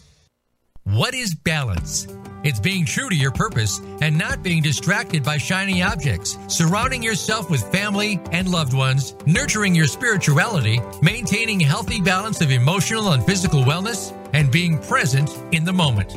What 0.84 1.12
is 1.12 1.34
balance? 1.34 2.06
It's 2.44 2.58
being 2.58 2.86
true 2.86 3.10
to 3.10 3.14
your 3.14 3.30
purpose 3.30 3.78
and 4.00 4.16
not 4.16 4.42
being 4.42 4.62
distracted 4.62 5.22
by 5.22 5.36
shiny 5.36 5.82
objects, 5.82 6.38
surrounding 6.48 7.02
yourself 7.02 7.50
with 7.50 7.70
family 7.70 8.18
and 8.32 8.48
loved 8.48 8.72
ones, 8.72 9.14
nurturing 9.26 9.74
your 9.74 9.86
spirituality, 9.86 10.80
maintaining 11.02 11.60
healthy 11.60 12.00
balance 12.00 12.40
of 12.40 12.50
emotional 12.50 13.12
and 13.12 13.22
physical 13.26 13.64
wellness, 13.64 14.16
and 14.32 14.50
being 14.50 14.78
present 14.78 15.36
in 15.52 15.64
the 15.64 15.74
moment. 15.74 16.16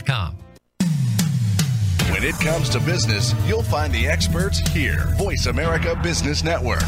When 2.11 2.23
it 2.23 2.35
comes 2.35 2.69
to 2.69 2.79
business, 2.79 3.33
you'll 3.47 3.63
find 3.63 3.93
the 3.93 4.07
experts 4.07 4.59
here. 4.71 5.13
Voice 5.17 5.45
America 5.45 5.99
Business 6.03 6.43
Network. 6.43 6.81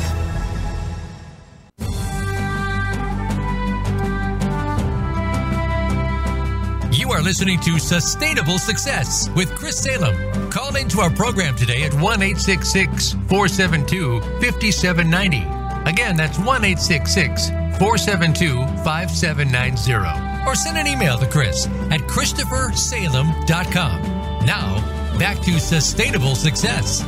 You 6.91 7.11
are 7.11 7.21
listening 7.21 7.59
to 7.61 7.79
Sustainable 7.79 8.59
Success 8.59 9.29
with 9.35 9.53
Chris 9.55 9.79
Salem. 9.79 10.51
Call 10.51 10.75
into 10.75 10.99
our 10.99 11.09
program 11.09 11.55
today 11.55 11.83
at 11.83 11.93
1 11.93 12.19
472 12.19 14.21
5790. 14.41 15.89
Again, 15.89 16.15
that's 16.15 16.37
1 16.39 16.61
472 17.77 18.65
5790. 18.83 20.32
Or 20.45 20.55
send 20.55 20.77
an 20.77 20.87
email 20.87 21.17
to 21.17 21.27
Chris 21.27 21.67
at 21.89 22.01
ChristopherSalem.com. 22.01 24.01
Now, 24.45 25.17
back 25.17 25.39
to 25.41 25.59
Sustainable 25.59 26.35
Success. 26.35 27.03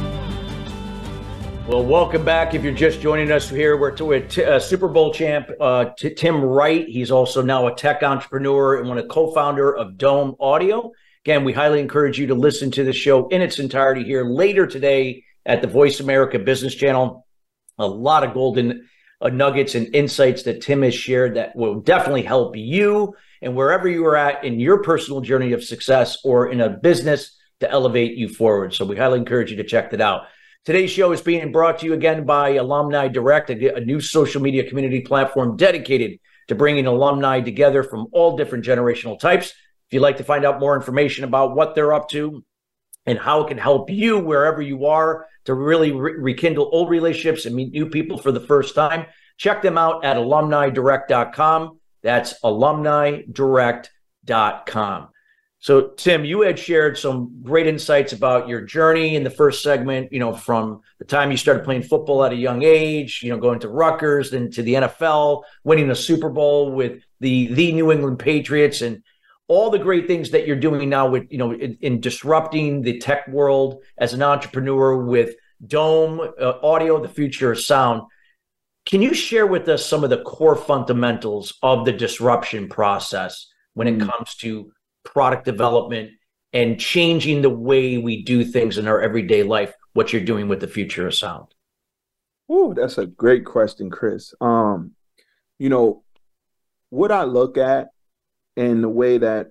Well, 1.67 1.83
welcome 1.83 2.23
back. 2.23 2.53
If 2.53 2.63
you're 2.63 2.73
just 2.73 3.01
joining 3.01 3.31
us 3.31 3.49
here, 3.49 3.75
we're 3.75 3.95
with 3.95 4.37
uh, 4.37 4.59
Super 4.59 4.87
Bowl 4.87 5.11
champ 5.11 5.49
uh, 5.59 5.85
t- 5.97 6.13
Tim 6.13 6.39
Wright. 6.39 6.87
He's 6.87 7.09
also 7.09 7.41
now 7.41 7.65
a 7.65 7.73
tech 7.73 8.03
entrepreneur 8.03 8.79
and 8.79 8.87
one 8.87 8.99
of 8.99 9.07
co-founder 9.07 9.75
of 9.75 9.97
Dome 9.97 10.35
Audio. 10.39 10.91
Again, 11.25 11.43
we 11.43 11.53
highly 11.53 11.79
encourage 11.79 12.19
you 12.19 12.27
to 12.27 12.35
listen 12.35 12.69
to 12.69 12.83
the 12.83 12.93
show 12.93 13.27
in 13.29 13.41
its 13.41 13.57
entirety 13.57 14.03
here 14.03 14.23
later 14.23 14.67
today 14.67 15.23
at 15.43 15.63
the 15.63 15.67
Voice 15.67 15.99
America 15.99 16.37
Business 16.37 16.75
Channel. 16.75 17.25
A 17.79 17.87
lot 17.87 18.23
of 18.23 18.35
golden 18.35 18.87
Uh, 19.21 19.29
nuggets 19.29 19.75
and 19.75 19.95
insights 19.95 20.43
that 20.43 20.61
Tim 20.61 20.81
has 20.81 20.93
shared 20.93 21.35
that 21.35 21.55
will 21.55 21.79
definitely 21.79 22.23
help 22.23 22.55
you 22.57 23.15
and 23.41 23.55
wherever 23.55 23.87
you 23.87 24.05
are 24.05 24.17
at 24.17 24.43
in 24.43 24.59
your 24.59 24.83
personal 24.83 25.21
journey 25.21 25.53
of 25.53 25.63
success 25.63 26.17
or 26.25 26.51
in 26.51 26.59
a 26.59 26.69
business 26.69 27.37
to 27.61 27.71
elevate 27.71 28.17
you 28.17 28.27
forward. 28.27 28.73
So 28.73 28.85
we 28.85 28.97
highly 28.97 29.19
encourage 29.19 29.51
you 29.51 29.57
to 29.57 29.63
check 29.63 29.91
that 29.91 30.01
out. 30.01 30.23
Today's 30.65 30.91
show 30.91 31.11
is 31.11 31.21
being 31.21 31.51
brought 31.51 31.79
to 31.79 31.85
you 31.85 31.93
again 31.93 32.25
by 32.25 32.55
Alumni 32.55 33.07
Direct, 33.07 33.51
a, 33.51 33.79
new 33.81 34.01
social 34.01 34.41
media 34.41 34.67
community 34.67 35.01
platform 35.01 35.55
dedicated 35.55 36.19
to 36.47 36.55
bringing 36.55 36.87
alumni 36.87 37.39
together 37.39 37.83
from 37.83 38.07
all 38.11 38.35
different 38.35 38.65
generational 38.65 39.19
types. 39.19 39.49
If 39.49 39.93
you'd 39.93 40.01
like 40.01 40.17
to 40.17 40.23
find 40.23 40.43
out 40.43 40.59
more 40.59 40.75
information 40.75 41.23
about 41.23 41.55
what 41.55 41.75
they're 41.75 41.93
up 41.93 42.09
to 42.09 42.43
and 43.05 43.19
how 43.19 43.41
it 43.41 43.47
can 43.47 43.57
help 43.57 43.89
you 43.89 44.19
wherever 44.19 44.61
you 44.61 44.85
are 44.85 45.27
to 45.45 45.53
really 45.53 45.91
re- 45.91 46.15
rekindle 46.17 46.69
old 46.71 46.89
relationships 46.89 47.45
and 47.45 47.55
meet 47.55 47.71
new 47.71 47.89
people 47.89 48.17
for 48.17 48.31
the 48.31 48.39
first 48.39 48.73
time, 48.75 49.05
check 49.37 49.61
them 49.61 49.77
out 49.77 50.03
at 50.03 50.17
alumnidirect.com. 50.17 51.79
That's 52.01 52.39
alumnidirect.com. 52.41 55.09
So, 55.59 55.87
Tim, 55.97 56.25
you 56.25 56.41
had 56.41 56.59
shared 56.59 56.95
some 56.95 57.39
great 57.41 57.65
insights 57.65 58.13
about 58.13 58.47
your 58.47 58.61
journey 58.61 59.15
in 59.15 59.23
the 59.23 59.31
first 59.31 59.63
segment, 59.63 60.13
you 60.13 60.19
know, 60.19 60.31
from 60.31 60.81
the 60.99 61.05
time 61.05 61.31
you 61.31 61.37
started 61.37 61.63
playing 61.63 61.81
football 61.81 62.23
at 62.23 62.31
a 62.31 62.35
young 62.35 62.61
age, 62.61 63.21
you 63.23 63.31
know, 63.31 63.39
going 63.39 63.59
to 63.61 63.69
Rutgers, 63.69 64.29
then 64.29 64.51
to 64.51 64.61
the 64.61 64.75
NFL, 64.75 65.41
winning 65.63 65.87
the 65.87 65.95
Super 65.95 66.29
Bowl 66.29 66.71
with 66.71 67.01
the 67.19 67.47
the 67.47 67.71
New 67.71 67.91
England 67.91 68.19
Patriots 68.19 68.83
and 68.83 69.01
all 69.47 69.69
the 69.69 69.79
great 69.79 70.07
things 70.07 70.31
that 70.31 70.47
you're 70.47 70.55
doing 70.55 70.89
now 70.89 71.07
with, 71.07 71.27
you 71.29 71.37
know, 71.37 71.51
in, 71.51 71.77
in 71.81 72.01
disrupting 72.01 72.81
the 72.81 72.99
tech 72.99 73.27
world 73.27 73.83
as 73.97 74.13
an 74.13 74.23
entrepreneur 74.23 74.97
with 74.97 75.35
Dome 75.65 76.19
uh, 76.19 76.53
Audio, 76.63 77.01
the 77.01 77.09
future 77.09 77.51
of 77.51 77.59
sound. 77.59 78.01
Can 78.85 79.01
you 79.01 79.13
share 79.13 79.47
with 79.47 79.67
us 79.67 79.85
some 79.85 80.03
of 80.03 80.09
the 80.09 80.21
core 80.23 80.55
fundamentals 80.55 81.57
of 81.63 81.85
the 81.85 81.91
disruption 81.91 82.69
process 82.69 83.47
when 83.73 83.87
it 83.87 83.97
mm. 83.97 84.09
comes 84.09 84.35
to 84.35 84.71
product 85.03 85.45
development 85.45 86.11
and 86.51 86.79
changing 86.79 87.41
the 87.41 87.49
way 87.49 87.97
we 87.97 88.23
do 88.23 88.43
things 88.43 88.77
in 88.77 88.87
our 88.87 88.99
everyday 89.01 89.43
life 89.43 89.73
what 89.93 90.11
you're 90.11 90.23
doing 90.23 90.47
with 90.47 90.59
the 90.59 90.67
future 90.67 91.07
of 91.07 91.13
sound 91.13 91.47
Oh, 92.47 92.73
that's 92.73 92.97
a 92.97 93.05
great 93.05 93.45
question 93.45 93.89
chris 93.89 94.33
um 94.41 94.91
you 95.59 95.69
know 95.69 96.03
what 96.89 97.11
i 97.11 97.23
look 97.23 97.57
at 97.57 97.89
and 98.55 98.83
the 98.83 98.89
way 98.89 99.17
that 99.17 99.47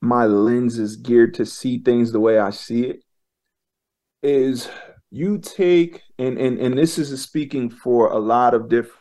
my 0.00 0.26
lens 0.26 0.78
is 0.78 0.96
geared 0.96 1.34
to 1.34 1.44
see 1.44 1.78
things 1.78 2.12
the 2.12 2.20
way 2.20 2.38
i 2.38 2.50
see 2.50 2.84
it 2.84 3.02
is 4.22 4.68
you 5.10 5.38
take 5.38 6.02
and 6.18 6.38
and, 6.38 6.58
and 6.58 6.76
this 6.76 6.98
is 6.98 7.20
speaking 7.22 7.70
for 7.70 8.10
a 8.12 8.18
lot 8.18 8.54
of 8.54 8.68
different 8.68 8.98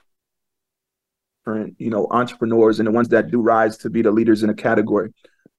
you 1.78 1.89
know, 1.89 2.08
entrepreneurs 2.12 2.80
and 2.80 2.88
the 2.88 2.91
ones 2.91 3.10
that 3.10 3.32
do 3.32 3.41
rise 3.41 3.78
to 3.78 3.89
be 3.89 4.01
the 4.01 4.12
leaders 4.12 4.43
in 4.43 4.49
a 4.49 4.53
category. 4.53 5.14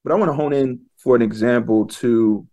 But 0.05 0.13
I 0.13 0.17
want 0.17 0.29
to 0.29 0.35
hone 0.35 0.53
in 0.53 0.81
for 0.97 1.17
an 1.17 1.23
example 1.23 1.87
to 1.87 2.47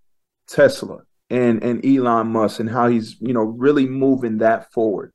Tesla 0.47 0.99
and 1.29 1.63
and 1.63 1.85
Elon 1.85 2.27
Musk 2.27 2.59
and 2.59 2.69
how 2.69 2.87
he's, 2.87 3.19
you 3.19 3.33
know, 3.33 3.41
really 3.41 3.87
moving 3.87 4.37
that 4.39 4.71
forward. 4.71 5.13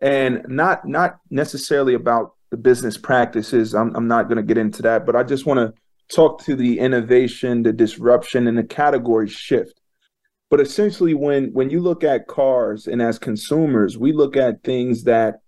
And 0.00 0.44
not 0.48 0.86
not 0.86 1.18
necessarily 1.30 1.94
about 1.94 2.35
the 2.50 2.56
business 2.56 2.96
practices. 2.96 3.74
I'm 3.74 3.94
I'm 3.94 4.08
not 4.08 4.28
going 4.28 4.36
to 4.36 4.42
get 4.42 4.58
into 4.58 4.82
that, 4.82 5.06
but 5.06 5.16
I 5.16 5.22
just 5.22 5.46
want 5.46 5.58
to 5.58 5.74
talk 6.14 6.42
to 6.44 6.54
the 6.54 6.78
innovation, 6.78 7.62
the 7.62 7.72
disruption 7.72 8.46
and 8.46 8.56
the 8.56 8.64
category 8.64 9.28
shift. 9.28 9.80
But 10.50 10.60
essentially 10.60 11.14
when 11.14 11.52
when 11.52 11.70
you 11.70 11.80
look 11.80 12.04
at 12.04 12.28
cars 12.28 12.86
and 12.86 13.02
as 13.02 13.18
consumers, 13.18 13.98
we 13.98 14.12
look 14.12 14.36
at 14.36 14.62
things 14.62 15.04
that 15.04 15.40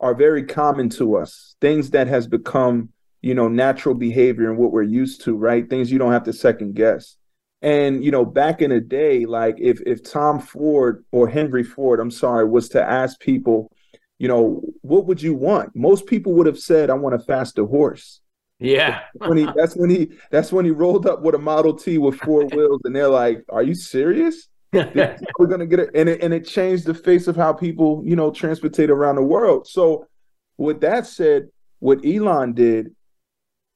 are 0.00 0.14
very 0.14 0.44
common 0.44 0.88
to 0.90 1.16
us 1.16 1.56
things 1.60 1.90
that 1.90 2.06
has 2.06 2.26
become 2.26 2.90
you 3.22 3.34
know 3.34 3.48
natural 3.48 3.94
behavior 3.94 4.50
and 4.50 4.58
what 4.58 4.72
we're 4.72 4.82
used 4.82 5.22
to 5.22 5.34
right 5.36 5.68
things 5.70 5.90
you 5.90 5.98
don't 5.98 6.12
have 6.12 6.24
to 6.24 6.32
second 6.32 6.74
guess 6.74 7.16
and 7.62 8.04
you 8.04 8.10
know 8.10 8.24
back 8.24 8.60
in 8.60 8.70
the 8.70 8.80
day 8.80 9.24
like 9.24 9.56
if 9.58 9.80
if 9.86 10.02
tom 10.02 10.38
ford 10.38 11.04
or 11.12 11.28
henry 11.28 11.64
ford 11.64 11.98
i'm 11.98 12.10
sorry 12.10 12.46
was 12.46 12.68
to 12.68 12.82
ask 12.82 13.18
people 13.20 13.70
you 14.18 14.28
know 14.28 14.62
what 14.82 15.06
would 15.06 15.22
you 15.22 15.34
want? 15.34 15.74
Most 15.74 16.06
people 16.06 16.32
would 16.34 16.46
have 16.46 16.58
said 16.58 16.90
i 16.90 16.94
want 16.94 17.14
a 17.14 17.18
faster 17.18 17.64
horse. 17.64 18.20
Yeah. 18.58 19.02
When 19.14 19.36
he 19.36 19.46
that's 19.54 19.76
when 19.76 19.90
he 19.90 20.12
that's 20.30 20.52
when 20.52 20.64
he 20.64 20.70
rolled 20.70 21.06
up 21.06 21.22
with 21.22 21.34
a 21.34 21.38
model 21.38 21.74
t 21.74 21.98
with 21.98 22.16
four 22.16 22.44
wheels 22.52 22.80
and 22.84 22.94
they're 22.96 23.08
like 23.08 23.44
are 23.48 23.62
you 23.62 23.74
serious? 23.74 24.48
We're 24.72 25.46
gonna 25.48 25.66
get 25.66 25.80
it 25.80 25.90
and, 25.94 26.08
it, 26.08 26.22
and 26.22 26.32
it 26.34 26.46
changed 26.46 26.86
the 26.86 26.94
face 26.94 27.28
of 27.28 27.36
how 27.36 27.52
people, 27.52 28.02
you 28.04 28.16
know, 28.16 28.30
transportate 28.30 28.90
around 28.90 29.16
the 29.16 29.22
world. 29.22 29.66
So, 29.66 30.06
with 30.58 30.80
that 30.80 31.06
said, 31.06 31.48
what 31.80 32.04
Elon 32.04 32.54
did 32.54 32.94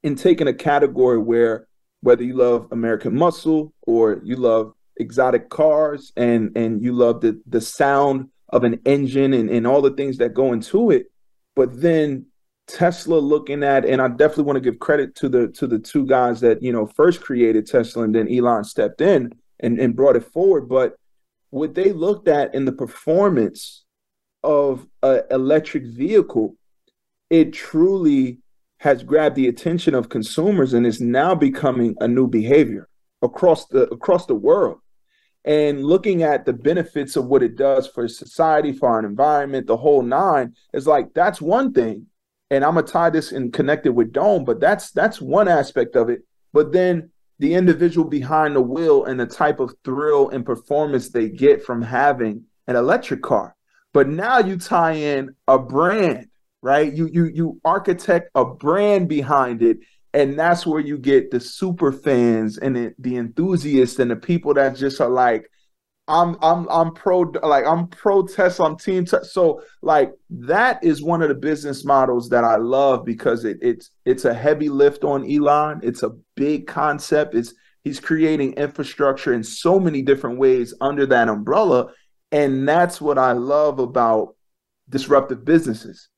in 0.02 0.14
taking 0.16 0.48
a 0.48 0.54
category 0.54 1.18
where 1.18 1.66
whether 2.00 2.22
you 2.22 2.34
love 2.34 2.68
American 2.72 3.14
muscle 3.14 3.72
or 3.82 4.20
you 4.24 4.36
love 4.36 4.72
exotic 4.96 5.48
cars 5.48 6.12
and 6.16 6.56
and 6.56 6.82
you 6.82 6.92
love 6.92 7.20
the 7.20 7.40
the 7.46 7.60
sound 7.60 8.29
of 8.50 8.64
an 8.64 8.80
engine 8.84 9.32
and, 9.32 9.48
and 9.50 9.66
all 9.66 9.80
the 9.80 9.92
things 9.92 10.18
that 10.18 10.34
go 10.34 10.52
into 10.52 10.90
it, 10.90 11.10
but 11.56 11.80
then 11.80 12.26
Tesla 12.66 13.18
looking 13.18 13.62
at, 13.62 13.84
and 13.84 14.00
I 14.00 14.08
definitely 14.08 14.44
want 14.44 14.56
to 14.56 14.60
give 14.60 14.78
credit 14.78 15.14
to 15.16 15.28
the 15.28 15.48
to 15.48 15.66
the 15.66 15.78
two 15.78 16.06
guys 16.06 16.40
that 16.40 16.62
you 16.62 16.72
know 16.72 16.86
first 16.86 17.20
created 17.20 17.66
Tesla 17.66 18.04
and 18.04 18.14
then 18.14 18.32
Elon 18.32 18.64
stepped 18.64 19.00
in 19.00 19.32
and, 19.58 19.78
and 19.78 19.96
brought 19.96 20.16
it 20.16 20.24
forward. 20.24 20.68
But 20.68 20.96
what 21.50 21.74
they 21.74 21.92
looked 21.92 22.28
at 22.28 22.54
in 22.54 22.64
the 22.64 22.72
performance 22.72 23.84
of 24.42 24.86
an 25.02 25.22
electric 25.30 25.84
vehicle, 25.84 26.56
it 27.28 27.52
truly 27.52 28.38
has 28.78 29.02
grabbed 29.02 29.36
the 29.36 29.48
attention 29.48 29.94
of 29.94 30.08
consumers 30.08 30.72
and 30.72 30.86
is 30.86 31.00
now 31.00 31.34
becoming 31.34 31.94
a 32.00 32.08
new 32.08 32.26
behavior 32.26 32.88
across 33.20 33.66
the 33.66 33.82
across 33.90 34.26
the 34.26 34.34
world 34.34 34.78
and 35.44 35.84
looking 35.84 36.22
at 36.22 36.44
the 36.44 36.52
benefits 36.52 37.16
of 37.16 37.26
what 37.26 37.42
it 37.42 37.56
does 37.56 37.86
for 37.86 38.06
society 38.08 38.72
for 38.72 38.88
our 38.90 39.04
environment 39.04 39.66
the 39.66 39.76
whole 39.76 40.02
nine 40.02 40.54
is 40.72 40.86
like 40.86 41.12
that's 41.14 41.40
one 41.40 41.72
thing. 41.72 42.06
And 42.50 42.64
i'm 42.64 42.74
gonna 42.74 42.86
tie 42.86 43.10
this 43.10 43.32
and 43.32 43.52
connect 43.52 43.86
it 43.86 43.94
with 43.94 44.12
dome 44.12 44.44
but 44.44 44.60
that's 44.60 44.90
that's 44.90 45.20
one 45.20 45.48
aspect 45.48 45.96
of 45.96 46.08
it. 46.08 46.22
But 46.52 46.72
then 46.72 47.10
the 47.38 47.54
individual 47.54 48.08
behind 48.08 48.54
the 48.54 48.60
wheel 48.60 49.04
and 49.04 49.18
the 49.18 49.26
type 49.26 49.60
of 49.60 49.74
thrill 49.84 50.28
and 50.28 50.44
performance 50.44 51.08
they 51.08 51.28
get 51.28 51.64
from 51.64 51.80
having 51.80 52.44
an 52.66 52.76
electric 52.76 53.22
car. 53.22 53.56
But 53.92 54.08
now 54.08 54.38
you 54.38 54.58
tie 54.58 54.92
in 54.92 55.34
a 55.48 55.58
brand 55.58 56.26
right? 56.62 56.92
You 56.92 57.08
you 57.12 57.24
you 57.26 57.60
architect 57.64 58.30
a 58.34 58.44
brand 58.44 59.08
behind 59.08 59.62
it, 59.62 59.78
and 60.12 60.38
that's 60.38 60.66
where 60.66 60.80
you 60.80 60.98
get 60.98 61.30
the 61.30 61.40
super 61.40 61.92
fans 61.92 62.58
and 62.58 62.74
the, 62.74 62.94
the 62.98 63.16
enthusiasts 63.16 63.98
and 63.98 64.10
the 64.10 64.16
people 64.16 64.54
that 64.54 64.76
just 64.76 65.00
are 65.00 65.08
like, 65.08 65.48
I'm 66.08 66.36
I'm 66.42 66.68
I'm 66.68 66.92
pro 66.92 67.20
like 67.20 67.64
I'm 67.64 67.86
pro 67.86 68.26
test 68.26 68.58
on 68.58 68.76
team 68.76 69.04
t-. 69.04 69.18
so 69.22 69.62
like 69.80 70.10
that 70.30 70.82
is 70.82 71.02
one 71.02 71.22
of 71.22 71.28
the 71.28 71.36
business 71.36 71.84
models 71.84 72.28
that 72.30 72.42
I 72.42 72.56
love 72.56 73.04
because 73.04 73.44
it 73.44 73.58
it's 73.62 73.90
it's 74.04 74.24
a 74.24 74.34
heavy 74.34 74.68
lift 74.68 75.04
on 75.04 75.30
Elon. 75.30 75.80
It's 75.84 76.02
a 76.02 76.10
big 76.34 76.66
concept. 76.66 77.36
It's 77.36 77.54
he's 77.84 78.00
creating 78.00 78.54
infrastructure 78.54 79.32
in 79.32 79.44
so 79.44 79.78
many 79.78 80.02
different 80.02 80.38
ways 80.38 80.74
under 80.80 81.06
that 81.06 81.28
umbrella, 81.28 81.92
and 82.32 82.68
that's 82.68 83.00
what 83.00 83.16
I 83.16 83.32
love 83.32 83.78
about 83.78 84.34
disruptive 84.88 85.44
businesses 85.44 86.09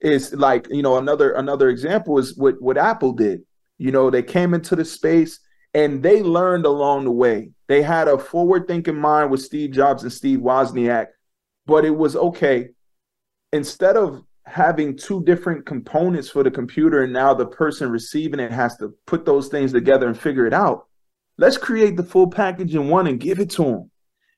is 0.00 0.34
like 0.34 0.68
you 0.70 0.82
know 0.82 0.98
another 0.98 1.32
another 1.32 1.68
example 1.68 2.18
is 2.18 2.36
what 2.36 2.60
what 2.60 2.78
Apple 2.78 3.12
did. 3.12 3.42
You 3.78 3.92
know, 3.92 4.10
they 4.10 4.22
came 4.22 4.54
into 4.54 4.74
the 4.76 4.84
space 4.84 5.40
and 5.74 6.02
they 6.02 6.22
learned 6.22 6.64
along 6.64 7.04
the 7.04 7.10
way. 7.10 7.50
They 7.68 7.82
had 7.82 8.08
a 8.08 8.18
forward 8.18 8.66
thinking 8.66 8.96
mind 8.96 9.30
with 9.30 9.42
Steve 9.42 9.72
Jobs 9.72 10.02
and 10.02 10.12
Steve 10.12 10.38
Wozniak, 10.38 11.08
but 11.66 11.84
it 11.84 11.90
was 11.90 12.16
okay. 12.16 12.68
Instead 13.52 13.96
of 13.96 14.22
having 14.46 14.96
two 14.96 15.22
different 15.24 15.66
components 15.66 16.30
for 16.30 16.42
the 16.42 16.50
computer 16.50 17.02
and 17.02 17.12
now 17.12 17.34
the 17.34 17.46
person 17.46 17.90
receiving 17.90 18.40
it 18.40 18.52
has 18.52 18.76
to 18.76 18.94
put 19.06 19.24
those 19.24 19.48
things 19.48 19.72
together 19.72 20.06
and 20.06 20.18
figure 20.18 20.46
it 20.46 20.54
out. 20.54 20.86
Let's 21.36 21.58
create 21.58 21.96
the 21.96 22.04
full 22.04 22.30
package 22.30 22.74
in 22.74 22.88
one 22.88 23.08
and 23.08 23.20
give 23.20 23.40
it 23.40 23.50
to 23.50 23.64
them. 23.64 23.90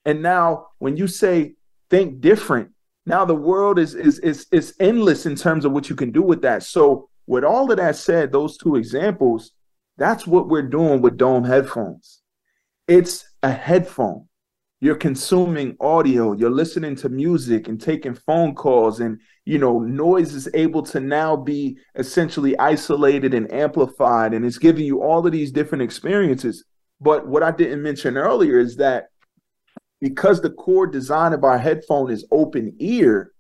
And 0.05 0.23
now 0.23 0.69
when 0.79 0.97
you 0.97 1.07
say 1.07 1.55
think 1.91 2.21
different, 2.21 2.71
now 3.09 3.25
the 3.25 3.35
world 3.35 3.79
is 3.79 3.95
is 3.95 4.19
is 4.21 4.47
is 4.53 4.75
endless 4.79 5.27
in 5.27 5.35
terms 5.35 5.65
of 5.65 5.73
what 5.73 5.89
you 5.89 5.97
can 5.97 6.13
do 6.13 6.23
with 6.23 6.43
that. 6.43 6.63
So 6.63 7.09
with 7.27 7.45
all 7.45 7.71
of 7.71 7.79
that 7.79 7.97
said, 7.97 8.31
those 8.31 8.57
two 8.57 8.77
examples, 8.77 9.53
that's 9.97 10.27
what 10.27 10.49
we're 10.49 10.63
doing 10.63 11.03
with 11.03 11.17
Dome 11.17 11.45
headphones. 11.45 12.23
It's 12.87 13.25
a 13.43 13.51
headphone. 13.51 14.27
You're 14.81 14.95
consuming 14.95 15.77
audio, 15.81 16.33
you're 16.33 16.51
listening 16.51 16.95
to 16.97 17.09
music 17.09 17.67
and 17.67 17.81
taking 17.81 18.15
phone 18.15 18.55
calls 18.55 19.01
and 19.01 19.19
you 19.45 19.59
know, 19.59 19.81
noise 19.81 20.35
is 20.35 20.49
able 20.55 20.83
to 20.83 21.01
now 21.01 21.35
be 21.35 21.79
essentially 21.97 22.57
isolated 22.59 23.35
and 23.35 23.51
amplified 23.53 24.35
and 24.35 24.45
it's 24.45 24.59
giving 24.59 24.85
you 24.85 25.03
all 25.03 25.27
of 25.27 25.33
these 25.33 25.51
different 25.51 25.83
experiences. 25.83 26.65
But 27.01 27.27
what 27.27 27.43
I 27.43 27.51
didn't 27.51 27.83
mention 27.83 28.17
earlier 28.17 28.59
is 28.59 28.77
that 28.77 29.09
because 30.01 30.41
the 30.41 30.51
core 30.51 30.87
design 30.87 31.33
of 31.33 31.45
our 31.45 31.59
headphone 31.59 32.11
is 32.11 32.27
open 32.31 32.75
ear, 32.79 33.33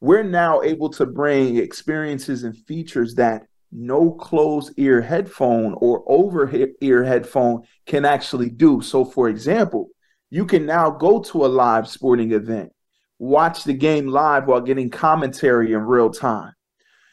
we're 0.00 0.22
now 0.22 0.62
able 0.62 0.90
to 0.90 1.06
bring 1.06 1.56
experiences 1.56 2.44
and 2.44 2.56
features 2.66 3.14
that 3.14 3.46
no 3.70 4.12
closed 4.12 4.72
ear 4.76 5.00
headphone 5.00 5.74
or 5.78 6.02
over 6.06 6.50
ear 6.80 7.04
headphone 7.04 7.62
can 7.86 8.04
actually 8.04 8.50
do. 8.50 8.82
So, 8.82 9.04
for 9.04 9.28
example, 9.28 9.88
you 10.30 10.44
can 10.44 10.66
now 10.66 10.90
go 10.90 11.20
to 11.20 11.44
a 11.44 11.48
live 11.48 11.88
sporting 11.88 12.32
event, 12.32 12.72
watch 13.18 13.64
the 13.64 13.72
game 13.72 14.06
live 14.06 14.46
while 14.46 14.60
getting 14.60 14.90
commentary 14.90 15.72
in 15.72 15.80
real 15.80 16.10
time. 16.10 16.52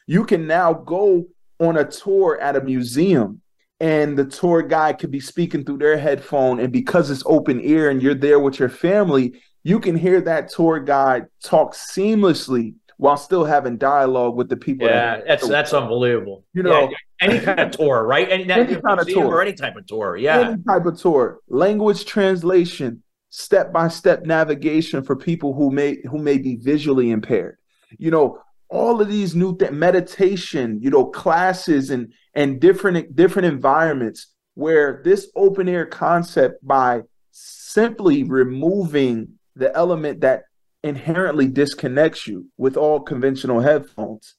You 0.07 0.25
can 0.25 0.47
now 0.47 0.73
go 0.73 1.25
on 1.59 1.77
a 1.77 1.85
tour 1.85 2.39
at 2.41 2.55
a 2.55 2.61
museum 2.61 3.41
and 3.79 4.17
the 4.17 4.25
tour 4.25 4.61
guide 4.61 4.99
could 4.99 5.11
be 5.11 5.19
speaking 5.19 5.63
through 5.63 5.77
their 5.77 5.97
headphone 5.97 6.59
and 6.59 6.71
because 6.71 7.09
it's 7.09 7.23
open 7.25 7.59
ear 7.61 7.89
and 7.89 8.01
you're 8.01 8.13
there 8.13 8.39
with 8.39 8.59
your 8.59 8.69
family 8.69 9.41
you 9.63 9.79
can 9.79 9.95
hear 9.95 10.21
that 10.21 10.49
tour 10.49 10.79
guide 10.79 11.25
talk 11.43 11.73
seamlessly 11.73 12.73
while 12.97 13.15
still 13.15 13.45
having 13.45 13.77
dialogue 13.77 14.35
with 14.35 14.49
the 14.49 14.57
people 14.57 14.85
yeah 14.85 15.17
that 15.17 15.27
that's 15.27 15.47
that's 15.47 15.73
unbelievable. 15.73 16.43
You 16.53 16.63
know 16.63 16.89
yeah, 16.89 16.97
any 17.21 17.39
kind 17.39 17.59
of 17.59 17.71
tour 17.71 18.05
right? 18.05 18.29
Any, 18.29 18.49
any 18.51 18.75
kind 18.75 18.99
of 18.99 19.07
tour. 19.07 19.25
or 19.25 19.41
any 19.41 19.53
type 19.53 19.77
of 19.77 19.87
tour 19.87 20.17
yeah. 20.17 20.49
Any 20.51 20.63
type 20.63 20.85
of 20.85 20.99
tour. 20.99 21.39
Language 21.47 22.05
translation 22.05 23.01
step-by-step 23.29 24.23
navigation 24.25 25.03
for 25.03 25.15
people 25.15 25.53
who 25.53 25.71
may 25.71 26.01
who 26.09 26.17
may 26.17 26.37
be 26.37 26.57
visually 26.57 27.11
impaired. 27.11 27.57
You 27.97 28.11
know 28.11 28.41
all 28.69 29.01
of 29.01 29.09
these 29.09 29.35
new 29.35 29.57
th- 29.57 29.71
meditation 29.71 30.79
you 30.81 30.89
know 30.89 31.05
classes 31.05 31.89
and 31.89 32.13
and 32.33 32.59
different 32.59 33.15
different 33.15 33.47
environments 33.47 34.27
where 34.53 35.01
this 35.03 35.29
open 35.35 35.67
ear 35.67 35.85
concept 35.85 36.65
by 36.65 37.01
simply 37.31 38.23
removing 38.23 39.27
the 39.55 39.75
element 39.75 40.21
that 40.21 40.43
inherently 40.83 41.47
disconnects 41.47 42.27
you 42.27 42.45
with 42.57 42.77
all 42.77 42.99
conventional 42.99 43.59
headphones 43.59 44.35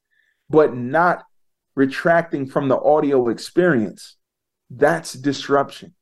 but 0.48 0.74
not 0.74 1.24
retracting 1.74 2.46
from 2.46 2.68
the 2.68 2.80
audio 2.80 3.28
experience 3.28 4.16
that's 4.70 5.12
disruption 5.12 5.94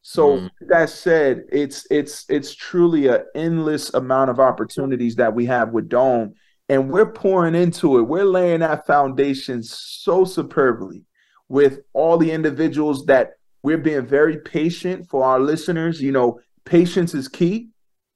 so 0.00 0.38
mm. 0.38 0.50
that 0.68 0.88
said 0.88 1.44
it's 1.50 1.86
it's 1.90 2.24
it's 2.28 2.54
truly 2.54 3.08
an 3.08 3.22
endless 3.34 3.92
amount 3.94 4.30
of 4.30 4.40
opportunities 4.40 5.16
that 5.16 5.34
we 5.34 5.46
have 5.46 5.70
with 5.70 5.88
dome 5.88 6.34
and 6.68 6.90
we're 6.90 7.12
pouring 7.12 7.54
into 7.54 7.98
it 7.98 8.02
we're 8.02 8.24
laying 8.24 8.60
that 8.60 8.86
foundation 8.86 9.62
so 9.62 10.24
superbly 10.24 11.04
with 11.48 11.80
all 11.92 12.16
the 12.16 12.30
individuals 12.30 13.04
that 13.06 13.32
we're 13.64 13.78
being 13.78 14.06
very 14.06 14.38
patient 14.38 15.08
for 15.08 15.24
our 15.24 15.40
listeners. 15.40 16.00
You 16.00 16.12
know, 16.12 16.38
patience 16.64 17.14
is 17.14 17.28
key 17.28 17.70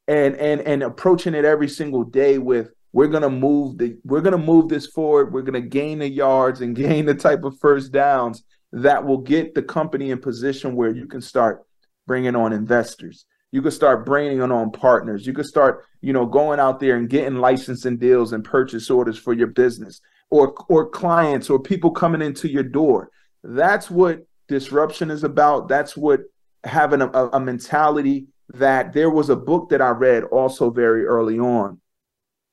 and 0.07 0.37
and 0.37 0.61
and 0.61 0.83
approaching 0.83 1.35
it 1.35 1.45
every 1.45 1.69
single 1.69 2.05
day 2.05 2.39
with 2.39 2.71
we're 2.93 3.09
gonna 3.09 3.31
move 3.31 3.79
the 3.79 3.97
we're 4.05 4.21
gonna 4.21 4.39
move 4.39 4.69
this 4.69 4.87
forward. 4.87 5.33
We're 5.33 5.43
gonna 5.43 5.63
gain 5.63 6.01
the 6.01 6.09
yards 6.09 6.61
and 6.61 6.77
gain 6.85 7.07
the 7.07 7.15
type 7.15 7.45
of 7.45 7.59
first 7.59 7.93
downs 7.93 8.45
that 8.73 9.05
will 9.05 9.19
get 9.19 9.55
the 9.55 9.63
company 9.63 10.11
in 10.11 10.21
position 10.21 10.77
where 10.77 10.91
you 10.91 11.07
can 11.07 11.23
start 11.23 11.63
bringing 12.07 12.37
on 12.37 12.53
investors. 12.53 13.25
You 13.51 13.63
could 13.63 13.73
start 13.73 14.05
bringing 14.05 14.41
on 14.43 14.71
partners. 14.73 15.27
You 15.27 15.33
could 15.33 15.47
start, 15.47 15.85
you 16.01 16.13
know, 16.13 16.27
going 16.27 16.61
out 16.61 16.81
there 16.81 16.97
and 16.97 17.09
getting 17.09 17.39
licensing 17.39 17.97
deals 17.97 18.33
and 18.33 18.45
purchase 18.45 18.91
orders 18.91 19.19
for 19.19 19.33
your 19.33 19.47
business 19.47 20.01
or 20.31 20.55
or 20.69 20.89
clients 20.89 21.49
or 21.49 21.59
people 21.59 21.91
coming 21.91 22.23
into 22.23 22.49
your 22.49 22.63
door. 22.63 23.11
That's 23.43 23.91
what 23.91 24.27
disruption 24.49 25.11
is 25.11 25.25
about. 25.25 25.69
That's 25.69 25.97
what 25.97 26.21
having 26.65 27.01
a, 27.01 27.09
a 27.09 27.41
mentality 27.41 28.27
that 28.55 28.93
there 28.93 29.11
was 29.11 29.31
a 29.31 29.37
book 29.37 29.71
that 29.71 29.81
I 29.81 29.91
read 29.91 30.25
also 30.25 30.71
very 30.71 31.07
early 31.07 31.39
on, 31.39 31.81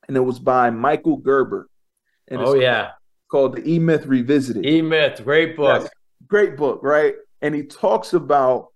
and 0.08 0.16
it 0.16 0.20
was 0.20 0.38
by 0.38 0.70
Michael 0.70 1.16
Gerber. 1.16 1.68
And 2.28 2.40
oh 2.40 2.54
yeah, 2.54 2.92
called 3.30 3.56
the 3.56 3.70
E 3.70 3.78
Myth 3.78 4.06
Revisited. 4.06 4.64
E 4.64 4.80
Myth, 4.82 5.22
great 5.24 5.56
book. 5.56 5.82
Yes, 5.82 5.90
great 6.26 6.56
book, 6.56 6.80
right? 6.82 7.14
And 7.42 7.54
he 7.54 7.64
talks 7.64 8.14
about, 8.14 8.72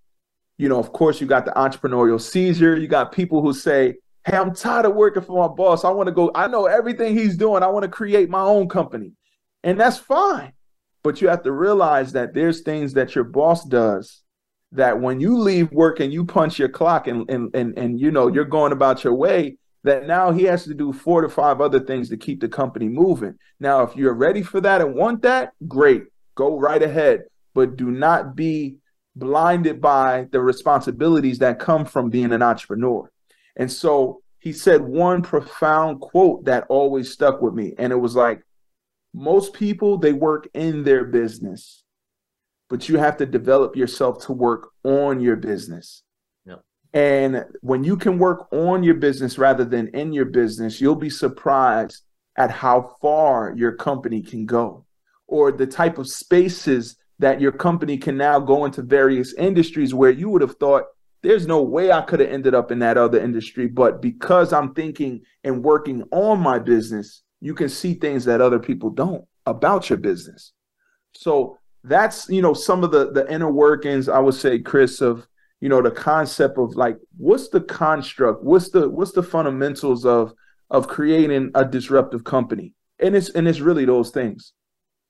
you 0.61 0.69
know, 0.69 0.79
of 0.79 0.93
course, 0.93 1.23
you 1.23 1.27
got 1.27 1.47
the 1.47 1.53
entrepreneurial 1.53 2.21
seizure. 2.21 2.77
You 2.77 2.87
got 2.87 3.13
people 3.13 3.41
who 3.41 3.55
say, 3.55 3.95
"Hey, 4.27 4.37
I'm 4.37 4.55
tired 4.55 4.85
of 4.85 4.95
working 4.95 5.23
for 5.23 5.49
my 5.49 5.55
boss. 5.55 5.87
I 5.87 5.91
want 5.91 6.09
to 6.09 6.13
go. 6.13 6.31
I 6.35 6.49
know 6.49 6.67
everything 6.67 7.17
he's 7.17 7.39
doing. 7.39 7.63
I 7.63 7.69
want 7.69 7.85
to 7.85 7.89
create 7.89 8.29
my 8.29 8.43
own 8.43 8.69
company," 8.69 9.13
and 9.65 9.81
that's 9.81 9.97
fine. 9.97 10.53
But 11.03 11.23
you 11.23 11.29
have 11.29 11.45
to 11.45 11.53
realize 11.53 12.13
that 12.13 12.35
there's 12.35 12.61
things 12.61 12.93
that 12.93 13.15
your 13.15 13.25
boss 13.25 13.65
does 13.65 14.21
that 14.73 15.01
when 15.01 15.19
you 15.19 15.39
leave 15.39 15.73
work 15.73 15.99
and 15.99 16.13
you 16.13 16.27
punch 16.27 16.59
your 16.59 16.69
clock 16.69 17.07
and 17.07 17.29
and 17.31 17.51
and, 17.55 17.79
and 17.79 17.99
you 17.99 18.11
know 18.11 18.29
you're 18.29 18.45
going 18.45 18.73
about 18.73 19.03
your 19.03 19.15
way, 19.15 19.57
that 19.85 20.07
now 20.07 20.31
he 20.31 20.43
has 20.45 20.65
to 20.65 20.75
do 20.75 20.93
four 20.93 21.23
to 21.23 21.31
five 21.31 21.63
other 21.63 21.81
things 21.81 22.11
to 22.11 22.19
keep 22.19 22.39
the 22.39 22.49
company 22.49 22.87
moving. 22.87 23.35
Now, 23.61 23.81
if 23.83 23.97
you're 23.97 24.13
ready 24.13 24.43
for 24.43 24.61
that 24.61 24.83
and 24.83 24.95
want 24.95 25.23
that, 25.23 25.53
great. 25.67 26.05
Go 26.35 26.59
right 26.59 26.83
ahead. 26.83 27.23
But 27.55 27.77
do 27.77 27.91
not 27.91 28.37
be 28.37 28.77
blinded 29.17 29.81
by 29.81 30.27
the 30.31 30.41
responsibilities 30.41 31.39
that 31.41 31.59
come 31.59 31.85
from 31.85 32.11
being 32.11 32.33
an 32.33 32.43
entrepreneur. 32.43 33.11
And 33.57 33.71
so 33.71 34.23
he 34.39 34.53
said 34.53 34.81
one 34.83 35.23
profound 35.23 36.01
quote 36.01 36.45
that 36.47 36.67
always 36.69 37.13
stuck 37.13 37.43
with 37.43 37.55
me. 37.55 37.75
And 37.79 37.93
it 37.93 37.97
was 37.97 38.15
like, 38.15 38.43
most 39.13 39.53
people 39.55 39.99
they 39.99 40.13
work 40.13 40.49
in 40.55 40.85
their 40.85 41.05
business 41.05 41.83
but 42.69 42.89
you 42.89 42.99
have 42.99 43.17
to 43.17 43.27
develop 43.27 43.75
yourself 43.75 44.25
to 44.27 44.33
work 44.33 44.69
on 44.85 45.21
your 45.21 45.37
business 45.37 46.05
And 46.93 47.45
when 47.61 47.85
you 47.85 47.97
can 47.97 48.19
work 48.19 48.53
on 48.53 48.83
your 48.83 48.95
business 48.95 49.39
rather 49.39 49.65
than 49.65 49.89
in 49.89 50.13
your 50.13 50.25
business, 50.25 50.81
you'll 50.81 50.97
be 50.97 51.11
surprised 51.11 52.03
at 52.37 52.51
how 52.51 52.97
far 53.01 53.55
your 53.57 53.73
company 53.73 54.23
can 54.23 54.47
go 54.47 54.87
or 55.27 55.53
the 55.53 55.67
type 55.67 55.99
of 55.99 56.09
spaces 56.09 56.97
that 57.21 57.41
your 57.41 57.53
company 57.53 57.99
can 57.99 58.17
now 58.17 58.41
go 58.41 58.65
into 58.65 58.83
various 58.83 59.35
industries 59.35 59.93
where 59.95 60.11
you 60.11 60.29
would 60.31 60.43
have 60.43 60.57
thought 60.57 60.85
there's 61.23 61.47
no 61.47 61.63
way 61.63 61.93
I 61.93 62.01
could 62.01 62.21
have 62.21 62.31
ended 62.31 62.55
up 62.55 62.73
in 62.73 62.79
that 62.79 62.97
other 62.97 63.21
industry. 63.21 63.67
But 63.67 64.01
because 64.01 64.55
I'm 64.55 64.73
thinking 64.73 65.21
and 65.45 65.63
working 65.63 66.03
on 66.13 66.41
my 66.41 66.59
business, 66.59 67.23
you 67.41 67.55
can 67.55 67.69
see 67.69 67.95
things 67.95 68.25
that 68.25 68.41
other 68.41 68.59
people 68.59 68.89
don't 68.89 69.25
about 69.45 69.91
your 69.91 69.99
business. 69.99 70.53
So 71.13 71.59
that's 71.85 72.29
you 72.29 72.43
know 72.43 72.55
some 72.55 72.85
of 72.85 72.91
the 72.91 73.13
the 73.13 73.31
inner 73.33 73.51
workings 73.51 74.09
I 74.09 74.19
would 74.19 74.35
say, 74.35 74.59
Chris, 74.59 75.01
of 75.01 75.27
you 75.61 75.69
know 75.69 75.83
the 75.83 75.91
concept 75.91 76.59
of 76.59 76.75
like 76.75 76.97
what's 77.19 77.49
the 77.49 77.61
construct, 77.61 78.43
what's 78.43 78.71
the 78.71 78.89
what's 78.89 79.13
the 79.13 79.23
fundamentals 79.23 80.07
of 80.07 80.33
of 80.71 80.89
creating 80.89 81.51
a 81.55 81.65
disruptive 81.67 82.25
company, 82.25 82.73
and 82.99 83.15
it's 83.15 83.29
and 83.31 83.47
it's 83.47 83.61
really 83.61 83.85
those 83.85 84.11
things. 84.11 84.53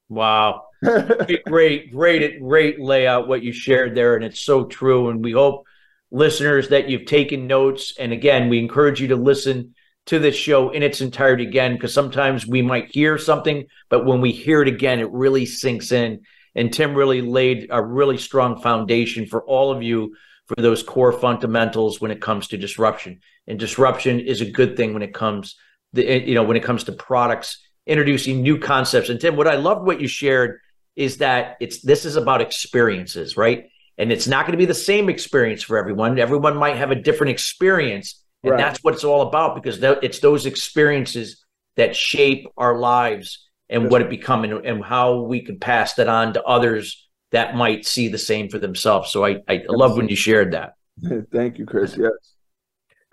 Wow, 0.09 0.65
great, 0.83 1.91
great, 1.91 2.41
great 2.41 2.81
layout 2.81 3.29
what 3.29 3.43
you 3.43 3.53
shared 3.53 3.95
there, 3.95 4.17
and 4.17 4.25
it's 4.25 4.41
so 4.41 4.65
true. 4.65 5.11
And 5.11 5.23
we 5.23 5.33
hope 5.33 5.67
listeners 6.11 6.69
that 6.69 6.89
you've 6.89 7.07
taken 7.07 7.47
notes. 7.47 7.95
And 7.99 8.13
again, 8.13 8.49
we 8.49 8.59
encourage 8.59 9.01
you 9.01 9.09
to 9.09 9.17
listen 9.17 9.75
to 10.07 10.19
this 10.19 10.35
show 10.35 10.71
in 10.71 10.83
its 10.83 11.01
entirety 11.01 11.47
again, 11.47 11.75
because 11.75 11.95
sometimes 11.95 12.47
we 12.47 12.63
might 12.63 12.91
hear 12.91 13.19
something, 13.19 13.67
but 13.89 14.07
when 14.07 14.21
we 14.21 14.33
hear 14.33 14.63
it 14.63 14.69
again, 14.69 14.99
it 14.99 15.11
really 15.11 15.47
sinks 15.47 15.93
in. 15.93 16.23
And 16.55 16.73
Tim 16.73 16.95
really 16.95 17.23
laid 17.23 17.69
a 17.71 17.81
really 17.81 18.19
strong 18.19 18.61
foundation 18.61 19.27
for 19.27 19.45
all 19.45 19.71
of 19.71 19.83
you 19.83 20.17
for 20.47 20.61
those 20.61 20.83
core 20.83 21.13
fundamentals 21.13 22.01
when 22.01 22.11
it 22.11 22.21
comes 22.21 22.49
to 22.49 22.57
disruption. 22.57 23.21
And 23.47 23.59
disruption 23.59 24.19
is 24.19 24.41
a 24.41 24.51
good 24.51 24.77
thing 24.77 24.95
when 24.95 25.03
it 25.03 25.15
comes, 25.15 25.55
the, 25.93 26.27
you 26.27 26.35
know, 26.35 26.43
when 26.43 26.57
it 26.57 26.65
comes 26.65 26.85
to 26.85 26.93
products, 26.93 27.65
introducing 27.87 28.43
new 28.43 28.59
concepts. 28.59 29.11
And 29.11 29.21
Tim, 29.21 29.37
what 29.37 29.47
I 29.47 29.57
loved 29.57 29.87
what 29.87 30.01
you 30.01 30.09
shared 30.09 30.59
is 30.97 31.19
that 31.19 31.57
it's 31.61 31.81
this 31.83 32.05
is 32.05 32.17
about 32.17 32.41
experiences, 32.41 33.37
right? 33.37 33.69
And 33.99 34.11
it's 34.11 34.27
not 34.27 34.47
going 34.47 34.53
to 34.53 34.59
be 34.59 34.67
the 34.67 34.75
same 34.75 35.09
experience 35.09 35.63
for 35.63 35.77
everyone. 35.77 36.19
Everyone 36.19 36.57
might 36.57 36.77
have 36.77 36.91
a 36.91 36.95
different 36.95 37.31
experience, 37.33 38.23
and 38.43 38.53
right. 38.53 38.59
that's 38.59 38.83
what 38.83 38.95
it's 38.95 39.05
all 39.05 39.29
about 39.29 39.55
because 39.55 39.79
it's 39.83 40.21
those 40.21 40.47
experiences 40.47 41.45
that 41.77 41.95
shape 41.95 42.47
our 42.57 42.79
lives 42.79 43.47
and 43.69 43.91
what 43.91 44.03
it 44.03 44.11
become 44.11 44.45
and, 44.45 44.67
and, 44.67 44.85
how 44.85 45.21
we 45.21 45.41
can 45.41 45.59
pass 45.59 45.95
that 45.95 46.09
on 46.09 46.35
to 46.35 46.43
others 46.43 47.09
that 47.31 47.55
might 47.55 47.87
see 47.87 48.09
the 48.09 48.19
same 48.19 48.49
for 48.49 48.59
themselves. 48.59 49.11
So 49.13 49.25
I, 49.25 49.37
I 49.49 49.63
love 49.69 49.97
when 49.97 50.09
you 50.09 50.17
shared 50.17 50.53
that. 50.53 50.75
Thank 51.33 51.59
you, 51.59 51.67
Chris. 51.67 51.97
Yes. 51.97 52.11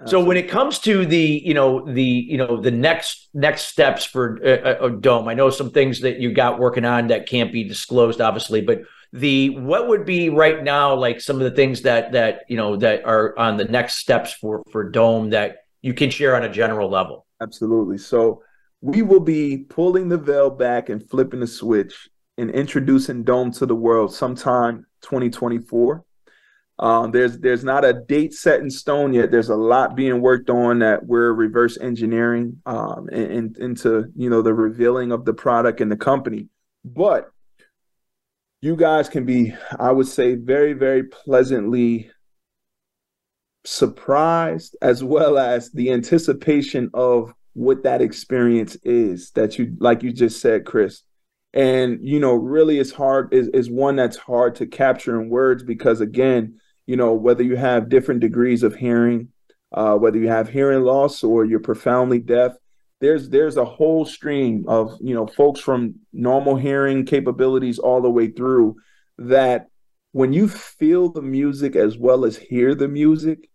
So 0.05 0.23
when 0.23 0.37
it 0.37 0.47
comes 0.47 0.77
to 0.79 1.07
the, 1.07 1.41
you 1.43 1.55
know, 1.55 1.83
the, 1.91 2.03
you 2.03 2.37
know, 2.37 2.61
the 2.61 2.69
next 2.69 3.29
next 3.33 3.63
steps 3.63 4.05
for 4.05 4.39
uh, 4.45 4.85
uh, 4.85 4.89
Dome, 4.89 5.27
I 5.27 5.33
know 5.33 5.49
some 5.49 5.71
things 5.71 6.01
that 6.01 6.19
you 6.19 6.31
got 6.31 6.59
working 6.59 6.85
on 6.85 7.07
that 7.07 7.27
can't 7.27 7.51
be 7.51 7.63
disclosed, 7.63 8.21
obviously, 8.21 8.61
but 8.61 8.81
the 9.11 9.57
what 9.57 9.87
would 9.87 10.05
be 10.05 10.29
right 10.29 10.63
now 10.63 10.93
like 10.93 11.19
some 11.19 11.37
of 11.37 11.43
the 11.43 11.51
things 11.51 11.81
that 11.81 12.11
that 12.11 12.41
you 12.49 12.57
know 12.57 12.75
that 12.75 13.05
are 13.05 13.37
on 13.39 13.57
the 13.57 13.65
next 13.65 13.95
steps 13.95 14.33
for 14.33 14.63
for 14.71 14.87
Dome 14.89 15.31
that 15.31 15.63
you 15.81 15.93
can 15.93 16.11
share 16.11 16.35
on 16.35 16.43
a 16.43 16.49
general 16.49 16.89
level. 16.89 17.25
Absolutely. 17.41 17.97
So 17.97 18.43
we 18.81 19.01
will 19.01 19.19
be 19.19 19.65
pulling 19.69 20.09
the 20.09 20.17
veil 20.17 20.51
back 20.51 20.89
and 20.89 21.07
flipping 21.09 21.39
the 21.39 21.47
switch 21.47 22.09
and 22.37 22.51
introducing 22.51 23.23
Dome 23.23 23.51
to 23.53 23.65
the 23.65 23.75
world 23.75 24.13
sometime 24.13 24.85
2024. 25.01 26.03
Um, 26.79 27.11
there's 27.11 27.39
there's 27.39 27.63
not 27.63 27.83
a 27.83 27.93
date 27.93 28.33
set 28.33 28.59
in 28.59 28.69
stone 28.69 29.13
yet. 29.13 29.31
There's 29.31 29.49
a 29.49 29.55
lot 29.55 29.95
being 29.95 30.21
worked 30.21 30.49
on 30.49 30.79
that 30.79 31.05
we're 31.05 31.33
reverse 31.33 31.77
engineering 31.79 32.61
um, 32.65 33.09
and, 33.11 33.57
into 33.57 34.11
you 34.15 34.29
know 34.29 34.41
the 34.41 34.53
revealing 34.53 35.11
of 35.11 35.25
the 35.25 35.33
product 35.33 35.81
and 35.81 35.91
the 35.91 35.97
company. 35.97 36.49
But 36.85 37.31
you 38.61 38.75
guys 38.75 39.09
can 39.09 39.25
be, 39.25 39.53
I 39.79 39.91
would 39.91 40.07
say, 40.07 40.35
very 40.35 40.73
very 40.73 41.03
pleasantly 41.03 42.11
surprised 43.67 44.77
as 44.81 45.03
well 45.03 45.37
as 45.37 45.71
the 45.71 45.91
anticipation 45.91 46.89
of 46.93 47.33
what 47.53 47.83
that 47.83 48.01
experience 48.01 48.77
is 48.83 49.31
that 49.31 49.57
you 49.57 49.75
like 49.79 50.03
you 50.03 50.13
just 50.13 50.39
said 50.39 50.63
chris 50.63 51.03
and 51.53 51.99
you 52.01 52.17
know 52.19 52.33
really 52.33 52.79
it's 52.79 52.91
hard 52.91 53.33
is, 53.33 53.49
is 53.49 53.69
one 53.69 53.97
that's 53.97 54.15
hard 54.15 54.55
to 54.55 54.65
capture 54.65 55.19
in 55.19 55.29
words 55.29 55.63
because 55.63 55.99
again 55.99 56.57
you 56.87 56.95
know 56.95 57.13
whether 57.13 57.43
you 57.43 57.55
have 57.55 57.89
different 57.89 58.21
degrees 58.21 58.63
of 58.63 58.75
hearing 58.75 59.29
uh, 59.73 59.95
whether 59.95 60.17
you 60.17 60.27
have 60.27 60.49
hearing 60.49 60.81
loss 60.81 61.23
or 61.23 61.45
you're 61.45 61.59
profoundly 61.59 62.19
deaf 62.19 62.53
there's 62.99 63.29
there's 63.29 63.57
a 63.57 63.65
whole 63.65 64.05
stream 64.05 64.65
of 64.67 64.97
you 64.99 65.13
know 65.13 65.27
folks 65.27 65.59
from 65.59 65.95
normal 66.11 66.55
hearing 66.55 67.05
capabilities 67.05 67.77
all 67.77 68.01
the 68.01 68.09
way 68.09 68.27
through 68.27 68.75
that 69.17 69.67
when 70.13 70.33
you 70.33 70.47
feel 70.47 71.11
the 71.11 71.21
music 71.21 71.75
as 71.75 71.97
well 71.97 72.25
as 72.25 72.37
hear 72.37 72.73
the 72.73 72.87
music 72.87 73.49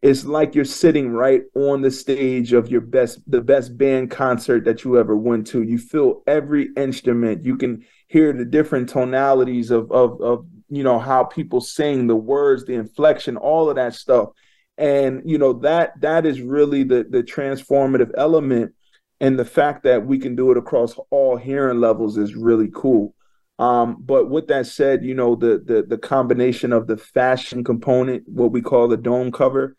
it's 0.00 0.24
like 0.24 0.54
you're 0.54 0.64
sitting 0.64 1.10
right 1.10 1.42
on 1.54 1.82
the 1.82 1.90
stage 1.90 2.52
of 2.52 2.70
your 2.70 2.80
best 2.80 3.18
the 3.26 3.40
best 3.40 3.76
band 3.76 4.10
concert 4.10 4.64
that 4.64 4.84
you 4.84 4.98
ever 4.98 5.16
went 5.16 5.46
to. 5.48 5.62
You 5.62 5.78
feel 5.78 6.22
every 6.26 6.70
instrument. 6.76 7.44
You 7.44 7.56
can 7.56 7.84
hear 8.06 8.32
the 8.32 8.44
different 8.44 8.88
tonalities 8.88 9.70
of 9.70 9.90
of 9.90 10.20
of 10.20 10.46
you 10.68 10.82
know 10.82 10.98
how 10.98 11.24
people 11.24 11.60
sing 11.60 12.06
the 12.06 12.16
words 12.16 12.64
the 12.64 12.74
inflection 12.74 13.36
all 13.36 13.68
of 13.68 13.76
that 13.76 13.94
stuff 13.94 14.28
and 14.76 15.22
you 15.24 15.38
know 15.38 15.52
that 15.52 15.98
that 16.00 16.26
is 16.26 16.40
really 16.40 16.82
the 16.82 17.06
the 17.08 17.22
transformative 17.22 18.10
element 18.16 18.72
and 19.20 19.38
the 19.38 19.44
fact 19.44 19.82
that 19.82 20.06
we 20.06 20.18
can 20.18 20.36
do 20.36 20.50
it 20.50 20.58
across 20.58 20.94
all 21.10 21.36
hearing 21.36 21.80
levels 21.80 22.16
is 22.16 22.34
really 22.34 22.68
cool 22.74 23.14
um, 23.58 23.96
but 23.98 24.30
with 24.30 24.46
that 24.48 24.66
said, 24.66 25.04
you 25.04 25.14
know 25.14 25.34
the, 25.34 25.60
the 25.64 25.82
the 25.82 25.98
combination 25.98 26.72
of 26.72 26.86
the 26.86 26.96
fashion 26.96 27.64
component, 27.64 28.22
what 28.28 28.52
we 28.52 28.62
call 28.62 28.86
the 28.86 28.96
dome 28.96 29.32
cover, 29.32 29.76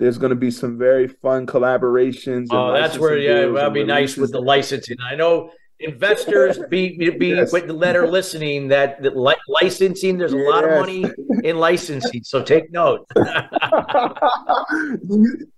there's 0.00 0.18
going 0.18 0.30
to 0.30 0.36
be 0.36 0.50
some 0.50 0.78
very 0.78 1.06
fun 1.06 1.46
collaborations. 1.46 2.48
Oh, 2.50 2.72
that's 2.72 2.98
where 2.98 3.16
yeah, 3.16 3.46
that'd 3.46 3.72
be 3.72 3.84
nice 3.84 4.16
with 4.16 4.32
the 4.32 4.40
licensing. 4.40 4.96
I 5.00 5.14
know 5.14 5.52
investors 5.80 6.58
be 6.68 7.10
be 7.10 7.28
yes. 7.28 7.52
with 7.52 7.66
the 7.66 7.72
letter 7.72 8.06
listening 8.06 8.68
that 8.68 9.02
the 9.02 9.10
li- 9.10 9.34
licensing. 9.48 10.18
There's 10.18 10.32
a 10.32 10.36
yes. 10.36 10.48
lot 10.48 10.64
of 10.64 10.70
money 10.70 11.04
in 11.42 11.58
licensing, 11.58 12.22
so 12.22 12.42
take 12.42 12.70
note. 12.70 13.06
you, 13.16 13.24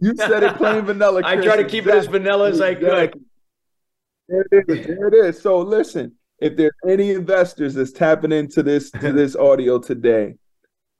you, 0.00 0.16
said 0.16 0.42
it 0.42 0.56
plain 0.56 0.84
vanilla. 0.84 1.22
Chris. 1.22 1.32
I 1.38 1.44
try 1.44 1.56
to 1.56 1.64
keep 1.64 1.86
exactly. 1.86 1.92
it 1.92 1.98
as 1.98 2.06
vanilla 2.06 2.50
as 2.50 2.60
I 2.60 2.74
could. 2.74 3.20
There 4.28 4.46
it 4.50 4.64
is. 4.68 4.86
There 4.86 5.08
it 5.08 5.14
is. 5.14 5.42
So 5.42 5.58
listen, 5.58 6.12
if 6.40 6.56
there's 6.56 6.72
any 6.88 7.10
investors 7.10 7.74
that's 7.74 7.92
tapping 7.92 8.32
into 8.32 8.62
this 8.62 8.90
to 8.92 9.12
this 9.12 9.36
audio 9.36 9.78
today, 9.78 10.34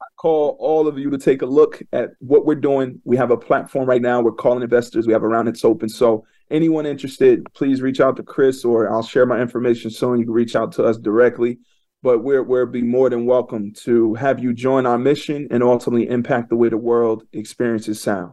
I 0.01 0.05
call 0.17 0.57
all 0.59 0.89
of 0.89 0.99
you 0.99 1.11
to 1.11 1.19
take 1.19 1.43
a 1.43 1.47
look 1.47 1.81
at 1.93 2.11
what 2.19 2.45
we're 2.45 2.57
doing. 2.57 3.01
We 3.05 3.17
have 3.17 3.31
a 3.31 3.37
platform 3.37 3.89
right 3.89 4.03
now. 4.03 4.21
We're 4.21 4.33
calling 4.33 4.63
investors. 4.63 5.07
We 5.07 5.13
have 5.13 5.23
a 5.23 5.29
round 5.29 5.49
that's 5.49 5.65
open. 5.65 5.89
So 5.89 6.25
anyone 6.53 6.87
interested, 6.87 7.45
please 7.55 7.83
reach 7.83 8.01
out 8.01 8.17
to 8.17 8.23
Chris 8.23 8.65
or 8.65 8.93
I'll 8.93 9.03
share 9.03 9.27
my 9.27 9.41
information 9.41 9.91
soon. 9.91 10.19
You 10.19 10.27
can 10.27 10.35
reach 10.35 10.55
out 10.55 10.73
to 10.73 10.85
us 10.85 10.99
directly. 10.99 11.59
But 12.03 12.25
we're 12.25 12.43
we'll 12.43 12.67
be 12.67 12.83
more 12.83 13.09
than 13.11 13.27
welcome 13.27 13.73
to 13.85 14.15
have 14.15 14.41
you 14.41 14.53
join 14.53 14.87
our 14.87 14.99
mission 14.99 15.47
and 15.53 15.63
ultimately 15.63 16.09
impact 16.09 16.49
the 16.49 16.57
way 16.57 16.69
the 16.69 16.77
world 16.77 17.23
experiences 17.33 18.03
sound. 18.03 18.33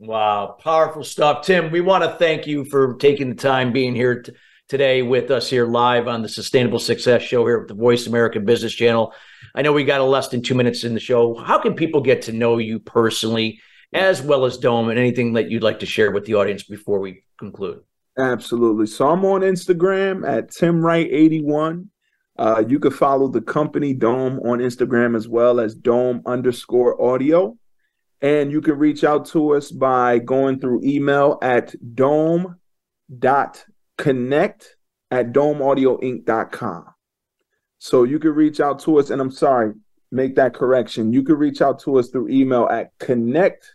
Wow, 0.00 0.56
powerful 0.60 1.04
stuff. 1.04 1.44
Tim, 1.44 1.70
we 1.70 1.80
want 1.80 2.02
to 2.02 2.16
thank 2.18 2.48
you 2.48 2.64
for 2.64 2.94
taking 2.94 3.28
the 3.28 3.36
time 3.36 3.72
being 3.72 3.94
here 3.94 4.22
t- 4.22 4.32
today 4.68 5.02
with 5.02 5.30
us 5.30 5.48
here 5.48 5.66
live 5.66 6.08
on 6.08 6.22
the 6.22 6.28
Sustainable 6.28 6.80
Success 6.80 7.22
Show 7.22 7.46
here 7.46 7.60
with 7.60 7.68
the 7.68 7.74
Voice 7.74 8.08
America 8.08 8.40
Business 8.40 8.74
Channel. 8.74 9.12
I 9.54 9.62
know 9.62 9.72
we 9.72 9.84
got 9.84 10.00
a 10.00 10.04
less 10.04 10.28
than 10.28 10.42
two 10.42 10.56
minutes 10.56 10.82
in 10.82 10.94
the 10.94 11.00
show. 11.00 11.36
How 11.36 11.58
can 11.58 11.74
people 11.74 12.00
get 12.00 12.22
to 12.22 12.32
know 12.32 12.58
you 12.58 12.80
personally, 12.80 13.60
as 13.92 14.20
well 14.22 14.44
as 14.44 14.58
Dome, 14.58 14.88
and 14.88 14.98
anything 14.98 15.34
that 15.34 15.50
you'd 15.50 15.62
like 15.62 15.80
to 15.80 15.86
share 15.86 16.10
with 16.10 16.26
the 16.26 16.34
audience 16.34 16.64
before 16.64 16.98
we 16.98 17.22
conclude? 17.38 17.82
Absolutely. 18.18 18.86
So 18.86 19.08
I'm 19.08 19.24
on 19.24 19.42
Instagram 19.42 20.28
at 20.28 20.50
Tim 20.50 20.84
Wright 20.84 21.08
81. 21.10 21.90
Uh, 22.36 22.62
you 22.66 22.78
can 22.78 22.90
follow 22.90 23.28
the 23.28 23.40
company 23.40 23.94
Dome 23.94 24.38
on 24.40 24.58
Instagram 24.58 25.16
as 25.16 25.28
well 25.28 25.60
as 25.60 25.74
Dome 25.74 26.22
underscore 26.26 27.00
audio. 27.02 27.56
And 28.20 28.50
you 28.50 28.60
can 28.60 28.78
reach 28.78 29.04
out 29.04 29.26
to 29.26 29.54
us 29.54 29.70
by 29.70 30.18
going 30.18 30.58
through 30.58 30.82
email 30.82 31.38
at 31.40 31.74
dome 31.94 32.56
dot 33.18 33.64
connect 33.96 34.76
at 35.10 35.32
domeaudioinc.com. 35.32 36.84
So 37.78 38.02
you 38.02 38.18
can 38.18 38.32
reach 38.32 38.60
out 38.60 38.80
to 38.80 38.98
us, 38.98 39.10
and 39.10 39.20
I'm 39.20 39.30
sorry, 39.30 39.72
make 40.10 40.34
that 40.34 40.54
correction. 40.54 41.12
You 41.12 41.22
can 41.22 41.36
reach 41.36 41.62
out 41.62 41.78
to 41.80 41.98
us 41.98 42.08
through 42.08 42.28
email 42.28 42.66
at 42.66 42.90
connect 42.98 43.70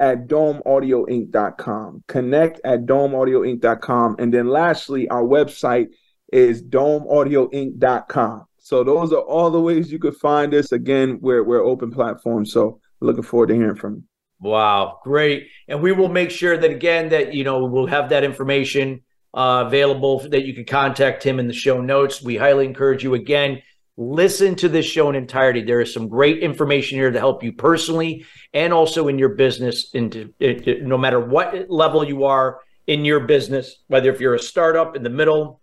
at 0.00 0.26
domeaudioinc.com. 0.26 2.04
Connect 2.08 2.60
at 2.64 2.86
domeaudioinc.com. 2.86 4.16
And 4.18 4.34
then 4.34 4.48
lastly, 4.48 5.08
our 5.08 5.22
website 5.22 5.88
is 6.32 6.62
domeaudioinc.com. 6.62 8.46
So 8.58 8.82
those 8.82 9.12
are 9.12 9.20
all 9.20 9.50
the 9.50 9.60
ways 9.60 9.92
you 9.92 9.98
could 9.98 10.16
find 10.16 10.54
us. 10.54 10.72
Again, 10.72 11.18
we're 11.20 11.44
we're 11.44 11.62
open 11.62 11.90
platform. 11.90 12.46
So 12.46 12.80
looking 13.00 13.22
forward 13.22 13.48
to 13.48 13.54
hearing 13.54 13.76
from 13.76 13.96
you. 13.96 14.02
Wow, 14.40 15.00
great. 15.04 15.48
And 15.68 15.82
we 15.82 15.92
will 15.92 16.08
make 16.08 16.30
sure 16.30 16.56
that 16.56 16.70
again 16.70 17.10
that 17.10 17.34
you 17.34 17.44
know 17.44 17.64
we'll 17.66 17.86
have 17.86 18.08
that 18.08 18.24
information 18.24 19.02
uh, 19.34 19.64
available 19.66 20.20
that 20.30 20.44
you 20.44 20.54
can 20.54 20.64
contact 20.64 21.22
him 21.22 21.38
in 21.38 21.46
the 21.46 21.52
show 21.52 21.80
notes. 21.80 22.22
We 22.22 22.36
highly 22.36 22.64
encourage 22.64 23.04
you 23.04 23.14
again 23.14 23.62
listen 23.96 24.54
to 24.56 24.68
this 24.68 24.86
show 24.86 25.08
in 25.08 25.14
entirety. 25.14 25.62
There 25.62 25.80
is 25.80 25.92
some 25.92 26.08
great 26.08 26.42
information 26.42 26.98
here 26.98 27.10
to 27.10 27.18
help 27.18 27.42
you 27.42 27.52
personally 27.52 28.26
and 28.52 28.72
also 28.72 29.08
in 29.08 29.18
your 29.18 29.30
business. 29.30 29.90
Into 29.94 30.32
no 30.82 30.98
matter 30.98 31.20
what 31.20 31.70
level 31.70 32.04
you 32.04 32.24
are 32.24 32.60
in 32.86 33.04
your 33.04 33.20
business, 33.20 33.76
whether 33.86 34.12
if 34.12 34.20
you're 34.20 34.34
a 34.34 34.38
startup 34.38 34.96
in 34.96 35.02
the 35.02 35.10
middle, 35.10 35.60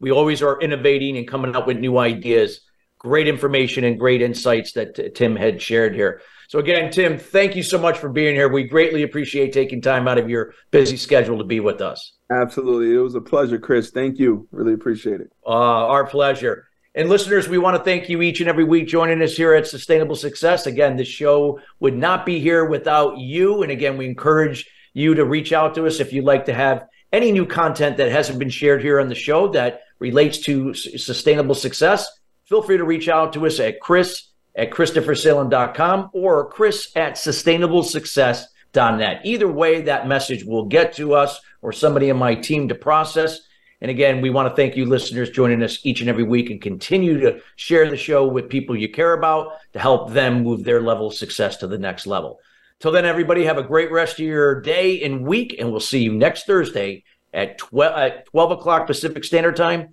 we 0.00 0.10
always 0.10 0.42
are 0.42 0.60
innovating 0.60 1.16
and 1.16 1.26
coming 1.26 1.56
up 1.56 1.66
with 1.66 1.78
new 1.78 1.98
ideas. 1.98 2.60
Great 2.98 3.28
information 3.28 3.84
and 3.84 3.98
great 3.98 4.22
insights 4.22 4.72
that 4.72 5.14
Tim 5.14 5.36
had 5.36 5.62
shared 5.62 5.94
here. 5.94 6.20
So 6.48 6.58
again, 6.58 6.90
Tim, 6.92 7.18
thank 7.18 7.56
you 7.56 7.62
so 7.62 7.78
much 7.78 7.98
for 7.98 8.08
being 8.08 8.34
here. 8.34 8.48
We 8.48 8.64
greatly 8.64 9.02
appreciate 9.02 9.52
taking 9.52 9.80
time 9.80 10.06
out 10.06 10.18
of 10.18 10.30
your 10.30 10.54
busy 10.70 10.96
schedule 10.96 11.38
to 11.38 11.44
be 11.44 11.60
with 11.60 11.80
us. 11.80 12.12
Absolutely. 12.30 12.94
It 12.94 13.00
was 13.00 13.14
a 13.14 13.20
pleasure, 13.20 13.58
Chris. 13.58 13.90
Thank 13.90 14.18
you. 14.18 14.48
Really 14.50 14.74
appreciate 14.74 15.20
it. 15.20 15.32
Uh, 15.44 15.50
our 15.50 16.06
pleasure. 16.06 16.65
And 16.96 17.08
listeners, 17.10 17.46
we 17.46 17.58
want 17.58 17.76
to 17.76 17.84
thank 17.84 18.08
you 18.08 18.22
each 18.22 18.40
and 18.40 18.48
every 18.48 18.64
week 18.64 18.88
joining 18.88 19.20
us 19.20 19.36
here 19.36 19.52
at 19.52 19.66
Sustainable 19.66 20.16
Success. 20.16 20.66
Again, 20.66 20.96
the 20.96 21.04
show 21.04 21.60
would 21.78 21.94
not 21.94 22.24
be 22.24 22.40
here 22.40 22.64
without 22.64 23.18
you. 23.18 23.62
And 23.62 23.70
again, 23.70 23.98
we 23.98 24.06
encourage 24.06 24.66
you 24.94 25.14
to 25.14 25.26
reach 25.26 25.52
out 25.52 25.74
to 25.74 25.86
us 25.86 26.00
if 26.00 26.14
you'd 26.14 26.24
like 26.24 26.46
to 26.46 26.54
have 26.54 26.86
any 27.12 27.32
new 27.32 27.44
content 27.44 27.98
that 27.98 28.10
hasn't 28.10 28.38
been 28.38 28.48
shared 28.48 28.80
here 28.80 28.98
on 28.98 29.10
the 29.10 29.14
show 29.14 29.48
that 29.48 29.82
relates 29.98 30.38
to 30.38 30.72
sustainable 30.72 31.54
success. 31.54 32.08
Feel 32.46 32.62
free 32.62 32.78
to 32.78 32.84
reach 32.84 33.10
out 33.10 33.34
to 33.34 33.46
us 33.46 33.60
at 33.60 33.80
Chris 33.80 34.30
at 34.54 34.70
ChristopherSalem.com 34.70 36.08
or 36.14 36.48
Chris 36.48 36.92
at 36.96 37.16
sustainablesuccess.net. 37.16 39.20
Either 39.22 39.52
way, 39.52 39.82
that 39.82 40.08
message 40.08 40.44
will 40.44 40.64
get 40.64 40.94
to 40.94 41.12
us 41.12 41.42
or 41.60 41.72
somebody 41.72 42.08
in 42.08 42.16
my 42.16 42.34
team 42.34 42.68
to 42.68 42.74
process. 42.74 43.40
And 43.80 43.90
again, 43.90 44.22
we 44.22 44.30
want 44.30 44.48
to 44.48 44.56
thank 44.56 44.76
you, 44.76 44.86
listeners, 44.86 45.30
joining 45.30 45.62
us 45.62 45.84
each 45.84 46.00
and 46.00 46.08
every 46.08 46.22
week 46.22 46.50
and 46.50 46.60
continue 46.60 47.20
to 47.20 47.40
share 47.56 47.88
the 47.88 47.96
show 47.96 48.26
with 48.26 48.48
people 48.48 48.74
you 48.76 48.88
care 48.88 49.12
about 49.12 49.58
to 49.74 49.78
help 49.78 50.12
them 50.12 50.42
move 50.42 50.64
their 50.64 50.80
level 50.80 51.08
of 51.08 51.14
success 51.14 51.58
to 51.58 51.66
the 51.66 51.78
next 51.78 52.06
level. 52.06 52.40
Till 52.80 52.92
then, 52.92 53.04
everybody, 53.04 53.44
have 53.44 53.58
a 53.58 53.62
great 53.62 53.90
rest 53.90 54.14
of 54.14 54.26
your 54.26 54.60
day 54.60 55.02
and 55.02 55.26
week, 55.26 55.56
and 55.58 55.70
we'll 55.70 55.80
see 55.80 56.00
you 56.00 56.12
next 56.12 56.46
Thursday 56.46 57.04
at 57.34 57.58
12, 57.58 57.98
at 57.98 58.26
12 58.26 58.50
o'clock 58.52 58.86
Pacific 58.86 59.24
Standard 59.24 59.56
Time, 59.56 59.90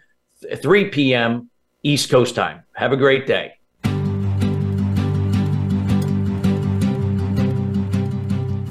3 0.56 0.90
p.m. 0.90 1.50
East 1.84 2.10
Coast 2.10 2.36
time. 2.36 2.64
Have 2.74 2.94
a 2.94 2.98
great 2.98 3.28
day. 3.28 3.56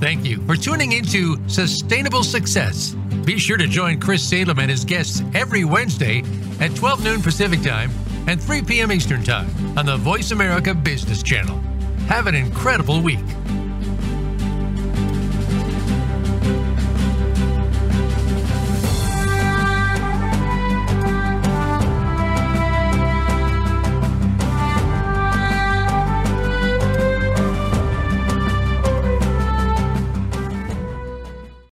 Thank 0.01 0.25
you 0.25 0.45
for 0.47 0.57
tuning 0.57 0.93
into 0.93 1.37
Sustainable 1.49 2.25
Success. 2.25 2.97
Be 3.25 3.39
sure 3.39 3.57
to 3.57 3.69
join 3.69 4.01
Chris 4.01 4.23
Salem 4.23 4.59
and 4.59 4.71
his 4.71 4.85
guests 4.85 5.23
every 5.35 5.65
Wednesday 5.65 6.25
at 6.61 6.75
12 6.75 7.05
noon 7.05 7.23
Pacific 7.23 7.63
Time 7.63 7.91
and 8.27 8.43
3 8.43 8.63
p.m. 8.63 8.91
Eastern 8.91 9.23
Time 9.23 9.49
on 9.79 9.87
the 9.87 9.97
Voice 9.97 10.33
America 10.33 10.75
Business 10.75 11.23
Channel. 11.23 11.59
Have 12.09 12.27
an 12.27 12.35
incredible 12.35 13.01
week. 13.01 13.25